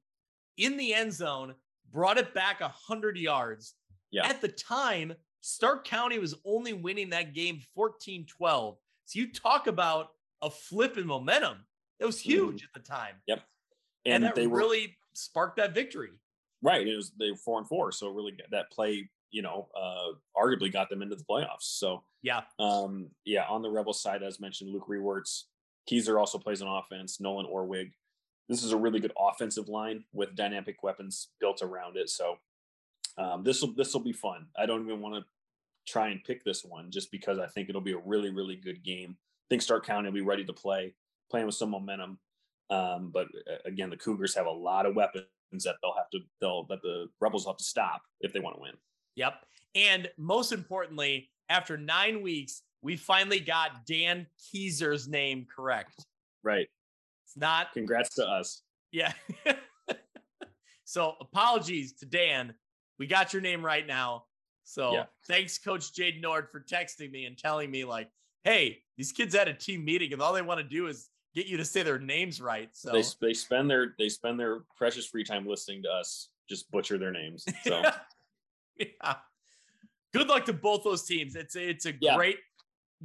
[0.57, 1.56] in the end zone,
[1.91, 3.76] brought it back 100 yards.
[4.11, 4.27] Yeah.
[4.27, 5.14] At the time,
[5.44, 8.78] Stark County was only winning that game 14 12.
[9.06, 10.11] So you talk about
[10.41, 11.57] a flip in momentum.
[11.99, 13.15] It was huge at the time.
[13.28, 13.44] Yep.
[14.06, 16.11] And, And, that they were really sparked that victory.
[16.61, 16.88] right.
[16.88, 20.72] It was they were four and four, so really that play, you know, uh, arguably
[20.72, 21.64] got them into the playoffs.
[21.64, 22.44] So Yeah.
[22.57, 25.44] Um, yeah, on the Rebel side, as mentioned, Luke Rewerts,
[25.91, 27.20] Keyser also plays on offense.
[27.20, 27.91] Nolan Orwig.
[28.48, 32.10] This is a really good offensive line with dynamic weapons built around it.
[32.10, 32.38] So
[33.18, 34.48] um, this will this will be fun.
[34.57, 35.26] I don't even want to
[35.91, 38.84] try and pick this one just because I think it'll be a really really good
[38.84, 39.18] game.
[39.19, 40.94] I think Stark County will be ready to play,
[41.30, 42.19] playing with some momentum.
[42.69, 46.19] Um, but uh, again, the Cougars have a lot of weapons that they'll have to
[46.41, 48.73] they'll that the Rebels will have to stop if they want to win.
[49.15, 49.34] Yep.
[49.76, 56.06] And most importantly, after nine weeks, we finally got Dan Keyser's name correct.
[56.44, 56.68] Right.
[57.26, 58.61] It's not, Congrats to us.
[58.91, 59.14] yeah.
[60.84, 62.53] so apologies to Dan.
[63.04, 64.24] We got your name right now.
[64.64, 65.06] So Yeah.
[65.28, 68.10] thanks, Coach Jade Nord, for texting me and telling me, like,
[68.46, 71.46] hey, these kids had a team meeting and all they want to do is get
[71.48, 72.70] you to say their names right.
[72.72, 76.72] So they they spend their they spend their precious free time listening to us just
[76.72, 77.46] butcher their names.
[77.66, 77.84] So
[78.78, 79.16] yeah.
[80.14, 81.36] Good luck to both those teams.
[81.36, 82.16] It's a, it's a Yeah.
[82.16, 82.38] great,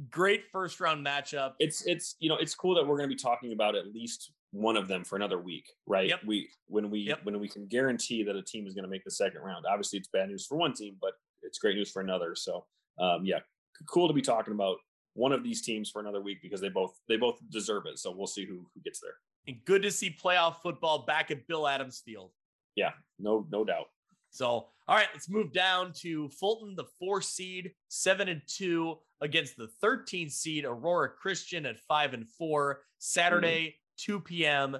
[0.09, 1.55] great first round matchup.
[1.59, 4.31] it's it's you know it's cool that we're going to be talking about at least
[4.51, 6.07] one of them for another week, right?
[6.09, 6.21] Yep.
[6.25, 7.19] We when we Yep.
[7.23, 9.65] when we can guarantee that a team is going to make the second round.
[9.69, 11.13] Obviously, it's bad news for one team, but
[11.43, 12.35] it's great news for another.
[12.35, 12.65] So
[12.99, 13.39] um, yeah,
[13.87, 14.77] cool to be talking about
[15.13, 17.99] one of these teams for another week because they both they both deserve it.
[17.99, 19.13] So we'll see who who gets there.
[19.47, 22.31] And good to see playoff football back at Bill Adams Field.
[22.75, 23.85] Yeah, no no doubt.
[24.31, 29.57] So, all right, let's move down to Fulton, the four seed, seven and two against
[29.57, 34.77] the 13 seed Aurora Christian at five and four, Saturday, 2 p.m.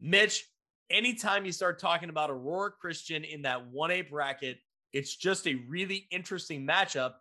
[0.00, 0.48] Mitch,
[0.90, 4.58] anytime you start talking about Aurora Christian in that 1A bracket,
[4.92, 7.14] it's just a really interesting matchup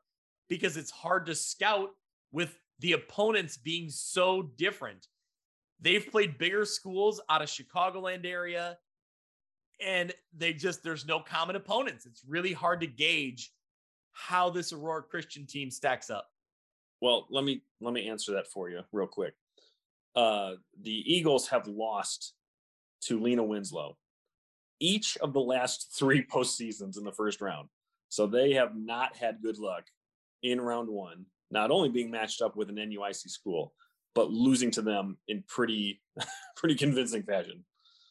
[0.50, 1.90] because it's hard to scout
[2.32, 5.08] with the opponents being so different.
[5.80, 8.78] They've played bigger schools out of Chicagoland area
[9.82, 12.06] and they just there's no common opponents.
[12.06, 13.52] It's really hard to gauge
[14.14, 16.30] how this Aurora Christian team stacks up.
[17.02, 19.34] Well, let me let me answer that for you real quick.
[20.16, 22.34] Uh, the Eagles have lost
[23.02, 23.98] to Lena Winslow
[24.80, 27.70] each of the last three postseasons in the first round,
[28.10, 29.84] so they have not had good luck
[30.44, 31.26] in round one.
[31.52, 33.74] Not only being matched up with an NUIC school,
[34.14, 36.02] but losing to them in pretty
[36.56, 37.64] pretty convincing fashion.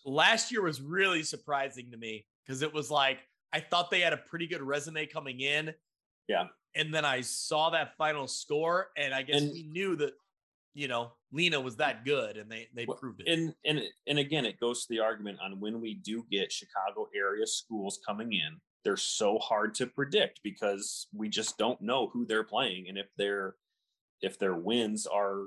[0.06, 3.20] Last year was really surprising to me because it was like
[3.52, 5.72] I thought they had a pretty good resume coming in.
[6.28, 6.46] Yeah.
[6.74, 10.14] And then I saw that final score, and I guess And- we knew that,
[10.74, 13.28] you know, Lena was that good, and they they Well, proved it.
[13.28, 17.08] And and and again, it goes to the argument on when we do get Chicago
[17.14, 22.24] area schools coming in, they're so hard to predict because we just don't know who
[22.24, 23.56] they're playing and if their
[24.22, 25.42] if their wins are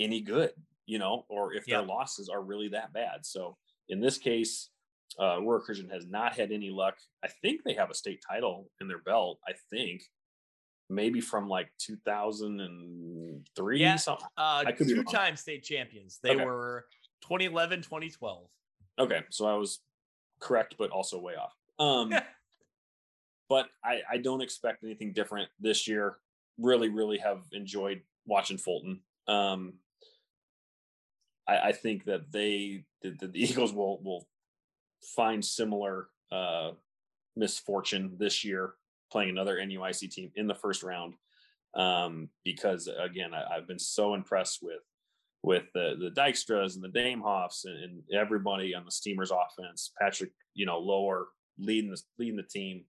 [0.00, 0.52] any good,
[0.86, 1.78] you know, or if Yeah.
[1.78, 3.26] their losses are really that bad.
[3.26, 3.58] So
[3.90, 4.70] in this case,
[5.20, 6.96] uh, Aurora Christian has not had any luck.
[7.22, 9.38] I think they have a state title in their belt.
[9.46, 10.02] I think
[10.88, 13.96] maybe from like 2003 Yeah.
[13.96, 14.26] something.
[14.36, 16.18] uh, I could be two-time state champions.
[16.22, 16.44] They Okay.
[16.44, 16.86] were
[17.22, 18.48] 2011, 2012.
[18.98, 19.80] Okay, so I was
[20.40, 21.56] correct, but also way off.
[21.78, 22.12] Um,
[23.48, 26.18] but I, I don't expect anything different this year.
[26.58, 29.00] Really, really have enjoyed watching Fulton.
[29.26, 29.74] Um,
[31.48, 34.28] I, I think that they the, the Eagles will will
[35.16, 36.72] find similar uh,
[37.36, 38.74] misfortune this year
[39.14, 41.14] playing another NUIC team in the first round
[41.76, 44.82] um, because again I, I've been so impressed with
[45.44, 49.92] with the the Dykstras and the Damehoffs and, and everybody on the Steamers offense.
[50.00, 52.86] Patrick, you know, lower leading the leading the team.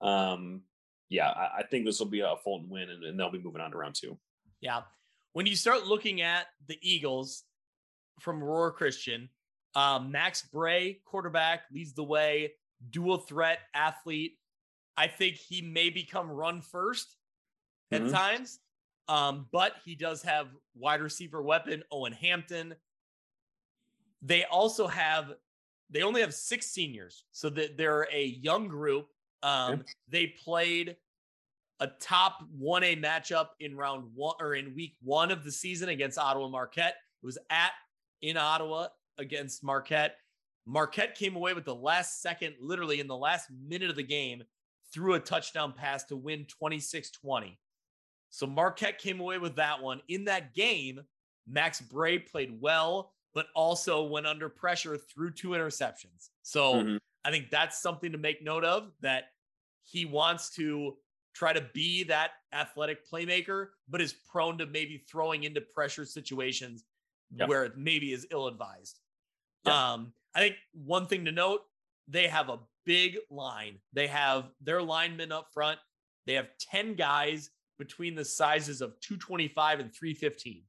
[0.00, 0.62] Um,
[1.08, 3.60] yeah, I, I think this will be a Fulton win, and, and they'll be moving
[3.60, 4.18] on to round two.
[4.60, 4.80] Yeah.
[5.34, 7.44] When you start looking at the Eagles
[8.20, 9.28] from Aurora Christian,
[9.74, 12.52] um, Max Bray, quarterback, leads the way,
[12.90, 14.38] dual threat athlete.
[14.96, 17.16] I think he may become run first
[17.90, 18.10] at Mhm.
[18.10, 18.60] times,
[19.08, 22.76] um, but he does have wide receiver weapon Owen Hampton.
[24.20, 25.36] They also have,
[25.90, 29.12] they only have six seniors, so that they're a young group.
[29.42, 30.96] Um, They played
[31.80, 36.16] a top 1A matchup in round one or in week one of the season against
[36.18, 36.96] Ottawa Marquette.
[37.22, 37.72] It was at
[38.20, 38.88] in Ottawa
[39.18, 40.20] against Marquette.
[40.64, 44.44] Marquette came away with the last second, literally in the last minute of the game,
[44.92, 47.58] threw a touchdown pass to win 26 20.
[48.30, 50.00] So Marquette came away with that one.
[50.08, 51.00] In that game,
[51.46, 56.30] Max Bray played well, but also went under pressure through two interceptions.
[56.42, 56.96] So mm-hmm.
[57.24, 59.24] I think that's something to make note of that
[59.84, 60.96] he wants to
[61.34, 66.84] try to be that athletic playmaker, but is prone to maybe throwing into pressure situations
[67.34, 67.48] yep.
[67.48, 69.00] where it maybe is ill advised.
[69.64, 69.74] Yep.
[69.74, 71.62] Um, I think one thing to note
[72.08, 73.78] they have a big line.
[73.92, 75.78] They have their linemen up front.
[76.26, 80.62] They have 10 guys between the sizes of 225 and 315.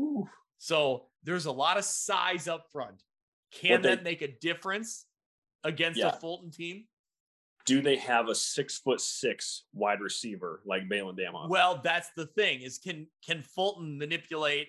[0.00, 0.28] Ooh.
[0.58, 3.02] So there's a lot of size up front.
[3.52, 5.06] Can that make a difference
[5.64, 6.08] against yeah.
[6.08, 6.84] a Fulton team?
[7.64, 11.48] Do they have a six foot six wide receiver like Baylin Damoff?
[11.48, 14.68] Well, that's the thing is can can Fulton manipulate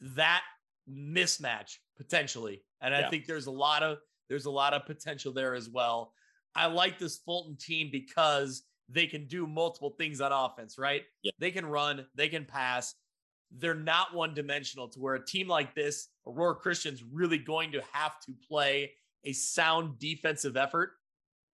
[0.00, 0.42] that
[0.90, 2.64] mismatch potentially?
[2.80, 3.10] And I yeah.
[3.10, 3.98] think there's a lot of
[4.28, 6.12] there's a lot of potential there as well.
[6.54, 11.02] I like this Fulton team because they can do multiple things on offense, right?
[11.22, 11.32] Yeah.
[11.38, 12.94] They can run, they can pass.
[13.50, 17.82] They're not one dimensional to where a team like this, Aurora Christian's really going to
[17.92, 18.92] have to play
[19.24, 20.92] a sound defensive effort.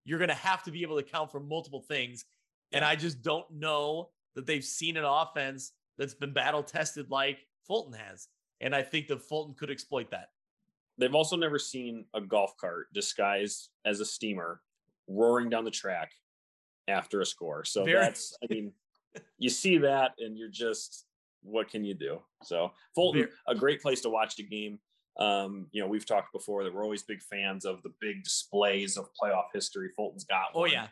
[0.05, 2.25] You're going to have to be able to count for multiple things.
[2.73, 7.39] And I just don't know that they've seen an offense that's been battle tested like
[7.67, 8.29] Fulton has.
[8.61, 10.31] And I think that Fulton could exploit that.
[10.99, 14.61] They've also never seen a golf cart disguised as a steamer
[15.09, 16.11] roaring down the track
[16.89, 17.65] after a score.
[17.65, 18.73] So Very- that's, I mean,
[19.39, 21.07] you see that and you're just,
[21.43, 22.21] what can you do?
[22.43, 24.79] So Fulton, Very- a great place to watch the game.
[25.19, 28.97] Um, you know, we've talked before that we're always big fans of the big displays
[28.97, 29.91] of playoff history.
[29.95, 30.71] Fulton's got oh, one.
[30.71, 30.87] Oh yeah.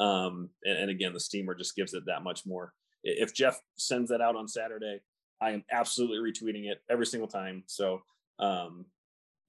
[0.00, 2.72] Um, and, and again, the steamer just gives it that much more.
[3.04, 5.00] If Jeff sends that out on Saturday,
[5.40, 7.64] I am absolutely retweeting it every single time.
[7.66, 8.02] So,
[8.38, 8.86] um,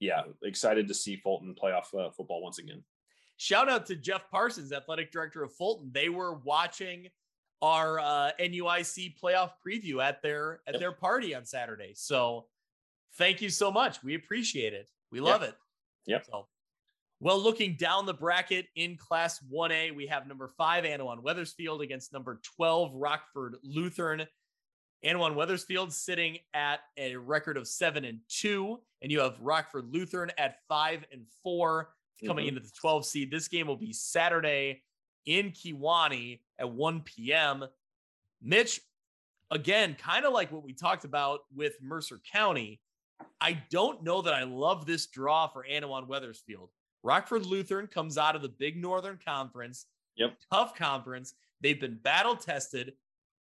[0.00, 2.82] yeah, excited to see Fulton playoff uh, football once again.
[3.36, 5.90] Shout out to Jeff Parsons, athletic director of Fulton.
[5.92, 7.08] They were watching
[7.62, 10.80] our uh, NUIC playoff preview at their at yep.
[10.80, 11.92] their party on Saturday.
[11.94, 12.46] So,
[13.16, 14.02] thank you so much.
[14.02, 14.90] We appreciate it.
[15.12, 15.50] We love yep.
[15.50, 15.56] it.
[16.06, 16.26] Yep.
[16.30, 16.46] So,
[17.20, 22.14] well, looking down the bracket in Class 1A, we have number five, Annawan Wethersfield against
[22.14, 24.26] number 12, Rockford Lutheran.
[25.04, 30.30] Annawan Wethersfield sitting at a record of seven and two, and you have Rockford Lutheran
[30.36, 31.90] at five and four
[32.24, 32.56] coming mm-hmm.
[32.56, 33.30] into the 12 seed.
[33.30, 34.82] This game will be Saturday
[35.26, 37.64] in Kewanee at 1 p.m.
[38.42, 38.80] Mitch,
[39.50, 42.80] again, kind of like what we talked about with Mercer County.
[43.40, 46.70] I don't know that I love this draw for Annawan Wethersfield.
[47.02, 49.86] Rockford Lutheran comes out of the Big Northern Conference.
[50.16, 50.36] Yep.
[50.52, 51.34] Tough conference.
[51.62, 52.94] They've been battle tested.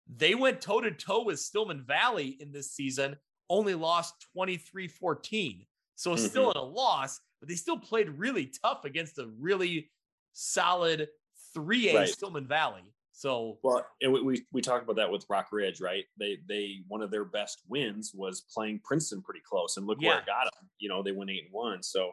[0.07, 3.15] They went toe to toe with Stillman Valley in this season,
[3.49, 5.65] only lost 23 14.
[5.95, 6.25] So mm-hmm.
[6.25, 9.91] still in a loss, but they still played really tough against a really
[10.33, 11.07] solid
[11.55, 12.09] 3A right.
[12.09, 12.93] Stillman Valley.
[13.13, 16.03] So well, we, we we talked about that with Rockridge, right?
[16.17, 20.09] They they one of their best wins was playing Princeton pretty close, and look yeah.
[20.09, 20.69] where it got them.
[20.79, 21.83] You know, they went eight and one.
[21.83, 22.11] So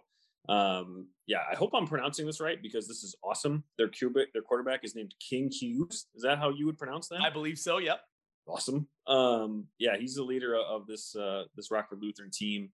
[0.48, 3.64] um, yeah, I hope I'm pronouncing this right because this is awesome.
[3.78, 6.06] Their cubic, their quarterback is named King Hughes.
[6.14, 7.20] Is that how you would pronounce that?
[7.20, 7.78] I believe so.
[7.78, 8.00] Yep.
[8.48, 8.88] Awesome.
[9.06, 12.70] Um, yeah, he's the leader of this uh, this Rockford Lutheran team.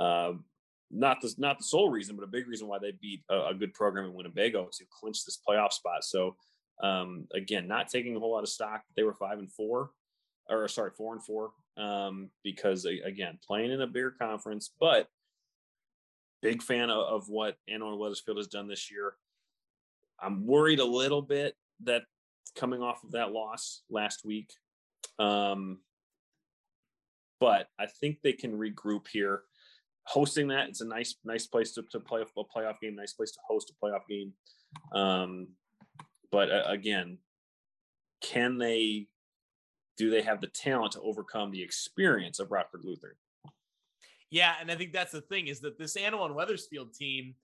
[0.00, 0.34] Uh,
[0.90, 3.54] not the not the sole reason, but a big reason why they beat a, a
[3.54, 6.04] good program in Winnebago to clinch this playoff spot.
[6.04, 6.36] So
[6.82, 8.82] um, again, not taking a whole lot of stock.
[8.96, 9.90] They were five and four,
[10.48, 15.08] or sorry, four and four, um, because again, playing in a bigger conference, but
[16.42, 19.14] big fan of, of what Annawan Wethersfield has done this year.
[20.20, 22.02] I'm worried a little bit that
[22.54, 24.52] coming off of that loss last week.
[25.18, 25.78] Um,
[27.40, 29.42] but I think they can regroup here.
[30.04, 33.32] Hosting that, it's a nice, nice place to, to play a playoff game, nice place
[33.32, 34.32] to host a playoff game.
[34.94, 35.48] Um,
[36.30, 37.18] but uh, again,
[38.20, 39.06] can they,
[39.96, 43.14] do they have the talent to overcome the experience of Rockford Lutheran?
[44.32, 47.34] Yeah, and I think that's the thing is that this Annawan Wethersfield team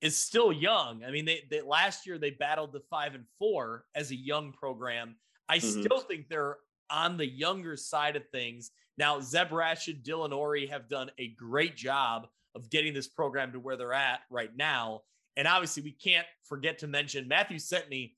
[0.00, 1.02] is still young.
[1.04, 4.52] I mean, they, they last year they battled the five and four as a young
[4.52, 5.16] program.
[5.48, 5.82] I mm-hmm.
[5.82, 6.58] still think they're
[6.90, 8.70] on the younger side of things.
[8.96, 13.58] Now, Zeb Rashid, Dylan Ori have done a great job of getting this program to
[13.58, 15.02] where they're at right now.
[15.36, 18.12] And obviously, we can't forget to mention Matthew Setney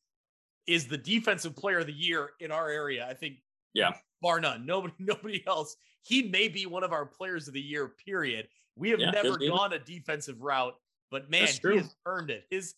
[0.66, 3.06] is the defensive player of the year in our area.
[3.09, 3.36] I think,
[3.72, 4.66] yeah, bar none.
[4.66, 5.74] Nobody, nobody else
[6.05, 8.48] he may be one of our players of the year, period.
[8.76, 10.74] We have yeah, never gone a defensive route,
[11.10, 12.44] but man, he has earned it.
[12.51, 12.74] His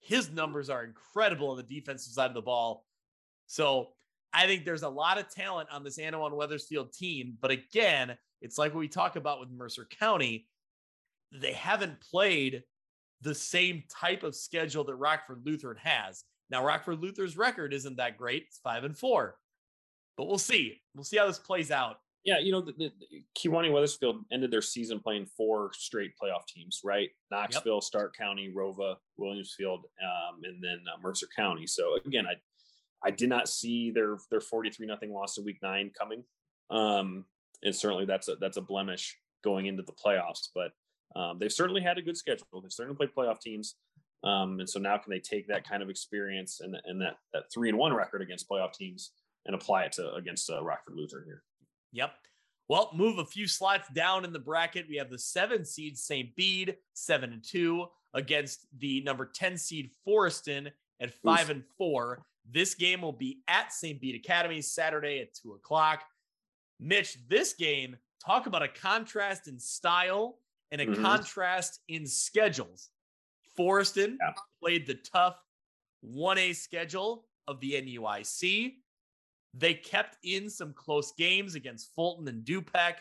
[0.00, 2.86] his numbers are incredible on the defensive side of the ball.
[3.46, 3.88] So
[4.32, 7.36] I think there's a lot of talent on this Annawan Wethersfield team.
[7.40, 10.46] But again, it's like what we talk about with Mercer County.
[11.32, 12.62] They haven't played
[13.22, 16.24] the same type of schedule that Rockford Lutheran has.
[16.50, 18.44] Now, Rockford Luther's record isn't that great.
[18.46, 19.36] It's five and four,
[20.16, 20.80] but we'll see.
[20.94, 21.96] We'll see how this plays out.
[22.24, 22.92] Yeah, you know, the, the,
[23.38, 27.08] Kewanee Wethersfield ended their season playing four straight playoff teams, right?
[27.30, 27.82] Knoxville, yep.
[27.82, 31.66] Stark County, Rova, Williamsfield, um, and then uh, Mercer County.
[31.66, 32.34] So again, I
[33.06, 36.24] I did not see their their 43 nothing loss in week nine coming.
[36.70, 37.24] Um,
[37.62, 40.48] and certainly that's a that's a blemish going into the playoffs.
[40.54, 40.72] But
[41.18, 42.46] um, they've certainly had a good schedule.
[42.60, 43.76] They've certainly played playoff teams.
[44.24, 47.44] Um, and so now can they take that kind of experience and, and that, that
[47.54, 49.12] three and one record against playoff teams
[49.46, 51.44] and apply it to against uh, Rockford Lutheran here?
[51.92, 52.12] Yep.
[52.68, 54.86] Well, move a few slots down in the bracket.
[54.88, 56.34] We have the seven seed St.
[56.36, 60.70] Bede, seven and two, against the number 10 seed Forreston
[61.00, 61.50] at five Oof.
[61.50, 62.24] and four.
[62.50, 64.00] This game will be at St.
[64.00, 66.04] Bede Academy Saturday at two o'clock.
[66.80, 70.38] Mitch, this game, talk about a contrast in style
[70.70, 71.02] and a mm-hmm.
[71.02, 72.90] contrast in schedules.
[73.58, 74.32] Forreston yeah.
[74.62, 75.36] played the tough
[76.04, 78.74] 1A schedule of the NUIC.
[79.54, 82.94] They kept in some close games against Fulton and Dupec,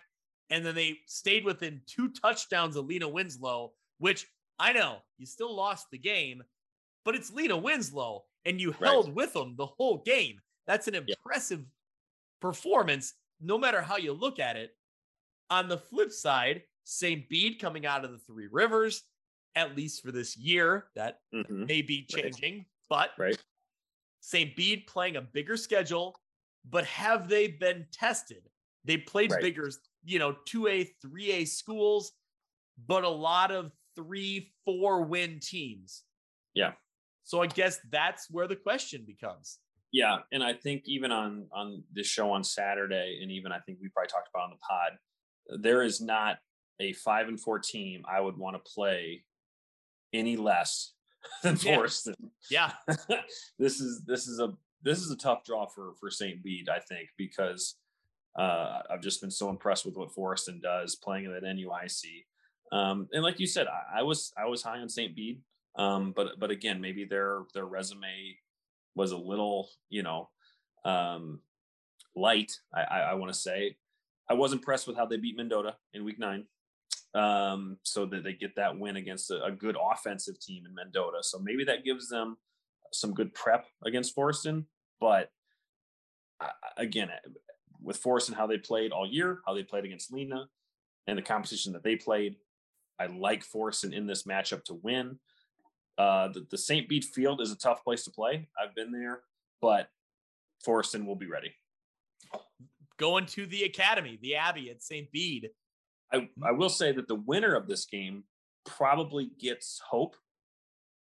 [0.50, 4.28] and then they stayed within two touchdowns of Lena Winslow, which
[4.60, 6.44] I know you still lost the game,
[7.06, 8.84] but it's Lena Winslow, and you right.
[8.84, 10.40] held with them the whole game.
[10.66, 11.66] That's an impressive yeah.
[12.42, 14.72] performance, no matter how you look at it.
[15.50, 17.28] On the flip side, St.
[17.30, 19.04] Bede coming out of the Three Rivers,
[19.56, 20.88] at least for this year.
[20.96, 21.66] That mm-hmm.
[21.66, 22.66] may be changing, right.
[22.90, 23.38] but right.
[24.22, 24.56] St.
[24.56, 26.20] Bede playing a bigger schedule,
[26.70, 28.44] but have they been tested?
[28.86, 29.42] They played right.
[29.42, 29.70] bigger,
[30.06, 32.14] you know, 2A, 3A schools,
[32.88, 36.04] but a lot of three, four win teams.
[36.54, 36.74] Yeah.
[37.24, 39.60] So I guess that's where the question becomes.
[39.92, 43.80] Yeah, and I think even on on this show on Saturday, and even I think
[43.82, 46.38] we probably talked about on the pod, there is not
[46.80, 49.24] a five and four team I would want to play
[50.14, 50.94] any less
[51.44, 51.86] than yeah.
[52.50, 52.72] Yeah.
[53.60, 54.54] this is this is a
[54.88, 56.42] this is a tough draw for for St.
[56.44, 57.76] Bede, I think, because
[58.38, 62.26] uh, I've just been so impressed with what Forreston does playing in that NUIC.
[62.72, 65.16] Um, and like you said, I, I, was I was high on St.
[65.16, 65.42] Bede,
[65.78, 68.38] um, but but again, maybe their their resume
[68.96, 70.30] was a little, you know,
[70.86, 71.40] um,
[72.16, 72.52] light.
[72.74, 73.78] I, I, I want to say
[74.30, 76.46] I was impressed with how they beat Mendota in Week Nine
[77.14, 81.20] um, so that they get that win against a, a, good offensive team in Mendota.
[81.22, 82.38] So maybe that gives them
[82.92, 84.66] some good prep against Forreston.
[85.00, 85.30] But
[86.40, 87.10] uh, again,
[87.82, 90.48] with Forreston, how they played all year, how they played against Lena,
[91.08, 92.36] and the competition that they played,
[93.00, 95.20] I like Forreston in this matchup to win.
[95.98, 96.88] Uh, the, the St.
[96.88, 98.48] Bede Field is a tough place to play.
[98.62, 99.22] I've been there,
[99.62, 99.90] but
[100.66, 101.54] Forreston will be ready.
[102.98, 105.12] Going to the academy, the Abbey at St.
[105.12, 105.50] Bede
[106.12, 108.24] I, I will say that the winner of this game
[108.66, 110.16] probably gets hope.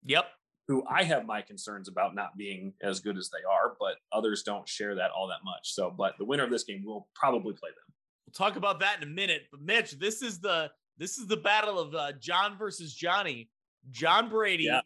[0.05, 0.25] Yep.
[0.69, 4.43] Who I have my concerns about not being as good as they are, but others
[4.43, 5.73] don't share that all that much.
[5.73, 7.93] So, but the winner of this game will probably play them.
[8.25, 9.47] We'll talk about that in a minute.
[9.51, 13.49] But Mitch, this is the this is the battle of uh, John versus Johnny.
[13.91, 14.81] John Brady yeah.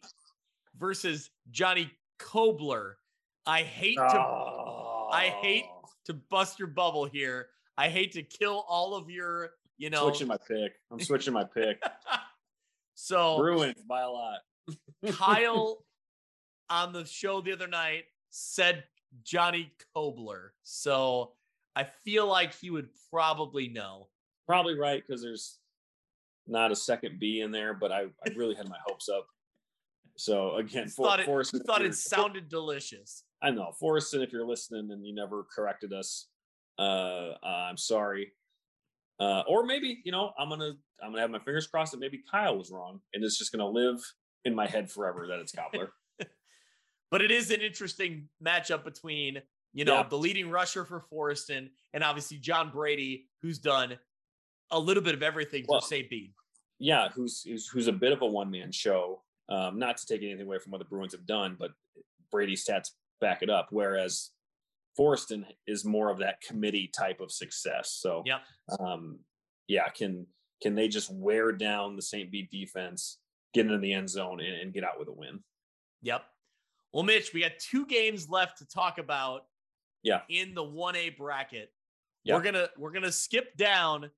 [0.78, 2.94] versus Johnny Kobler.
[3.46, 5.10] I hate to oh.
[5.12, 5.66] I hate
[6.06, 7.48] to bust your bubble here.
[7.76, 10.72] I hate to kill all of your you know, switching my pick.
[10.90, 11.82] I'm switching my pick.
[12.94, 14.38] so Bruins by a lot.
[15.12, 15.84] Kyle
[16.70, 18.84] on the show the other night said
[19.22, 20.50] Johnny Kobler.
[20.62, 21.32] So
[21.76, 24.08] I feel like he would probably know.
[24.46, 25.58] Probably right because there's
[26.46, 29.26] not a second B in there, but I, I really had my hopes up.
[30.16, 33.24] So again, for, thought it, Forrest, thought it sounded delicious.
[33.42, 36.28] I know, Forreston, if you're listening and you never corrected us,
[36.78, 38.32] uh, uh, I'm sorry.
[39.20, 40.72] Uh, or maybe you know I'm gonna
[41.02, 43.68] I'm gonna have my fingers crossed that maybe Kyle was wrong and it's just gonna
[43.68, 44.00] live
[44.44, 45.92] in my head forever that it's Cobbler.
[47.10, 49.40] but it is an interesting matchup between
[49.72, 50.06] you know yeah.
[50.08, 53.98] the leading rusher for Forreston and obviously John Brady, who's done
[54.70, 56.08] a little bit of everything well, for St.
[56.08, 56.32] Bede.
[56.78, 59.22] Yeah, who's, who's who's a bit of a one man show.
[59.48, 61.72] Um, not to take anything away from what the Bruins have done, but
[62.30, 62.90] Brady's stats
[63.20, 63.68] back it up.
[63.70, 64.30] Whereas
[64.98, 67.90] Forreston is more of that committee type of success.
[68.00, 68.38] So, yeah,
[68.80, 69.18] um,
[69.68, 70.26] yeah, can
[70.62, 72.30] can they just wear down the St.
[72.30, 73.18] Bede defense,
[73.54, 75.40] get into the end zone, and, and get out with a win?
[76.02, 76.24] Yep.
[76.92, 79.46] Well, Mitch, we got two games left to talk about.
[80.02, 80.20] Yeah.
[80.28, 81.72] In the one A bracket,
[82.24, 82.36] yep.
[82.36, 84.10] we're gonna we're gonna skip down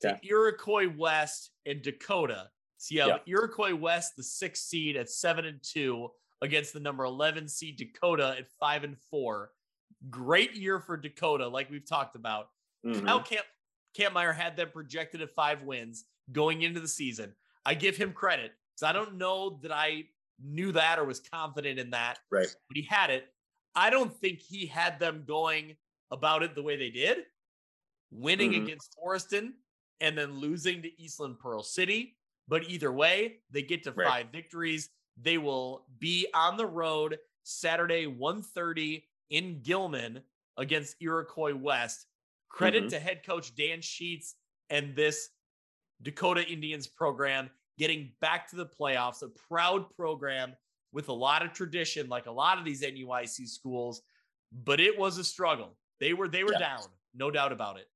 [0.00, 2.48] to Iroquois West and Dakota.
[2.78, 6.08] So you have Iroquois West, the sixth seed at seven and two,
[6.42, 9.50] against the number eleven seed Dakota at five and four.
[10.10, 12.48] great year for Dakota, like we've talked about.
[12.84, 13.06] Mhm.
[13.06, 13.46] Kyle Camp
[13.98, 17.34] Kampmeyer had them projected at five wins going into the season.
[17.64, 20.04] I give him credit because I don't know that I
[20.42, 22.48] knew that or was confident in that, Right.
[22.68, 23.32] but he had it.
[23.74, 25.76] I don't think he had them going
[26.10, 27.26] about it the way they did,
[28.10, 28.64] winning Mhm.
[28.64, 29.54] against Forreston
[30.00, 32.18] and then losing to Eastland Pearl City.
[32.46, 34.08] But either way, they get to Right.
[34.08, 34.90] five victories.
[35.16, 40.24] They will be on the road Saturday, 1:30 in Gilman
[40.56, 42.06] against Iroquois West.
[42.48, 42.90] Credit Mhm.
[42.90, 44.36] to head coach Dan Sheets
[44.68, 45.30] and this
[46.02, 50.54] Dakota Indians program getting back to the playoffs, a proud program
[50.92, 54.02] with a lot of tradition, like a lot of these NUIC schools,
[54.64, 55.76] but it was a struggle.
[56.00, 56.58] They were they were Yeah.
[56.58, 56.82] down,
[57.14, 57.88] no doubt about it.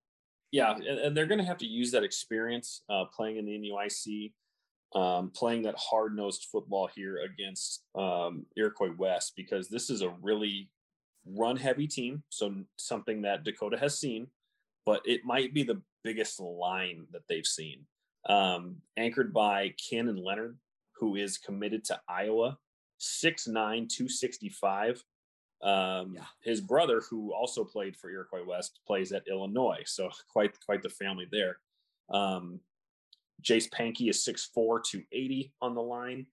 [0.51, 3.53] Yeah, and, and they're going to have to use that experience uh, playing in the
[3.53, 4.33] NUIC,
[4.95, 10.09] um, playing that hard nosed football here against um, Iroquois West because this is a
[10.23, 10.71] really
[11.27, 12.23] run heavy team.
[12.31, 14.29] So something that Dakota has seen,
[14.87, 17.85] but it might be the biggest line that they've seen.
[18.29, 20.59] Um, anchored by Ken and Leonard,
[20.93, 22.59] who is committed to Iowa,
[23.01, 23.53] 6'9,
[23.89, 25.03] 265.
[25.63, 26.25] Um, Yeah.
[26.43, 29.83] His brother, who also played for Iroquois West, plays at Illinois.
[29.87, 31.59] So quite quite the family there.
[32.11, 32.61] Um,
[33.43, 36.27] Jace Pankey is 6'4, 280 on the line.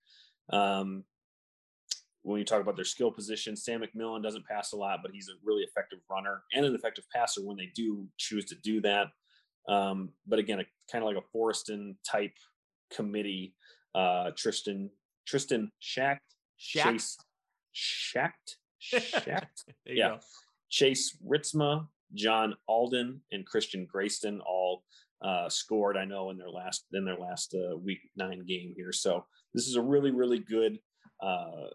[0.52, 1.04] Um,
[2.24, 5.30] when you talk about their skill position, Sam McMillan doesn't pass a lot, but he's
[5.30, 9.08] a really effective runner and an effective passer when they do choose to do that.
[9.68, 12.34] Um, but again, a, kind of like a Forreston type
[12.94, 13.56] committee.
[13.94, 14.90] Uh, Tristan
[15.26, 16.20] Tristan Schacht.
[16.58, 17.18] Chase
[17.76, 20.10] Schacht, Schacht, yeah.
[20.10, 20.20] go.
[20.70, 24.84] Chase Ritzma, John Alden, and Christian Grayston all
[25.22, 25.98] uh, scored.
[25.98, 28.92] I know in their last in their last uh, week nine game here.
[28.92, 30.80] So this is a really really good
[31.22, 31.68] uh,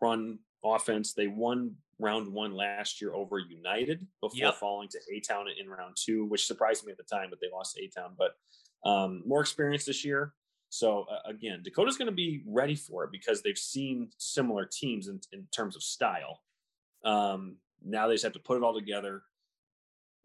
[0.00, 1.12] run offense.
[1.12, 4.54] They won round one last year over United before Yep.
[4.56, 7.48] falling to A Town in round two, which surprised me at the time that they
[7.52, 8.14] lost to A Town.
[8.16, 8.36] But
[8.88, 10.34] um, more experience this year.
[10.68, 15.08] So uh, again, Dakota's going to be ready for it because they've seen similar teams
[15.08, 16.42] in, in terms of style.
[17.04, 19.22] Um, now they just have to put it all together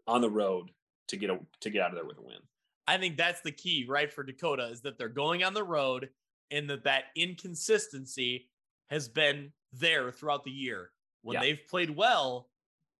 [0.07, 0.71] on the road
[1.07, 2.37] to get a, to get out of there with a win.
[2.87, 6.09] I think that's the key, right, for Dakota is that they're going on the road
[6.49, 8.49] and that that inconsistency
[8.89, 10.91] has been there throughout the year.
[11.21, 11.41] When Yeah.
[11.41, 12.49] they've played well,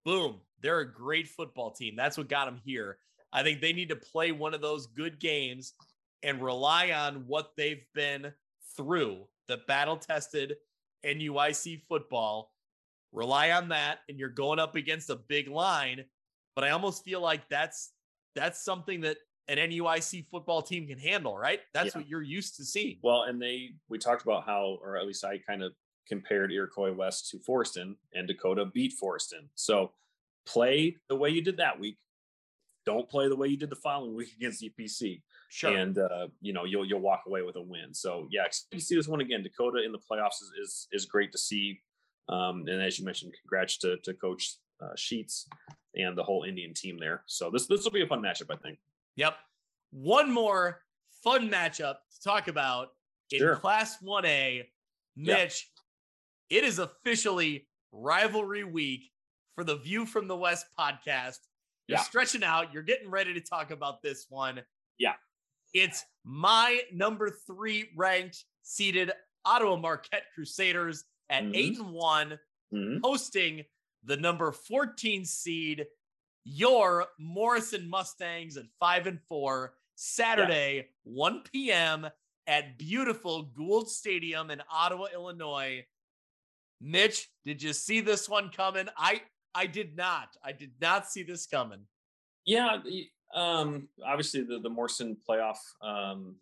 [0.05, 1.95] boom, they're a great football team.
[1.95, 2.99] That's what got them here.
[3.33, 5.73] I think they need to play one of those good games
[6.23, 8.33] and rely on what they've been
[8.75, 10.57] through, the battle tested
[11.03, 12.53] NUIC football.
[13.11, 16.05] Rely on that, and you're going up against a big line.
[16.55, 17.93] But I almost feel like that's
[18.35, 19.17] that's something that
[19.49, 21.59] an NUIC football team can handle, right?
[21.73, 21.99] That's Yeah.
[21.99, 22.99] what you're used to seeing.
[23.01, 25.75] Well, and they we talked about how, or at least I kind of
[26.11, 29.47] compared Iroquois West to Forreston, and Dakota beat Forreston.
[29.55, 29.91] So
[30.45, 31.97] play the way you did that week.
[32.85, 35.73] Don't play the way you did the following week against EPC, Sure.
[35.77, 37.93] and uh, you know you'll you'll walk away with a win.
[37.93, 39.41] So yeah, to see this one again.
[39.41, 41.79] Dakota in the playoffs is is, is great to see.
[42.27, 45.47] Um, and as you mentioned, congrats to to Coach uh, Sheets
[45.95, 47.23] and the whole Indian team there.
[47.25, 48.79] So this this will be a fun matchup, I think.
[49.15, 49.35] Yep.
[49.91, 50.81] One more
[51.23, 52.89] fun matchup to talk about
[53.31, 53.55] in Sure.
[53.55, 54.63] Class 1A.
[55.15, 55.33] Yeah.
[55.35, 55.69] Mitch,
[56.51, 59.09] it is officially rivalry week
[59.55, 61.39] for the View from the West podcast.
[61.87, 62.03] You're Yeah.
[62.03, 62.73] stretching out.
[62.73, 64.63] You're getting ready to talk about this one.
[64.97, 65.15] Yeah.
[65.73, 69.11] It's my number three ranked seeded
[69.45, 71.55] Ottawa Marquette Crusaders at Mhm.
[71.55, 72.39] eight and one
[72.73, 72.99] Mhm.
[73.01, 73.65] hosting
[74.03, 75.87] the number 14 seed,
[76.43, 82.09] your Morrison Mustangs at five and four, Saturday, 1 p.m.
[82.47, 85.87] at beautiful Gould Stadium in Ottawa, Illinois.
[86.81, 88.87] Mitch, did you see this one coming?
[88.97, 89.21] I
[89.53, 90.29] I did not.
[90.43, 91.81] I did not see this coming.
[92.45, 92.77] Yeah,
[93.35, 96.37] um, obviously the the Morrison playoff um,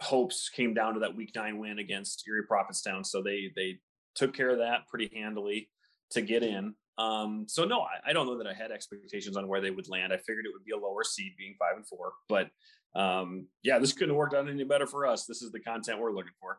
[0.00, 3.78] hopes came down to that Week Nine win against Erie Prophetstown, so they they
[4.14, 5.68] took care of that pretty handily
[6.10, 6.74] to get in.
[6.98, 9.88] Um, so no, I, I don't know that I had expectations on where they would
[9.88, 10.14] land.
[10.14, 12.48] I figured it would be a lower seed, being five and four, but
[12.94, 15.26] um, yeah, this couldn't have worked out any better for us.
[15.26, 16.58] This is the content we're looking for.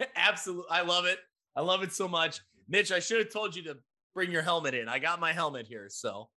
[0.16, 0.70] Absolutely.
[0.70, 1.18] I love it.
[1.56, 2.40] I love it so much.
[2.68, 3.76] Mitch, I should have told you to
[4.14, 4.88] bring your helmet in.
[4.88, 6.28] I got my helmet here, so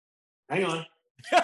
[0.48, 0.86] Hang on.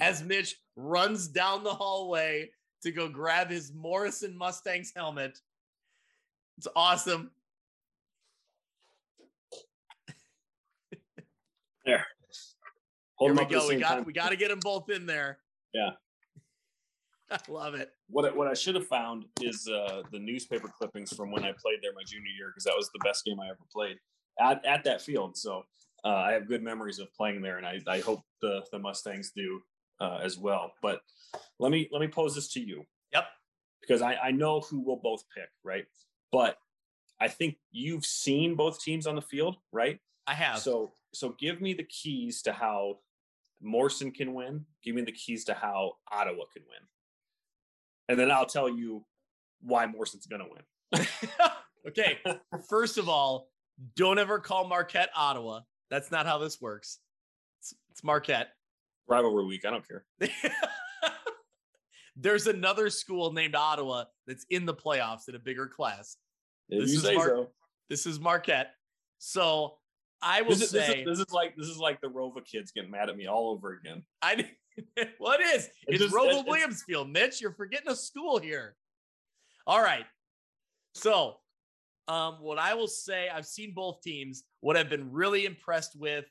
[0.00, 2.50] As Mitch runs down the hallway
[2.82, 5.38] to go grab his Morrison Mustangs helmet.
[6.58, 7.30] It's awesome.
[11.84, 12.06] There.
[13.16, 13.68] Hold Here we up at the go.
[13.68, 14.04] We got time.
[14.04, 15.38] we got to get them both in there.
[15.72, 15.90] Yeah.
[17.32, 17.90] I love it.
[18.08, 21.52] What I, what I should have found is uh, the newspaper clippings from when I
[21.52, 23.96] played there my junior year because that was the best game I ever played
[24.40, 25.36] at, at that field.
[25.36, 25.62] So
[26.04, 29.32] uh, I have good memories of playing there, and I, I hope the the Mustangs
[29.34, 29.60] do
[30.00, 30.72] uh, as well.
[30.82, 31.00] But
[31.58, 32.84] let me let me pose this to you.
[33.12, 33.24] Yep.
[33.80, 35.84] Because I, I know who we'll both pick, right?
[36.30, 36.56] But
[37.20, 39.98] I think you've seen both teams on the field, right?
[40.26, 40.58] I have.
[40.58, 42.98] So so give me the keys to how
[43.60, 44.66] Morrison can win.
[44.82, 46.88] Give me the keys to how Ottawa can win.
[48.12, 49.02] And then I'll tell you
[49.62, 51.06] why Morrison's gonna win.
[51.88, 52.18] okay.
[52.68, 53.48] First of all,
[53.96, 55.60] don't ever call Marquette Ottawa.
[55.90, 56.98] That's not how this works.
[57.60, 58.50] It's, it's Marquette.
[59.08, 59.64] Rivalry week.
[59.64, 60.04] I don't care.
[62.16, 66.18] There's another school named Ottawa that's in the playoffs in a bigger class.
[66.68, 67.48] If This you is say Mar- so.
[67.88, 68.74] This is Marquette.
[69.20, 69.78] So
[70.22, 72.42] I will This is, say this, is, this is like this is like the ROWVA
[72.44, 74.04] kids getting mad at me all over again.
[74.22, 74.48] I
[75.20, 75.68] well, it is.
[75.88, 77.40] It's it's- it's- Williamsfield, Mitch.
[77.40, 78.76] You're forgetting a school here.
[79.66, 80.06] All right.
[80.94, 81.36] So,
[82.08, 84.44] um, what I will say, I've seen both teams.
[84.60, 86.24] What I've been really impressed with,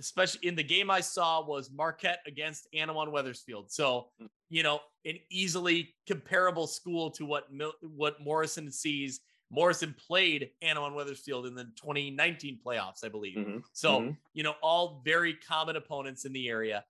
[0.00, 3.70] especially in the game I saw, was Marquette against Annawan Wethersfield.
[3.70, 4.28] So, Mm.
[4.48, 9.20] you know, an easily comparable school to what Mil- what Morrison sees.
[9.50, 13.38] Morrison played Annawan Wethersfield in the 2019 playoffs, I believe.
[13.38, 14.18] Mhm, So, mhm.
[14.34, 16.84] you know, all very common opponents in the area.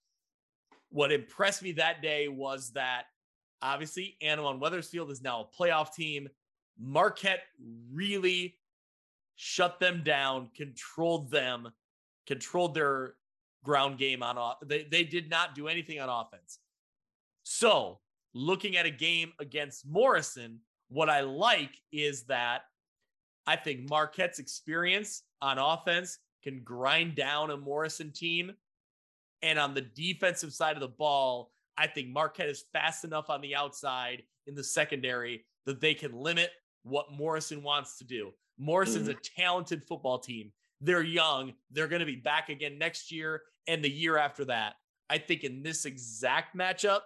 [0.91, 3.07] What impressed me that day was that
[3.63, 6.29] obviously Annawan Wethersfield is now a playoff team.
[6.79, 7.45] Marquette
[7.91, 8.59] really
[9.37, 11.73] shut them down, controlled them,
[12.27, 13.17] controlled their
[13.65, 14.59] ground game on off.
[14.65, 16.59] They, they did not do anything on offense.
[17.45, 18.01] So,
[18.35, 22.63] looking at a game against Morrison, what I like is that
[23.47, 28.53] I think Marquette's experience on offense can grind down a Morrison team.
[29.43, 33.41] And on the defensive side of the ball, I think Marquette is fast enough on
[33.41, 36.51] the outside in the secondary that they can limit
[36.83, 38.33] what Morrison wants to do.
[38.59, 39.19] Morrison's mm-hmm.
[39.19, 40.51] a talented football team.
[40.81, 41.55] They're young.
[41.71, 44.75] They're going to be back again next year and the year after that.
[45.11, 47.01] I think in this exact matchup,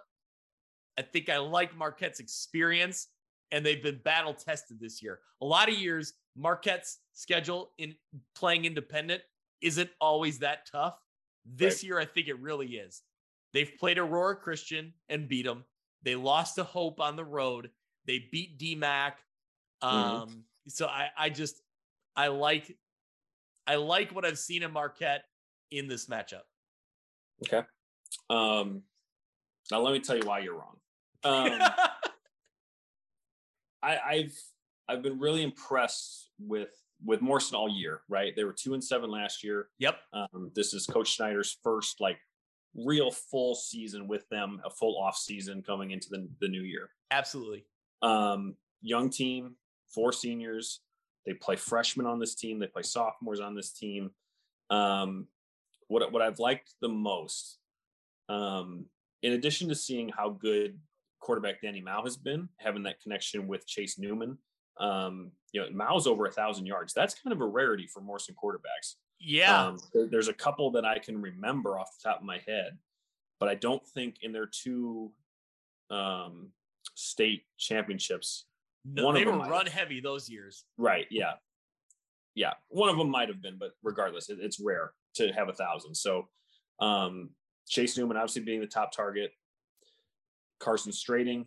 [0.97, 3.07] I think I like Marquette's experience
[3.53, 5.19] and they've been battle tested this year.
[5.41, 7.95] A lot of years, Marquette's schedule in
[8.35, 9.21] playing independent
[9.61, 10.99] isn't always that tough.
[11.45, 11.83] This Right.
[11.83, 13.03] year, I think it really is.
[13.53, 15.63] They've played Aurora Christian and beat them.
[16.01, 17.69] They lost to Hope on the road.
[18.05, 19.13] They beat DMAC.
[19.83, 21.61] Um, so I, I just
[22.15, 22.75] I like
[23.67, 25.25] I like what I've seen in Marquette
[25.69, 26.41] in this matchup.
[27.45, 27.61] Okay.
[28.29, 28.81] Um,
[29.69, 30.79] now let me tell you why you're wrong.
[31.25, 31.57] Um,
[33.83, 34.39] I, I've
[34.87, 36.69] I've been really impressed with
[37.05, 38.01] with Morrison all year.
[38.09, 39.67] Right, they were two and seven last year.
[39.79, 39.97] yep.
[40.13, 42.17] Um, this is Coach Schneider's first like
[42.75, 46.89] real full season with them, a full off season coming into the, the new year.
[47.11, 47.65] Absolutely.
[48.01, 49.55] Um, young team,
[49.93, 50.81] four seniors.
[51.25, 52.59] They play freshmen on this team.
[52.59, 54.11] They play sophomores on this team.
[54.69, 55.27] Um,
[55.87, 57.59] what what I've liked the most,
[58.29, 58.85] um,
[59.21, 60.79] in addition to seeing how good
[61.23, 64.37] quarterback Danny Mao has been, having that connection with Chase Newman.
[64.79, 66.93] Um, you know, Mao's over a thousand yards.
[66.93, 68.95] That's kind of a rarity for Morrison quarterbacks.
[69.19, 69.67] Yeah.
[69.67, 72.77] Um, there- there's a couple that I can remember off the top of my head,
[73.39, 75.13] but I don't think in their two
[75.89, 76.49] um,
[76.95, 78.45] state championships.
[78.85, 80.65] no, one of them were run heavy those years.
[80.77, 81.05] Right.
[81.09, 81.33] Yeah.
[82.35, 82.53] Yeah.
[82.69, 85.95] One of them might have been, but regardless, it, it's rare to have a thousand.
[85.95, 86.27] So
[86.79, 87.29] um,
[87.67, 89.31] Chase Newman obviously being the top target,
[90.63, 91.45] Carson Strating,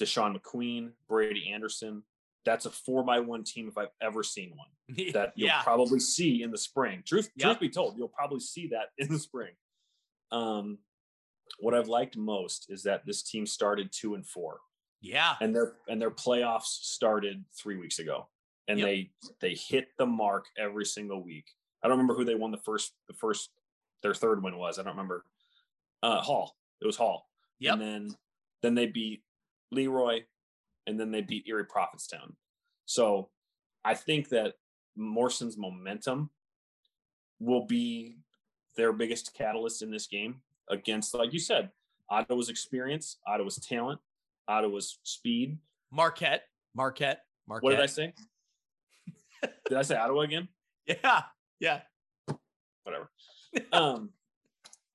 [0.00, 2.02] Deshaun McQueen, Brady Anderson.
[2.44, 4.68] That's a four by one team if I've ever seen one
[5.12, 5.62] that you'll yeah.
[5.62, 7.02] probably see in the spring.
[7.06, 7.46] Truth, Yep.
[7.46, 9.52] truth be told, you'll probably see that in the spring.
[10.32, 10.78] Um,
[11.60, 14.58] what I've liked most is that this team started two and four,
[15.00, 15.34] yeah.
[15.40, 18.28] and their and their playoffs started three weeks ago,
[18.68, 18.86] and Yep.
[18.86, 19.10] they
[19.40, 21.46] they hit the mark every single week.
[21.82, 23.50] I don't remember who they won the first the first
[24.02, 24.78] their third win was.
[24.78, 25.24] I don't remember.
[26.02, 26.56] Uh, Hall.
[26.80, 27.28] It was Hall.
[27.60, 27.72] Yep.
[27.74, 28.16] And then
[28.62, 29.22] then they beat
[29.70, 30.20] Leroy,
[30.86, 32.34] and then they beat Erie Prophetstown.
[32.86, 33.28] So
[33.84, 34.54] I think that
[34.96, 36.30] Morrison's momentum
[37.40, 38.18] will be
[38.76, 40.40] their biggest catalyst in this game
[40.70, 41.70] against, like you said,
[42.10, 44.00] Ottawa's experience, Ottawa's talent,
[44.48, 45.58] Ottawa's speed.
[45.90, 46.44] Marquette.
[46.74, 47.24] Marquette.
[47.46, 47.64] Marquette.
[47.64, 48.14] What did I say?
[49.68, 50.48] did I say Ottawa again?
[50.86, 51.22] Yeah.
[51.60, 51.80] Yeah.
[52.84, 53.10] Whatever.
[53.72, 54.10] Um,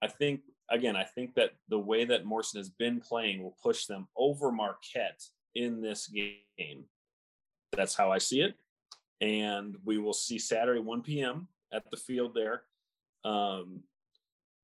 [0.02, 0.41] I think
[0.74, 4.52] again, I think that the way that Morrison has been playing will push them over
[4.52, 5.24] Marquette
[5.56, 6.86] in this game.
[7.76, 8.56] That's how I see it.
[9.22, 11.48] And we will see Saturday 1 p.m.
[11.72, 12.64] at the field there.
[13.24, 13.82] Um,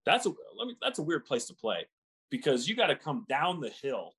[0.06, 1.86] that's a let me that's a weird place to play
[2.31, 4.14] because you got to come down the hill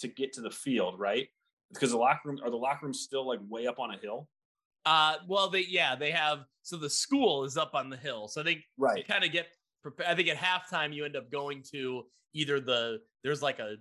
[0.00, 1.28] to get to the field, right?
[1.72, 4.28] Because the locker room are the locker rooms still like way up on a hill.
[4.86, 8.42] Uh, well, they yeah, they have so the school is up on the hill, so
[8.42, 9.06] they Right.
[9.06, 9.48] kind of get
[9.82, 10.10] prepared.
[10.10, 12.04] I think at halftime you end up going to
[12.34, 13.76] either the there's like a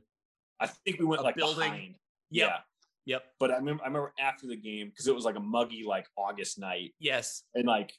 [0.59, 1.71] I think we went like building.
[1.71, 1.95] behind.
[2.31, 2.49] Yep.
[2.49, 2.57] Yeah.
[3.05, 5.83] yep But I remember I remember after the game because it was like a muggy
[5.87, 7.93] like August night yes and like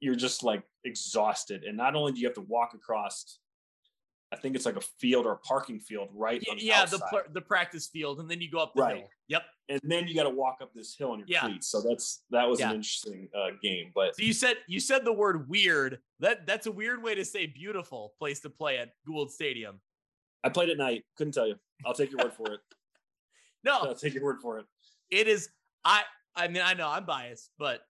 [0.00, 3.38] you're just like exhausted and not only do you have to walk across
[4.32, 6.84] I think it's like a field or a parking field right Y- on the yeah
[6.86, 7.00] the
[7.32, 8.96] the practice field, and then you go up the Right.
[8.98, 9.08] hill.
[9.28, 9.42] Yep.
[9.68, 11.40] and then you got to walk up this hill in your Yeah.
[11.42, 11.68] cleats.
[11.68, 12.70] So that's that was Yeah.
[12.70, 13.92] an interesting uh, game.
[13.94, 16.00] But So you said you said the word weird.
[16.20, 19.80] That that's a weird way to say beautiful place to play at Gould Stadium.
[20.44, 21.04] I played at night.
[21.16, 21.58] Couldn't tell you.
[21.84, 22.60] I'll take your word for it.
[23.62, 24.66] No, I'll take your word for it.
[25.10, 25.50] it is.
[25.84, 26.02] I
[26.34, 27.86] I mean I know I'm biased, but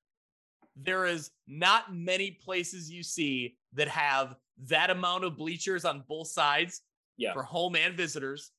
[0.77, 4.37] there is not many places you see that have
[4.69, 6.83] that amount of bleachers on both sides
[7.17, 7.33] Yeah.
[7.33, 8.51] for home and visitors.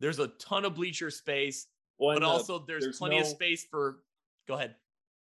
[0.00, 1.66] There's a ton of bleacher space,
[1.98, 4.02] Well, but the- also there's, there's plenty of space for.
[4.46, 4.76] Go ahead.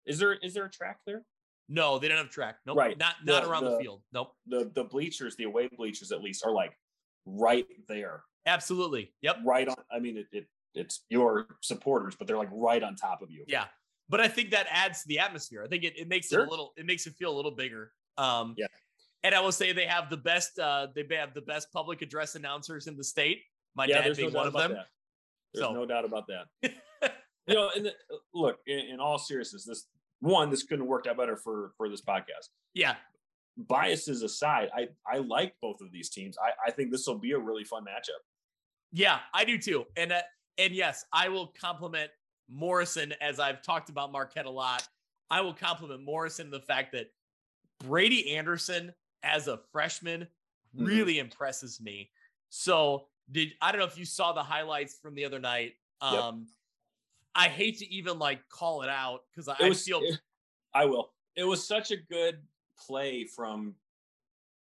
[0.05, 1.23] is there is there a track there?
[1.67, 2.57] No, they don't have track.
[2.65, 2.77] Nope.
[2.77, 2.97] Right.
[2.97, 4.03] Not not The- around the, the- field.
[4.13, 4.35] Nope.
[4.47, 6.77] The the bleachers, the away bleachers at least, are like
[7.25, 9.13] right there, Absolutely.
[9.21, 9.37] Yep.
[9.45, 9.75] right on.
[9.91, 13.45] I mean, it, it it's your supporters, but they're like right on top of you.
[13.47, 13.65] Yeah.
[14.09, 15.63] But I think that adds to the atmosphere.
[15.63, 17.91] I think it, it makes it a little it makes it feel a little bigger.
[18.17, 18.67] Um Yeah.
[19.25, 22.35] And I will say they have the best uh they have the best public address
[22.35, 23.41] announcers in the state.
[23.75, 24.73] My yeah, dad being no one of them.
[24.73, 24.85] that.
[25.53, 26.45] There's So- no doubt about that.
[27.47, 27.93] you know, and the,
[28.33, 29.87] look, in, in all seriousness, this
[30.19, 32.49] one, this couldn't have worked out better for for this podcast.
[32.73, 32.95] Yeah.
[33.57, 36.37] Biases aside, I I like both of these teams.
[36.37, 38.21] I I think this will be a really fun matchup.
[38.91, 39.85] Yeah, I do too.
[39.97, 40.21] And uh,
[40.57, 42.11] and yes, I will compliment
[42.49, 44.87] Morrison as I've talked about Marquette a lot.
[45.31, 47.07] I will compliment Morrison the fact that
[47.79, 48.93] Brady Anderson
[49.25, 50.21] as a freshman
[50.75, 50.87] Mhm.
[50.87, 52.11] really impresses me.
[52.49, 55.73] So did I don't know if you saw the highlights from the other night.
[56.01, 56.13] Yep.
[56.13, 56.47] Um
[57.33, 60.21] I hate to even like call it out because I, It I was, feel it-
[60.73, 61.13] I will.
[61.35, 62.47] It was such a good
[62.77, 63.75] play from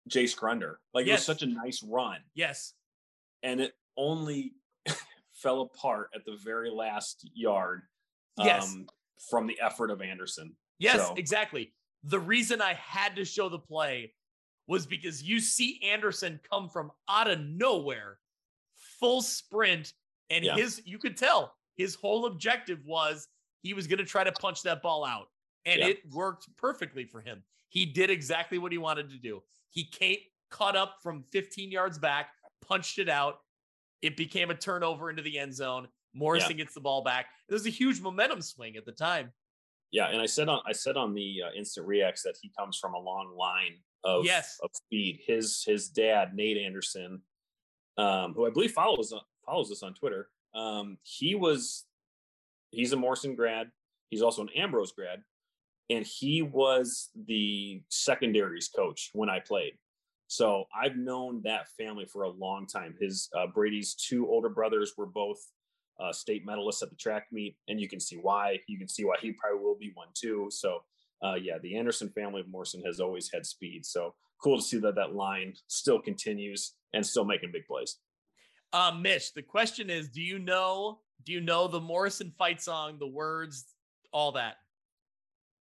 [0.09, 0.75] Jace Grunder.
[0.93, 2.73] Like it was such a nice run, yes,
[3.43, 4.55] and it only
[5.33, 7.83] fell apart at the very last yard.
[8.37, 8.71] Yes.
[8.73, 8.87] um,
[9.29, 10.55] from the effort of Anderson.
[10.77, 11.73] yes, So- exactly.
[12.03, 14.13] The reason I had to show the play
[14.69, 18.19] was because you see Anderson come from out of nowhere,
[18.99, 19.93] full sprint,
[20.29, 20.55] and Yeah.
[20.55, 23.27] his you could tell his whole objective was
[23.63, 25.31] he was going to try to punch that ball out,
[25.65, 25.87] and Yeah.
[25.87, 27.43] it worked perfectly for him.
[27.69, 29.43] He did exactly what he wanted to do.
[29.71, 30.19] He came
[30.51, 33.43] caught up from 15 yards back, punched it out.
[34.01, 35.87] It became a turnover into the end zone.
[36.13, 37.27] Morrison gets the ball back.
[37.49, 39.33] Was a huge momentum swing at the time.
[39.91, 42.77] Yeah, and I said on I said on the uh, instant reacts that he comes
[42.77, 44.59] from a long line of Yes.
[44.61, 45.21] of speed.
[45.25, 47.21] His his dad Nate Anderson,
[47.97, 49.13] um, who I believe follows
[49.45, 50.29] follows us on Twitter.
[50.53, 51.85] Um, he was
[52.71, 53.71] he's a Morrison grad.
[54.09, 55.23] He's also an Ambrose grad,
[55.89, 59.73] and he was the secondaries coach when I played.
[60.27, 62.95] So I've known that family for a long time.
[62.99, 65.39] His uh, Brady's two older brothers were both
[65.99, 68.59] uh, state medalists at the track meet, and you can see why.
[68.67, 70.47] You can see why he probably will be one too.
[70.51, 70.83] So,
[71.23, 73.85] uh, yeah, the Anderson family of Morrison has always had speed.
[73.85, 77.97] So cool to see that that line still continues and still making big plays.
[78.71, 82.97] Um, Mitch, the question is, do you know, do you know the Morrison fight song,
[82.99, 83.65] the words,
[84.13, 84.55] all that?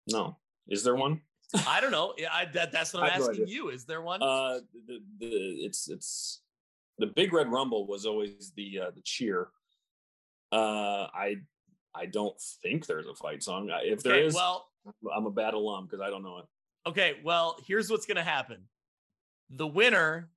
[0.08, 1.22] No, is there one?
[1.68, 2.14] I don't know.
[2.32, 3.70] I, that, that's what I'm asking you.
[3.70, 4.22] Is there one?
[4.22, 6.42] Uh, the, the it's it's
[7.00, 9.50] the Big Red Rumble was always the uh, the cheer.
[10.52, 11.38] Uh, I
[11.96, 13.70] I don't think there's a fight song.
[13.84, 14.68] If there okay, is, well,
[15.16, 16.46] I'm a bad alum because I don't know it.
[16.90, 18.68] okay, well, here's what's gonna happen.
[19.52, 20.30] The winner,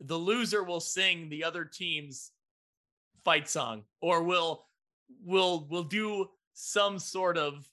[0.00, 2.32] the loser will sing the other team's
[3.24, 4.66] fight song, or will
[5.24, 7.68] will will do some sort of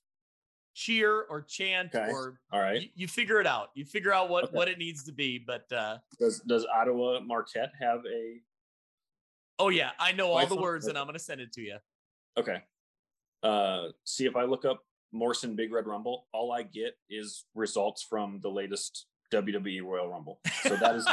[0.74, 2.12] cheer or chant Okay.
[2.12, 2.82] or All right.
[2.84, 3.70] you, you figure it out.
[3.74, 4.56] You figure out what Okay.
[4.58, 5.38] what it needs to be.
[5.40, 8.42] But uh Does does Ottawa Marquette have a
[9.60, 11.78] oh yeah, I know all the words and I'm gonna send it to you.
[12.38, 12.64] okay?
[13.44, 18.06] Uh, see if I look up Morrison Big Red Rumble, all I get is results
[18.08, 20.40] from the latest WWE Royal Rumble.
[20.64, 21.08] So that is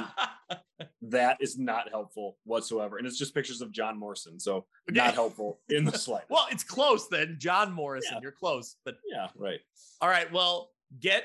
[1.03, 4.39] that is not helpful whatsoever, and it's just pictures of John Morrison.
[4.39, 6.31] So not helpful in the slightest.
[6.31, 7.37] well, it's close then.
[7.39, 8.21] John Morrison, Yeah.
[8.23, 8.77] you're close.
[8.85, 9.61] But yeah, right.
[10.01, 11.25] all right, well, get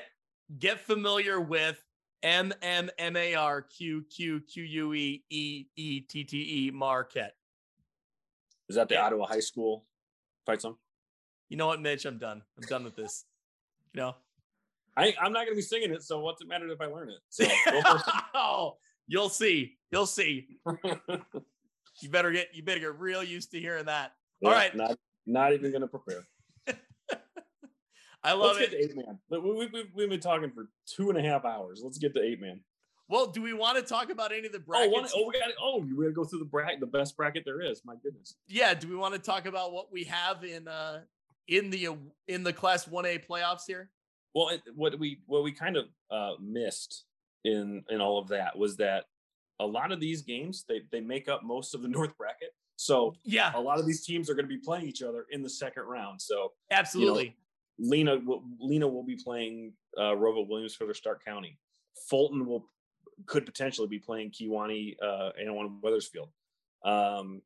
[0.58, 1.80] get familiar with
[2.22, 6.70] M M M A R Q Q Q U E E E T T E
[6.72, 7.34] Marquette.
[8.68, 9.06] Is that the Yeah.
[9.06, 9.86] Ottawa High School
[10.46, 10.76] fight song?
[11.50, 12.06] You know what, Mitch?
[12.06, 12.40] I'm done.
[12.56, 13.26] I'm done with this.
[13.92, 14.16] You know.
[14.96, 17.10] I, I'm not going to be singing it, so what's it matter if I learn
[17.10, 17.18] it?
[17.28, 17.44] So
[18.34, 19.76] oh, you'll see.
[19.90, 20.58] You'll see.
[22.02, 24.12] You better get you better get real used to hearing that.
[24.42, 24.74] All Yeah, right.
[24.74, 26.26] Not not even going to prepare.
[28.22, 28.70] I love Let's it.
[28.70, 29.18] get to eight man.
[29.28, 31.82] We, we, we, we've been talking for two and a half hours.
[31.84, 32.60] Let's get to eight man.
[33.08, 34.92] Well, do we want to talk about any of the Oh, brackets?
[34.94, 37.42] one, oh, we got Oh, we got to go through the bracket, the best bracket
[37.44, 37.82] there is.
[37.84, 38.36] My goodness.
[38.48, 41.00] yeah, do we want to talk about what we have in uh
[41.50, 41.94] in the uh,
[42.28, 43.90] in the class 1A playoffs here?
[44.34, 47.04] Well, it, what we what we kind of uh, missed
[47.44, 49.04] in in all of that was that
[49.58, 52.54] a lot of these games they they make up most of the North bracket.
[52.76, 55.42] So Yeah, a lot of these teams are going to be playing each other in
[55.42, 56.22] the second round.
[56.22, 57.36] So absolutely.
[57.78, 61.58] Lena will, Lena will be playing uh, ROWVA Williams for their Stark County.
[62.08, 62.66] Fulton will
[63.26, 66.30] could potentially be playing Kewanee uh, Annawan Wethersfield.
[66.84, 67.42] Um,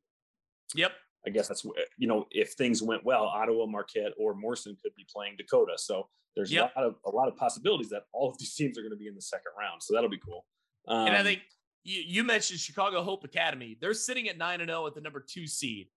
[0.73, 0.91] yep.
[1.25, 1.65] I guess that's
[1.97, 5.73] you know if things went well, Ottawa, Marquette, or Morrison could be playing Dakota.
[5.77, 6.73] So there's Yep.
[6.75, 8.97] a lot of a lot of possibilities that all of these teams are going to
[8.97, 9.81] be in the second round.
[9.81, 10.45] So that'll be cool.
[10.87, 11.41] Um, and I think
[11.83, 13.77] you, you mentioned Chicago Hope Academy.
[13.79, 15.87] They're sitting at 9 and 0 at the number 2 seed.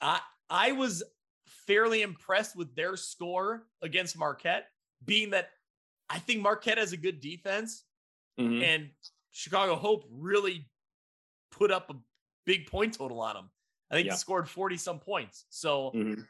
[0.00, 1.02] I I was
[1.66, 4.66] fairly impressed with their score against Marquette,
[5.04, 5.50] being that
[6.08, 7.84] I think Marquette has a good defense
[8.38, 8.62] mhm.
[8.62, 8.90] and
[9.32, 10.68] Chicago Hope really
[11.50, 11.96] put up a
[12.44, 13.50] big point total on them.
[13.90, 14.12] I think Yeah.
[14.12, 15.46] they scored 40 some points.
[15.50, 16.26] So Mhm.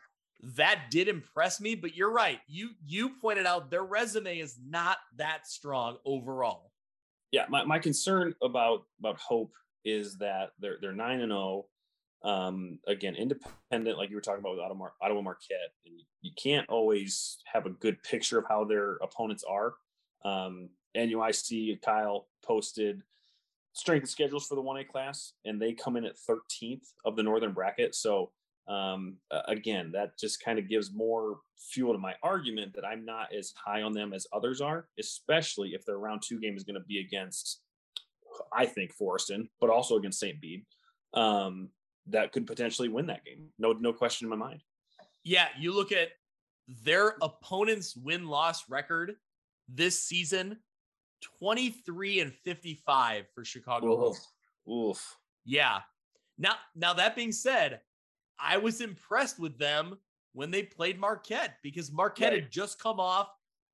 [0.57, 2.41] that did impress me, but you're right.
[2.47, 6.73] You you pointed out their resume is not that strong overall.
[7.33, 9.53] yeah, my, my concern about about Hope
[9.85, 11.69] is that they're they're nine and zero.
[12.23, 16.69] Um, again, independent, like you were talking about with Ottawa, Ottawa Marquette, and you can't
[16.69, 19.75] always have a good picture of how their opponents are.
[20.25, 23.03] Um, NUIC Kyle posted
[23.77, 27.53] strength schedules for the 1A class, and they come in at 13th of the Northern
[27.53, 27.95] bracket.
[27.95, 28.31] So
[28.69, 29.17] um,
[29.47, 31.41] again, that just kind of gives more
[31.71, 35.75] fuel to my argument that I'm not as high on them as others are, especially
[35.75, 37.61] if their round two game is going to be against,
[38.51, 40.41] I think, Forreston, but also against St.
[40.41, 40.65] Bede.
[41.13, 41.69] Um,
[42.09, 43.49] that could potentially win that game.
[43.59, 44.63] No, no question in my mind.
[45.23, 46.09] Yeah, you look at
[46.83, 49.17] their opponent's win loss record
[49.69, 50.57] this season
[51.39, 54.15] 23 and 55 for Chicago.
[54.71, 55.17] Oof.
[55.45, 55.81] Yeah.
[56.39, 57.81] Now, now that being said,
[58.39, 59.99] I was impressed with them
[60.33, 62.43] when they played Marquette because Marquette Right.
[62.43, 63.29] had just come off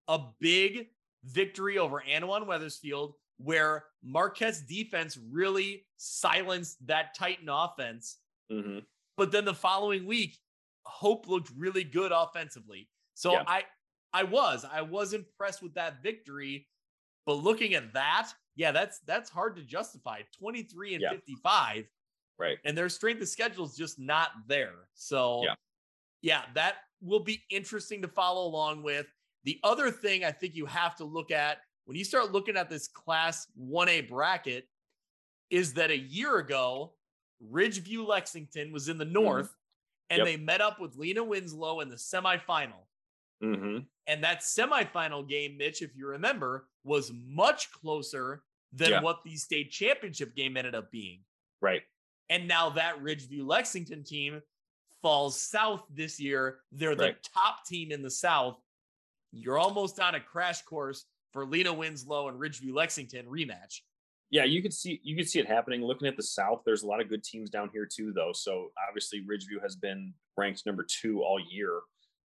[0.08, 0.89] a big
[1.25, 8.18] victory over Annawan Wethersfield, where Marquette's defense really silenced that Titan offense.
[8.50, 8.78] hmm
[9.17, 10.39] But then the following week,
[10.84, 12.89] Hope looked really good offensively.
[13.15, 13.44] So Yeah.
[13.47, 13.65] I,
[14.12, 16.67] I was, I was impressed with that victory.
[17.26, 20.23] But looking at that, yeah, that's that's hard to justify.
[20.39, 21.10] 23 and Yeah.
[21.10, 21.89] 55
[22.39, 22.59] Right.
[22.65, 24.89] and their strength of schedule is just not there.
[24.94, 25.55] So, Yeah.
[26.23, 29.07] yeah, that will be interesting to follow along with.
[29.44, 32.68] The other thing I think you have to look at when you start looking at
[32.70, 34.68] this class 1A bracket
[35.51, 36.97] is that a year ago,
[37.51, 39.57] Ridgeview Lexington was in the north
[40.10, 40.26] and Yep.
[40.26, 42.86] they met up with Lena Winslow in the semifinal.
[43.41, 49.00] hmm And that semifinal game, Mitch, if you remember, was much closer than Yeah.
[49.00, 51.24] what the state championship game ended up being.
[51.60, 51.82] Right.
[52.31, 54.42] And now that Ridgeview Lexington team
[55.02, 56.62] falls south this year.
[56.72, 57.22] They're the Right.
[57.22, 58.60] top team in the south.
[59.32, 63.81] You're almost on a crash course for Lena Winslow and Ridgeview Lexington rematch.
[64.31, 65.82] Yeah, you could see you could see it happening.
[65.84, 68.32] Looking at the South, there's a lot of good teams down here too, though.
[68.32, 71.82] So obviously, Ridgeview has been ranked number two all year.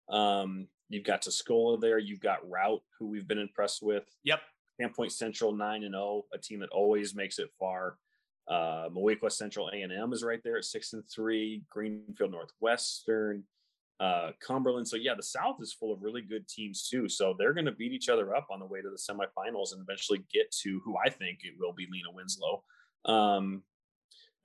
[0.08, 1.98] Um, you've got Tuscola there.
[1.98, 4.04] You've got Routt, who we've been impressed with.
[4.24, 4.40] Yep.
[4.80, 7.98] Camp Point Central nine and zero, a team that always makes it far.
[8.48, 11.64] Uh, Moweaqua Central A and M is right there at six and three.
[11.70, 13.44] Greenfield Northwestern,
[14.00, 14.88] uh, Cumberland.
[14.88, 17.10] So yeah, the South is full of really good teams too.
[17.10, 19.82] So they're going to beat each other up on the way to the semifinals and
[19.82, 22.64] eventually get to who I think it will be Lena Winslow.
[23.06, 23.64] Um,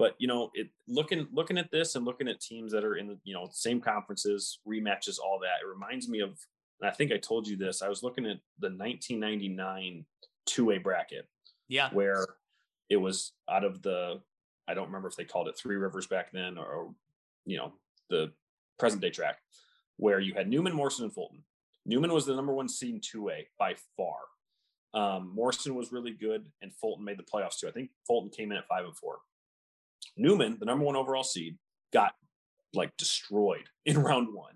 [0.02, 3.06] but you know, it looking looking at this and looking at teams that are in
[3.06, 5.64] the you know same conferences, rematches, all that.
[5.64, 6.30] It reminds me of,
[6.80, 7.82] and I think I told you this.
[7.82, 10.04] I was looking at the 1999
[10.46, 11.28] two-way bracket
[11.68, 11.88] Yeah.
[11.92, 12.26] where
[12.90, 14.20] it was out of the
[14.66, 16.92] I don't remember if they called it Three Rivers back then or
[17.46, 17.72] you know
[18.10, 18.32] the
[18.80, 19.38] present day track
[19.98, 21.44] where you had Newman, Morrison, and Fulton.
[21.86, 24.18] Newman was the number one seed in two-way by far.
[24.94, 27.68] Um, Morrison was really good, and Fulton made the playoffs too.
[27.68, 29.18] I think Fulton came in at five and four.
[30.16, 31.56] Newman, the number one overall seed,
[31.92, 32.12] got
[32.74, 34.54] like destroyed in round one.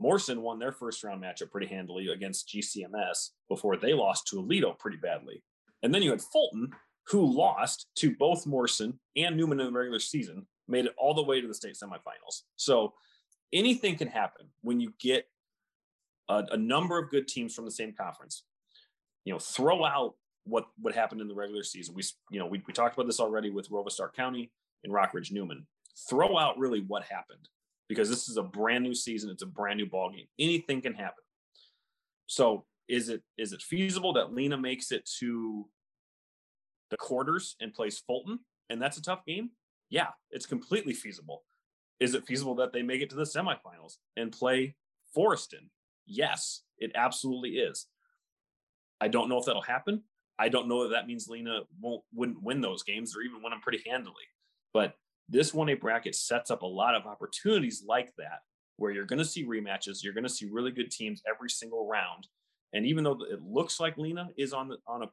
[0.00, 4.78] Morrison won their first round matchup pretty handily against GCMS before they lost to Aledo
[4.78, 5.42] pretty badly.
[5.82, 6.70] And then you had Fulton,
[7.08, 11.22] who lost to both Morrison and Newman in the regular season, made it all the
[11.22, 12.42] way to the state semifinals.
[12.56, 12.94] So
[13.52, 15.26] anything can happen when you get
[16.28, 18.44] a, a number of good teams from the same conference.
[19.24, 21.94] You know, throw out what what happened in the regular season.
[21.94, 24.50] We you know we, we talked about this already with Rovo County
[24.82, 25.66] in Rockridge Newman.
[26.08, 27.48] Throw out really what happened
[27.88, 29.30] because this is a brand new season.
[29.30, 30.26] It's a brand new ball game.
[30.38, 31.24] Anything can happen.
[32.26, 35.68] So is it is it feasible that Lena makes it to
[36.90, 38.40] the quarters and plays Fulton?
[38.70, 39.50] And that's a tough game?
[39.90, 41.44] Yeah, it's completely feasible.
[42.00, 44.74] Is it feasible that they make it to the semifinals and play
[45.16, 45.68] Forreston?
[46.06, 47.86] Yes, it absolutely is.
[49.00, 50.02] I don't know if that'll happen.
[50.38, 53.50] I don't know that that means Lena won't wouldn't win those games or even win
[53.50, 54.24] them pretty handily.
[54.72, 54.94] But
[55.28, 58.40] this 1A bracket sets up a lot of opportunities like that
[58.76, 61.86] where you're going to see rematches, you're going to see really good teams every single
[61.86, 62.26] round.
[62.72, 65.06] And even though it looks like Lena is on the on a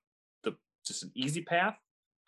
[0.44, 1.78] the just an easy path,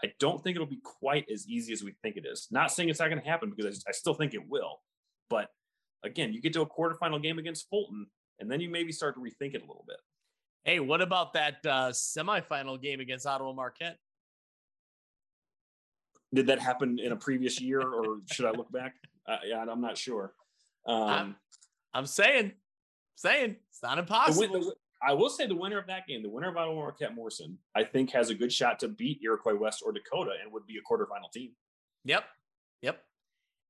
[0.04, 2.48] I don't think it'll be quite as easy as we think it is.
[2.52, 4.82] Not saying it's not going to happen because I, I still think it will.
[5.30, 5.48] But
[6.04, 8.06] again, you get to a quarterfinal game against Fulton,
[8.40, 9.98] and then you maybe start to rethink it a little bit.
[10.64, 13.98] Hey, what about that uh, semifinal game against Ottawa Marquette?
[16.34, 18.96] Did that happen in a previous year, or should I look back?
[19.28, 20.34] Uh, yeah, I'm not sure.
[20.86, 21.36] Um, I'm,
[21.94, 22.54] I'm saying,
[23.16, 24.54] saying it's not impossible.
[24.54, 24.76] The, the,
[25.06, 27.84] I will say the winner of that game, the winner of Ottawa Marquette Morrison, I
[27.84, 30.82] think has a good shot to beat Iroquois West or Dakota and would be a
[30.82, 31.52] quarterfinal team.
[32.06, 32.24] Yep.
[32.82, 33.00] Yep.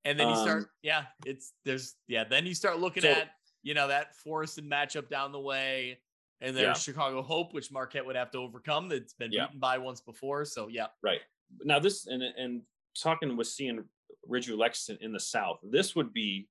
[0.06, 3.30] And then you start, um, yeah, it's there's yeah, then you start looking so, at,
[3.62, 6.00] you know, that Forreston matchup down the way.
[6.44, 6.74] And there's yeah.
[6.74, 8.90] Chicago Hope, which Marquette would have to overcome.
[8.90, 9.46] That's been yeah.
[9.46, 10.44] beaten by once before.
[10.44, 10.88] So yeah.
[11.02, 11.22] Right.
[11.64, 12.62] Now this and and
[13.02, 13.84] talking with seeing
[14.30, 16.50] Ridgeview Lexington in the South, this would be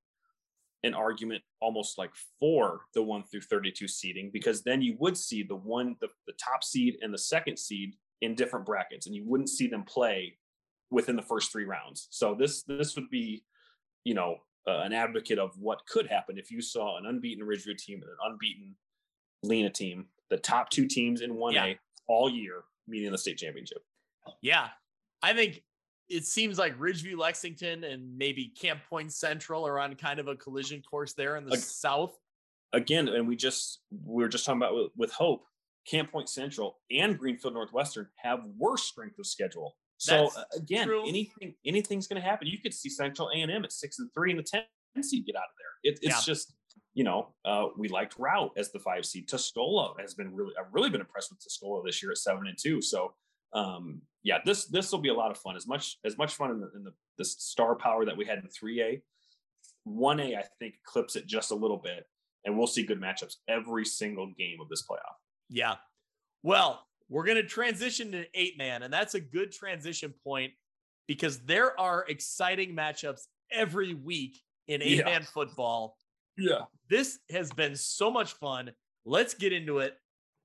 [0.83, 5.43] an argument almost like for the one through 32 seeding because then you would see
[5.43, 9.25] the one the, the top seed and the second seed in different brackets and you
[9.25, 10.37] wouldn't see them play
[10.91, 13.45] within the first three rounds so this this would be
[14.05, 17.77] you know uh, an advocate of what could happen if you saw an unbeaten Ridgeview
[17.79, 18.75] team and an unbeaten
[19.43, 21.75] Lena team the top two teams in 1A yeah.
[22.09, 23.83] all year meeting the state championship
[24.41, 24.69] yeah
[25.23, 25.63] I think
[26.09, 30.37] it seems like Ridgeview, Lexington, and maybe Camp Point Central are on kind of a
[30.37, 32.19] collision course there in the south.
[32.73, 35.45] Again, and we just we were just talking about with, with Hope,
[35.87, 39.77] Camp Point Central and Greenfield Northwestern have worse strength of schedule.
[39.99, 41.07] So uh, again, true.
[41.09, 42.49] anything anything's going to happen.
[42.49, 44.65] You could see Central A and M at six and three and the ten
[45.03, 45.93] seed get out of there.
[45.93, 46.33] It, it's yeah.
[46.33, 46.55] just
[46.95, 49.29] you know uh, we liked Routt as the five seed.
[49.29, 52.57] Tuscola has been really I've really been impressed with Tuscola this year at seven and
[52.61, 52.83] two.
[52.83, 53.13] So
[53.55, 55.57] um, yeah, this this will be a lot of fun.
[55.57, 58.39] As much as much fun in the, in the, the star power that we had
[58.39, 59.03] in 3A,
[59.87, 62.07] 1A I think clips it just a little bit,
[62.45, 65.17] and we'll see good matchups every single game of this playoff.
[65.51, 65.77] Yeah,
[66.43, 70.53] well, we're going to transition to eight man, and that's a good transition point
[71.07, 75.27] because there are exciting matchups every week in eight man yeah.
[75.27, 75.97] football.
[76.37, 78.71] Yeah, this has been so much fun.
[79.05, 79.97] Let's get into it.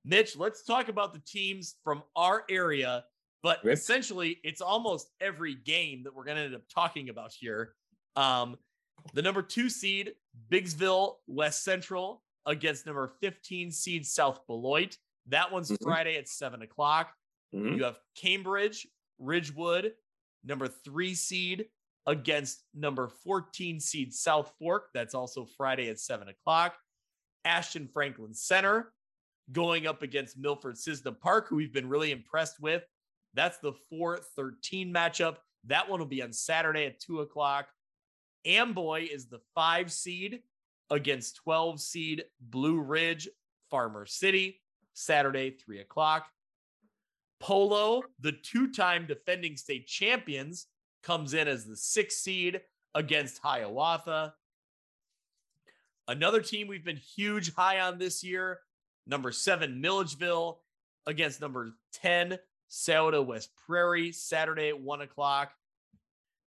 [0.04, 3.04] Mitch, let's talk about the teams from our area.
[3.44, 3.78] But Rip.
[3.78, 7.74] essentially, it's almost every game that we're going to end up talking about here.
[8.16, 8.58] Um,
[9.14, 10.14] the number two seed,
[10.52, 14.98] Biggsville West Central against number 15 seed South Beloit.
[15.28, 15.84] That one's mm-hmm.
[15.84, 17.12] Friday at seven o'clock.
[17.54, 17.76] Mm-hmm.
[17.76, 18.88] You have Cambridge,
[19.20, 19.94] Ridgewood,
[20.44, 21.66] number three seed
[22.08, 24.88] against number 14 seed South Fork.
[24.94, 26.76] That's also Friday at seven o'clock.
[27.46, 28.92] Ashton Franklin Center
[29.52, 32.84] going up against Milford Cissna Park, who we've been really impressed with.
[33.34, 35.36] That's the 4 13 matchup.
[35.66, 37.68] That one will be on Saturday at 2 o'clock.
[38.46, 40.40] Amboy is the five seed
[40.90, 43.28] against 12 seed Blue Ridge
[43.70, 44.62] Farmer City,
[44.94, 46.28] Saturday, 3 o'clock.
[47.40, 50.68] Polo, the two time defending state champions,
[51.08, 52.62] comes in as the sixth seed
[52.94, 54.34] against Hiawatha.
[56.08, 58.60] Another team we've been huge high on this year
[59.08, 60.60] number seven, Milledgeville
[61.06, 62.38] against number 10,
[62.70, 65.54] Sciota West Prairie, Saturday at one o'clock.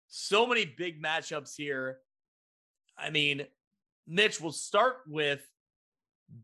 [0.09, 1.99] So many big matchups here.
[2.99, 3.47] I mean,
[4.07, 5.49] Mitch, we'll start with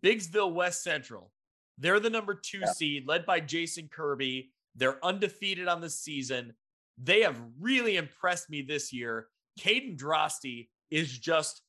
[0.02, 1.32] Biggsville West Central.
[1.78, 2.72] They're the number two yeah.
[2.72, 4.52] seed, led by Jason Kirby.
[4.76, 6.54] They're undefeated on the season.
[7.02, 9.28] They have really impressed me this year.
[9.60, 11.62] Caden Drosty is just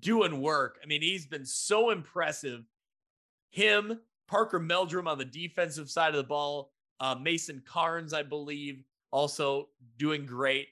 [0.00, 0.78] doing work.
[0.82, 2.64] I mean, he's been so impressive
[3.50, 8.84] him, Parker Meldrum on the defensive side of the ball, uh, Mason Carnes, I believe,
[9.10, 10.68] also doing great.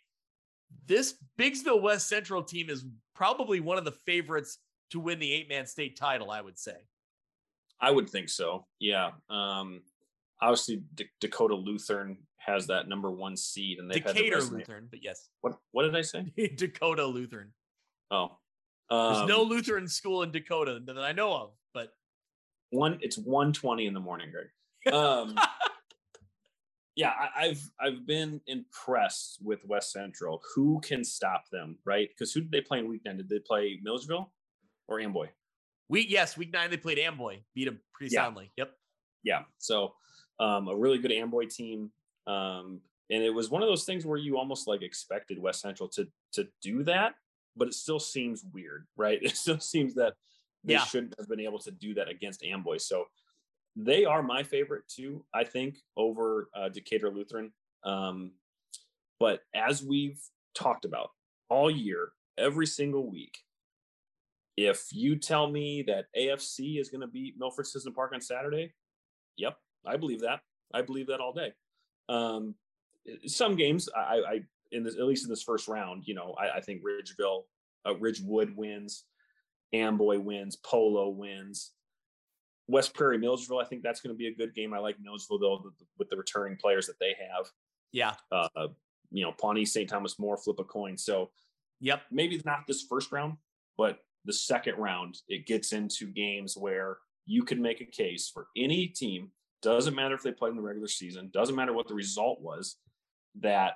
[0.87, 2.85] This Biggsville West Central team is
[3.15, 4.59] probably one of the favorites
[4.91, 6.77] to win the eight man state title, I would say.
[7.81, 8.67] I would think so.
[8.79, 9.11] Yeah.
[9.31, 9.83] Um,
[10.41, 15.03] obviously, D- Dakota Lutheran has that number one seed, and they've Decatur had Lutheran, but
[15.03, 15.29] yes.
[15.41, 16.33] What What did I say?
[16.57, 17.53] Dakota Lutheran.
[18.11, 18.39] Oh,
[18.91, 21.93] um, there's no um, Lutheran school in Dakota that I know of, but
[22.71, 24.49] one it's 120 in the morning greg
[24.93, 25.37] um
[26.97, 30.43] yeah, I, have I've been impressed with West Central.
[30.55, 32.09] Who can stop them, right?
[32.09, 33.19] Because who did they play in week nine?
[33.19, 34.33] Did they play Milledgeville
[34.89, 35.29] or Amboy?
[35.91, 38.23] Week yes, week nine they played Amboy, beat them pretty yeah.
[38.23, 38.51] soundly.
[38.57, 38.73] Yep.
[39.23, 39.43] Yeah.
[39.59, 39.93] So
[40.41, 41.91] um, a really good Amboy team.
[42.27, 42.81] Um,
[43.11, 46.09] and it was one of those things where you almost like expected West Central to
[46.33, 47.15] to do that,
[47.57, 49.19] but it still seems weird, right?
[49.23, 50.15] It still seems that
[50.65, 50.85] they yeah.
[50.85, 52.79] shouldn't have been able to do that against Amboy.
[52.79, 53.05] So
[53.77, 57.53] they are my favorite too, I think, over uh, Decatur Lutheran.
[57.85, 58.33] Um,
[59.21, 60.19] but as we've
[60.55, 61.11] talked about
[61.49, 63.39] all year, every single week,
[64.57, 68.73] if you tell me that AFC is going to beat Milford Cissna Park on Saturday,
[69.37, 69.57] yep,
[69.87, 70.41] I believe that.
[70.73, 71.53] I believe that all day.
[72.09, 72.55] Um,
[73.27, 74.41] some games, I, I
[74.73, 77.45] in this at least in this first round, you know, I, I think Ridgeville,
[77.87, 79.05] uh, Ridgewood wins,
[79.73, 81.73] Amboy wins, Polo wins.
[82.69, 84.75] West Prairie Millsville, I think that's going to be a good game.
[84.75, 87.47] I like Milledgeville though with the returning players that they have.
[87.93, 88.15] Yeah.
[88.33, 88.69] Uh,
[89.13, 89.89] you know, Pawnee, St.
[89.89, 90.99] Thomas More, flip a coin.
[90.99, 91.31] So,
[91.81, 92.03] yep.
[92.11, 93.37] Maybe not this first round,
[93.79, 98.49] but the second round, it gets into games where you can make a case for
[98.57, 99.31] any team.
[99.63, 101.31] Doesn't matter if they played in the regular season.
[101.33, 102.77] Doesn't matter what the result was.
[103.41, 103.75] That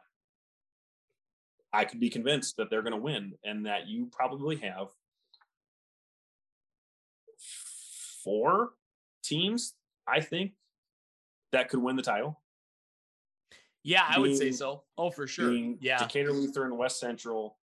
[1.73, 4.89] I could be convinced that they're going to win, and that you probably have
[8.25, 8.70] four
[9.23, 9.75] teams,
[10.07, 10.52] I think,
[11.52, 12.41] that could win the title.
[13.83, 14.83] Yeah, I being, would say so.
[14.99, 15.52] Oh, for sure.
[15.52, 15.99] Yeah.
[15.99, 17.57] Decatur Lutheran, West Central,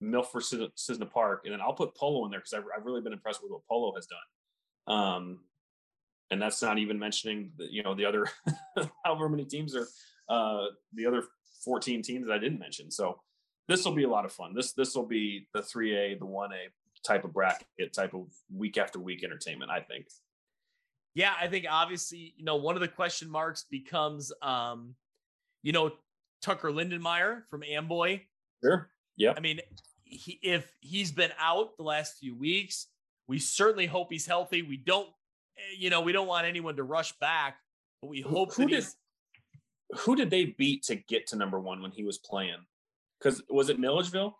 [0.00, 0.42] Milford
[0.74, 3.42] Cissna Park, and then I'll put Polo in there because I've, I've, really been impressed
[3.42, 4.96] with what Polo has done.
[4.96, 5.38] Um,
[6.30, 8.26] and that's not even mentioning the, you know the other
[9.04, 9.86] however many teams are
[10.28, 11.24] uh, the other
[11.64, 12.90] 14 teams that I didn't mention.
[12.90, 13.20] So
[13.68, 14.54] this will be a lot of fun.
[14.54, 16.68] This this will be the 3A, the 1A
[17.04, 19.70] type of bracket, type of week after week entertainment.
[19.70, 20.06] I think.
[21.14, 24.94] Yeah, I think obviously, you know, one of the question marks becomes, um,
[25.62, 25.92] you know,
[26.40, 28.20] Tucker Lindenmeyer from Amboy.
[28.62, 28.88] Sure.
[29.16, 29.34] Yeah.
[29.36, 29.60] I mean,
[30.04, 32.86] he, if he's been out the last few weeks,
[33.26, 34.62] we certainly hope he's healthy.
[34.62, 35.08] We don't,
[35.78, 37.58] you know, we don't want anyone to rush back,
[38.02, 38.84] but we hope who, who did,
[40.00, 42.58] Who did they beat to get to number one when he was playing?
[43.18, 44.36] Because was it Milledgeville?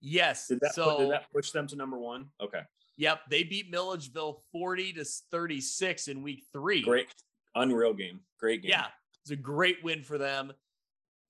[0.00, 0.48] Yes.
[0.48, 2.26] Did that, so, put, did that push them to number one?
[2.40, 2.60] Okay.
[2.96, 3.20] Yep.
[3.30, 6.82] They beat Milledgeville 40 to 36 in week three.
[6.82, 7.08] Great.
[7.54, 8.20] Unreal game.
[8.38, 8.70] Great game.
[8.70, 8.86] Yeah.
[9.22, 10.52] It's a great win for them.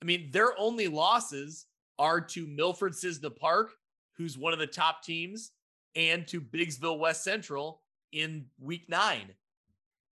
[0.02, 1.66] I mean, their only losses
[1.98, 3.72] are to Milford Cissna Park,
[4.16, 5.52] who's one of the top teams,
[5.94, 7.80] and to Biggsville West Central
[8.14, 9.34] in week nine.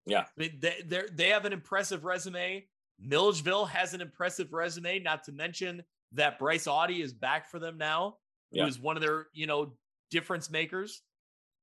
[0.05, 0.24] Yeah.
[0.36, 2.66] They, they, they have an impressive resume.
[3.00, 5.82] Milledgeville has an impressive resume, not to mention
[6.12, 8.16] that Bryce Audie is back for them now
[8.50, 8.62] yeah.
[8.62, 9.72] who is one of their, you know,
[10.10, 11.02] difference makers.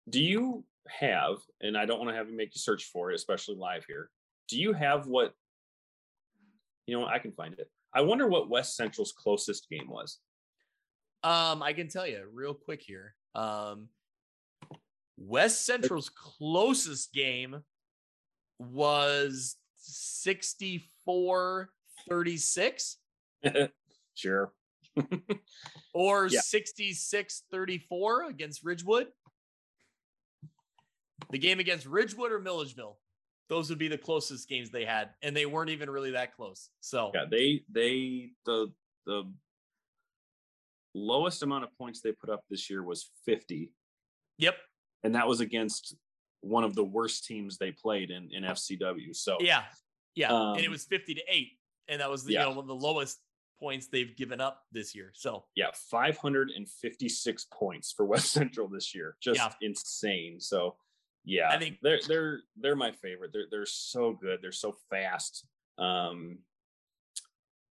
[0.09, 3.15] Do you have, and I don't want to have you make you search for it,
[3.15, 4.09] especially live here.
[4.47, 5.33] Do you have what,
[6.87, 7.69] you know, I can find it.
[7.93, 10.17] I wonder what West Central's closest game was.
[11.23, 13.13] Um, I can tell you real quick here.
[13.35, 13.89] Um,
[15.19, 17.63] West Central's closest game
[18.57, 21.69] was 64
[22.09, 22.97] 36.
[24.15, 24.53] sure.
[25.93, 26.39] or yeah.
[26.41, 29.07] 66 34 against Ridgewood.
[31.31, 32.97] The game against Ridgewood or Milledgeville,
[33.49, 36.69] those would be the closest games they had, and they weren't even really that close.
[36.79, 38.71] So yeah, they they the
[39.05, 39.31] the
[40.95, 43.71] lowest amount of points they put up this year was 50.
[44.39, 44.55] Yep.
[45.03, 45.95] And that was against
[46.41, 49.15] one of the worst teams they played in in FCW.
[49.15, 49.63] So yeah,
[50.15, 51.53] yeah, um, and it um, was 50 to eight,
[51.87, 52.41] and that was the yeah.
[52.41, 53.19] you know one of the lowest
[53.59, 55.11] points they've given up this year.
[55.13, 59.15] So yeah, 556 points for West Central this year.
[59.21, 59.49] Just yeah.
[59.61, 60.39] insane.
[60.39, 60.75] So
[61.25, 63.31] yeah, I think they're they're they're my favorite.
[63.33, 64.39] They're they're so good.
[64.41, 65.45] They're so fast.
[65.77, 66.39] Um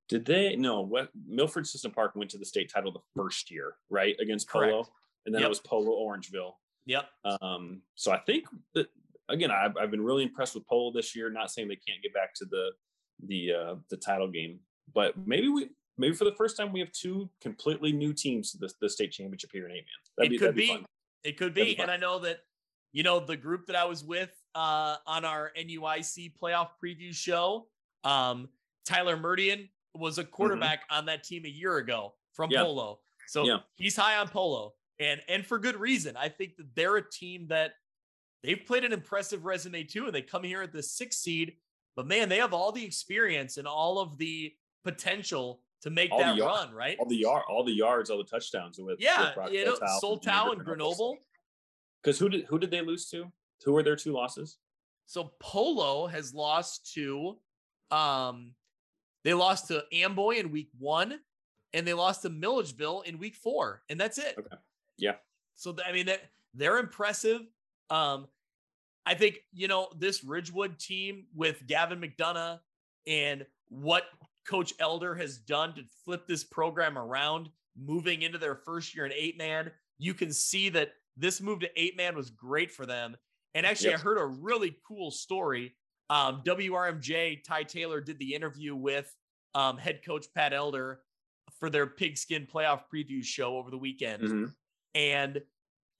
[0.08, 3.74] did they no what Milford Cissna Park went to the state title the first year,
[3.90, 4.16] right?
[4.20, 4.86] Against Polo.
[5.26, 5.46] And then yep.
[5.46, 6.52] it was Polo Orangeville.
[6.88, 7.04] Yep.
[7.40, 8.88] Um, so I think that
[9.28, 11.30] again, I've, I've been really impressed with Polo this year.
[11.30, 12.70] Not saying they can't get back to the
[13.26, 14.60] the uh the title game
[14.94, 18.58] but maybe we maybe for the first time we have two completely new teams to
[18.58, 19.84] the, the state championship here in eight
[20.18, 20.26] man.
[20.26, 20.86] It be, could be, be
[21.24, 22.40] it could be, be and I know that
[22.92, 27.66] you know the group that I was with uh, on our NUIC playoff preview show.
[28.04, 28.48] Um,
[28.86, 30.30] Tyler Murdian was a mm-hmm.
[30.30, 30.98] quarterback mm-hmm.
[30.98, 32.62] on that team a year ago from yeah.
[32.62, 33.58] Polo, so yeah.
[33.74, 36.16] he's high on Polo, and and for good reason.
[36.16, 37.72] I think that they're a team that
[38.42, 41.54] they've played an impressive resume too, and they come here at the sixth seed.
[41.96, 44.52] But man, they have all the experience and all of the
[44.84, 46.96] potential to make all that yard, run, right?
[46.98, 50.52] All the yard, all the yards, all the touchdowns with yeah, with you know, Soltau
[50.52, 51.16] and Grenoble.
[52.02, 53.30] Because who did who did they lose to?
[53.64, 54.58] Who were their two losses?
[55.06, 57.38] So Polo has lost to
[57.90, 58.54] Um,
[59.24, 61.18] they lost to Amboy in week one,
[61.72, 64.36] and they lost to Milledgeville in week four, and that's it.
[64.38, 64.56] Okay.
[64.98, 65.14] Yeah.
[65.54, 66.20] So I mean that
[66.54, 67.42] they're impressive.
[67.90, 68.26] Um,
[69.06, 72.60] I think you know this Ridgewood team with Gavin McDonough
[73.06, 74.04] and what
[74.46, 79.12] Coach Elder has done to flip this program around, moving into their first year in
[79.12, 79.70] eight man.
[79.98, 83.16] You can see that this move to eight man was great for them.
[83.54, 84.00] And actually, Yep.
[84.00, 85.74] I heard a really cool story.
[86.10, 89.14] Um, WRMJ Ty Taylor did the interview with
[89.54, 91.00] um, head coach Pat Elder
[91.58, 94.54] for their pigskin playoff preview show over the weekend Mhm.
[94.94, 95.40] And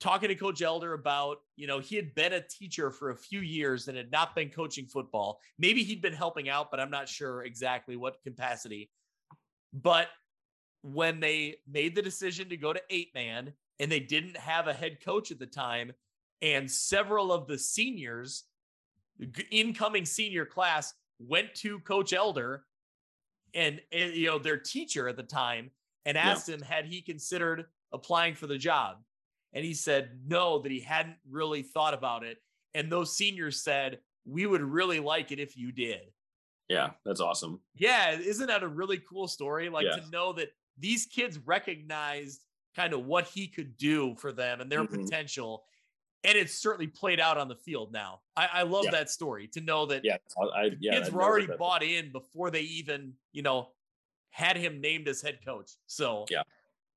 [0.01, 3.41] talking to coach elder about you know he had been a teacher for a few
[3.41, 7.09] years and had not been coaching football maybe he'd been helping out but i'm not
[7.09, 8.91] sure exactly what capacity
[9.73, 10.09] but
[10.83, 14.73] when they made the decision to go to eight man and they didn't have a
[14.73, 15.93] head coach at the time
[16.43, 18.45] and several of the seniors
[19.51, 22.65] incoming senior class went to coach elder
[23.55, 25.71] and, and, you know their teacher at the time
[26.07, 26.31] and Yeah.
[26.31, 28.99] asked him had he considered applying for the job
[29.53, 32.39] and he said no that he hadn't really thought about it
[32.75, 36.13] and those seniors said we would really like it if you did
[36.69, 37.61] Yeah, that's awesome.
[37.75, 39.97] yeah isn't that a really cool story like Yeah.
[39.97, 42.45] to know that these kids recognized
[42.77, 45.05] kind of what he could do for them and their Mhm.
[45.05, 45.65] potential
[46.25, 48.91] and it's certainly played out on the field now i, I love Yeah.
[48.91, 50.93] that story to know that Yeah, I, I yeah.
[50.93, 53.73] kids I've were already bought in before they even, you know,
[54.31, 55.71] had him named as head coach.
[55.87, 56.43] So Yeah.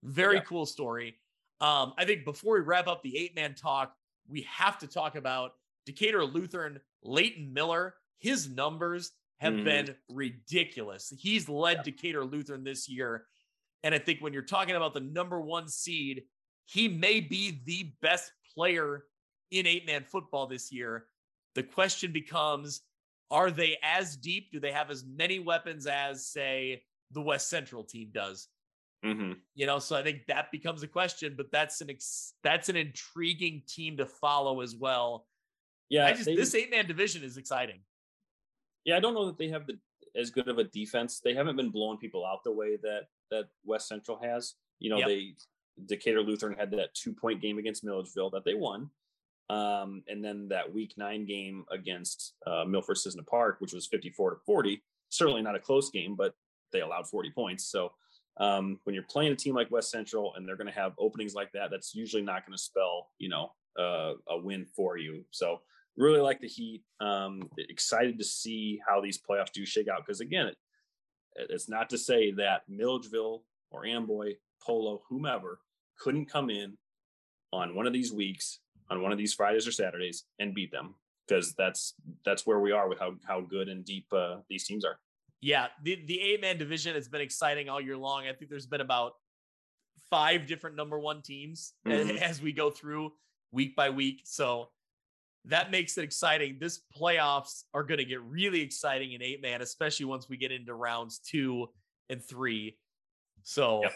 [0.03, 0.43] Very Yeah.
[0.43, 1.19] cool story.
[1.59, 3.95] Um, I think before we wrap up the eight man talk,
[4.27, 5.55] we have to talk about
[5.85, 7.95] Decatur Lutheran, Leighton Miller.
[8.19, 9.63] His numbers have Mhm.
[9.63, 11.09] been ridiculous.
[11.17, 13.27] He's led Decatur Lutheran this year.
[13.83, 16.27] And I think when you're talking about the number one seed,
[16.65, 19.07] he may be the best player
[19.49, 21.09] in eight man football this year.
[21.55, 22.81] The question becomes
[23.31, 24.51] are they as deep?
[24.51, 28.49] Do they have as many weapons as, say, the West Central team does?
[29.03, 29.39] Mhm.
[29.55, 32.75] You know, so I think that becomes a question, but that's an ex- that's an
[32.75, 35.27] intriguing team to follow as well.
[35.89, 37.83] Yeah, I just they- this eight man division is exciting.
[38.85, 39.79] Yeah, I don't know that they have the
[40.13, 41.19] as good of a defense.
[41.19, 44.55] They haven't been blowing people out the way that that West Central has.
[44.79, 45.07] You know, Yep.
[45.07, 45.35] they
[45.85, 48.91] Decatur Lutheran had that two point game against Milledgeville that they won.
[49.49, 54.31] Um, and then that week nine game against uh, Milford Cissna Park, which was 54
[54.31, 54.81] to 40.
[55.09, 56.35] Certainly not a close game, but
[56.71, 57.65] they allowed 40 points.
[57.65, 57.93] So
[58.37, 61.33] um, when you're playing a team like West Central and they're going to have openings
[61.33, 65.25] like that, that's usually not going to spell, you know, uh, a win for you.
[65.31, 65.61] So
[65.97, 66.83] really like the Heat.
[66.99, 70.05] Um, excited to see how these playoffs do shake out.
[70.05, 70.57] Because again, it,
[71.35, 75.59] it's not to say that Milledgeville or Amboy, Polo, whomever
[75.99, 76.77] couldn't come in
[77.53, 80.95] on one of these weeks, on one of these Fridays or Saturdays, and beat them.
[81.27, 81.93] Because that's
[82.25, 84.99] that's where we are with how how good and deep uh, these teams are.
[85.41, 88.27] Yeah, the the eight man division has been exciting all year long.
[88.27, 89.13] I think there's been about
[90.09, 92.17] five different number one teams a- Mhm.
[92.21, 93.13] as we go through
[93.51, 94.21] week by week.
[94.25, 94.71] So
[95.45, 96.59] that makes it exciting.
[96.59, 100.51] This playoffs are going to get really exciting in eight man, especially once we get
[100.51, 101.73] into rounds two
[102.09, 102.77] and three.
[103.43, 103.93] So, Yep.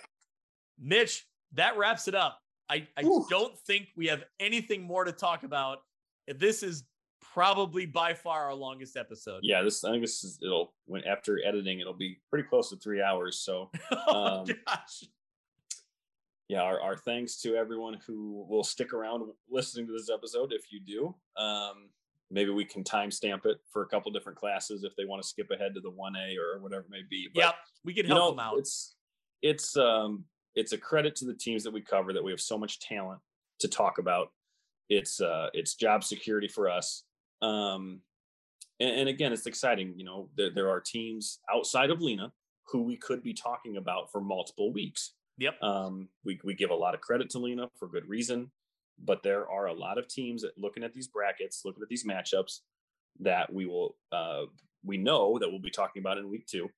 [0.79, 2.41] Mitch, that wraps it up.
[2.67, 5.83] I, I don't think we have anything more to talk about.
[6.27, 6.83] This is
[7.35, 9.41] probably by far our longest episode.
[9.43, 12.77] Yeah, this I think this is it'll when after editing it'll be pretty close to
[12.77, 13.39] three hours.
[13.39, 15.03] So oh, Um, gosh.
[16.47, 20.53] yeah, our, our thanks to everyone who will stick around listening to this episode.
[20.53, 21.89] If you do, um,
[22.31, 25.51] maybe we can timestamp it for a couple different classes if they want to skip
[25.51, 27.27] ahead to the one A or whatever it may be.
[27.35, 28.57] But, Yep, we can you help know, them out.
[28.59, 28.95] It's
[29.41, 30.23] it's um
[30.55, 33.19] it's a credit to the teams that we cover that we have so much talent
[33.59, 34.31] to talk about.
[34.87, 37.03] It's uh it's job security for us.
[37.45, 38.01] Um
[38.79, 39.93] and, and again, it's exciting.
[39.97, 42.31] You know, there, there are teams outside of Lena
[42.67, 45.13] who we could be talking about for multiple weeks.
[45.37, 45.61] Yep.
[45.61, 48.51] Um, we, we give a lot of credit to Lena for good reason,
[49.03, 52.05] but there are a lot of teams that looking at these brackets, looking at these
[52.05, 52.61] matchups
[53.19, 54.43] that we will, uh,
[54.83, 56.69] we know that we'll be talking about in week two,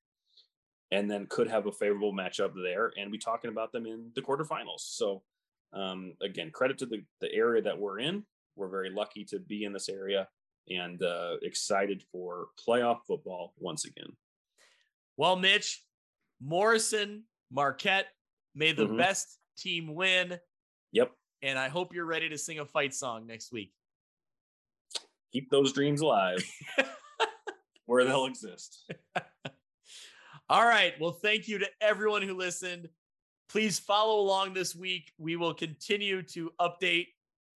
[0.91, 4.21] and then could have a favorable matchup there and be talking about them in the
[4.21, 4.79] quarterfinals.
[4.79, 5.23] So,
[5.73, 8.23] um, again, credit to the, the area that we're in.
[8.55, 10.27] We're very lucky to be in this area
[10.69, 14.15] and uh, excited for playoff football once again.
[15.15, 15.83] Well, Mitch,
[16.41, 18.07] Morrison, Marquette,
[18.53, 18.97] may the Mhm.
[18.97, 20.39] best team win.
[20.91, 21.11] Yep.
[21.41, 23.73] And I hope you're ready to sing a fight song next week.
[25.31, 26.43] Keep those dreams alive
[27.85, 28.89] where they'll exist.
[30.49, 30.99] All right.
[30.99, 32.89] Well, thank you to everyone who listened.
[33.49, 35.11] Please follow along this week.
[35.17, 37.07] We will continue to update,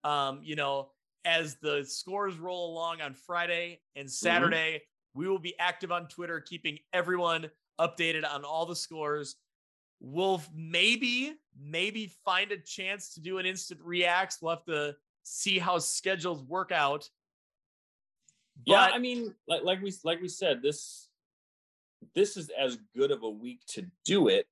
[0.04, 0.91] um, you know,
[1.24, 4.10] as the scores roll along on Friday and mm-hmm.
[4.10, 4.82] Saturday.
[5.14, 9.36] We will be active on Twitter, keeping everyone updated on all the scores.
[10.00, 14.38] We'll maybe, maybe find a chance to do an instant reacts.
[14.40, 17.08] We'll have to see how schedules work out.
[18.66, 21.08] But, yeah, I mean, like like we like we said, this
[22.14, 24.46] this is as good of a week to do it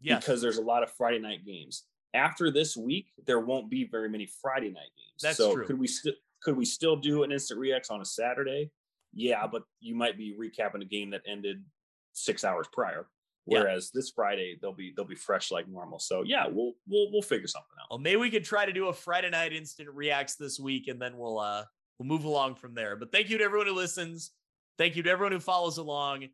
[0.00, 0.20] yes.
[0.20, 1.84] because there's a lot of Friday night games.
[2.14, 5.22] After this week, there won't be very many Friday night games.
[5.22, 5.66] That's so true.
[5.66, 8.70] could we still could we still do an instant reacts on a Saturday?
[9.14, 11.64] Yeah, but you might be recapping a game that ended
[12.12, 13.06] six hours prior.
[13.44, 13.98] Whereas yeah.
[13.98, 15.98] this Friday they'll be they'll be fresh like normal.
[15.98, 17.86] So yeah, we'll we'll we'll figure something out.
[17.90, 21.00] Well, maybe we could try to do a Friday night instant reacts this week, and
[21.00, 21.64] then we'll uh
[21.98, 22.94] we'll move along from there.
[22.94, 24.30] But thank you to everyone who listens.
[24.78, 26.28] Thank you to everyone who follows along.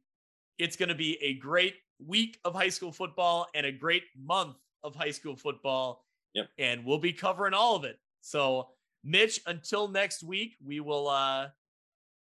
[0.59, 1.75] It's going to be a great
[2.05, 6.05] week of high school football and a great month of high school football.
[6.35, 6.49] Yep.
[6.59, 7.99] And we'll be covering all of it.
[8.21, 8.69] So,
[9.05, 11.49] Mitch, until next week, we will uh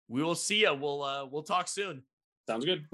[0.07, 0.73] we will see you.
[0.73, 2.03] We'll uh we'll talk soon.
[2.47, 2.85] Sounds good.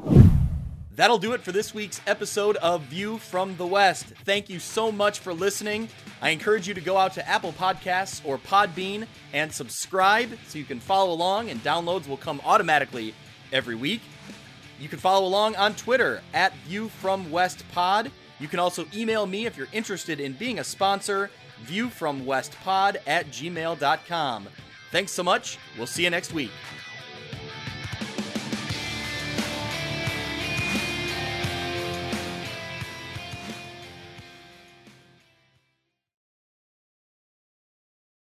[0.95, 4.05] That'll do it for this week's episode of View from the West.
[4.25, 5.89] Thank you so much for listening.
[6.21, 10.65] I encourage you to go out to Apple Podcasts or Podbean and subscribe so you
[10.65, 13.15] can follow along, and downloads will come automatically
[13.51, 14.01] every week.
[14.79, 18.11] You can follow along on Twitter at View from West Pod.
[18.39, 21.29] You can also email me if you're interested in being a sponsor,
[21.65, 24.47] viewfromwestpod at gmail.com.
[24.91, 25.57] Thanks so much.
[25.77, 26.51] We'll see you next week.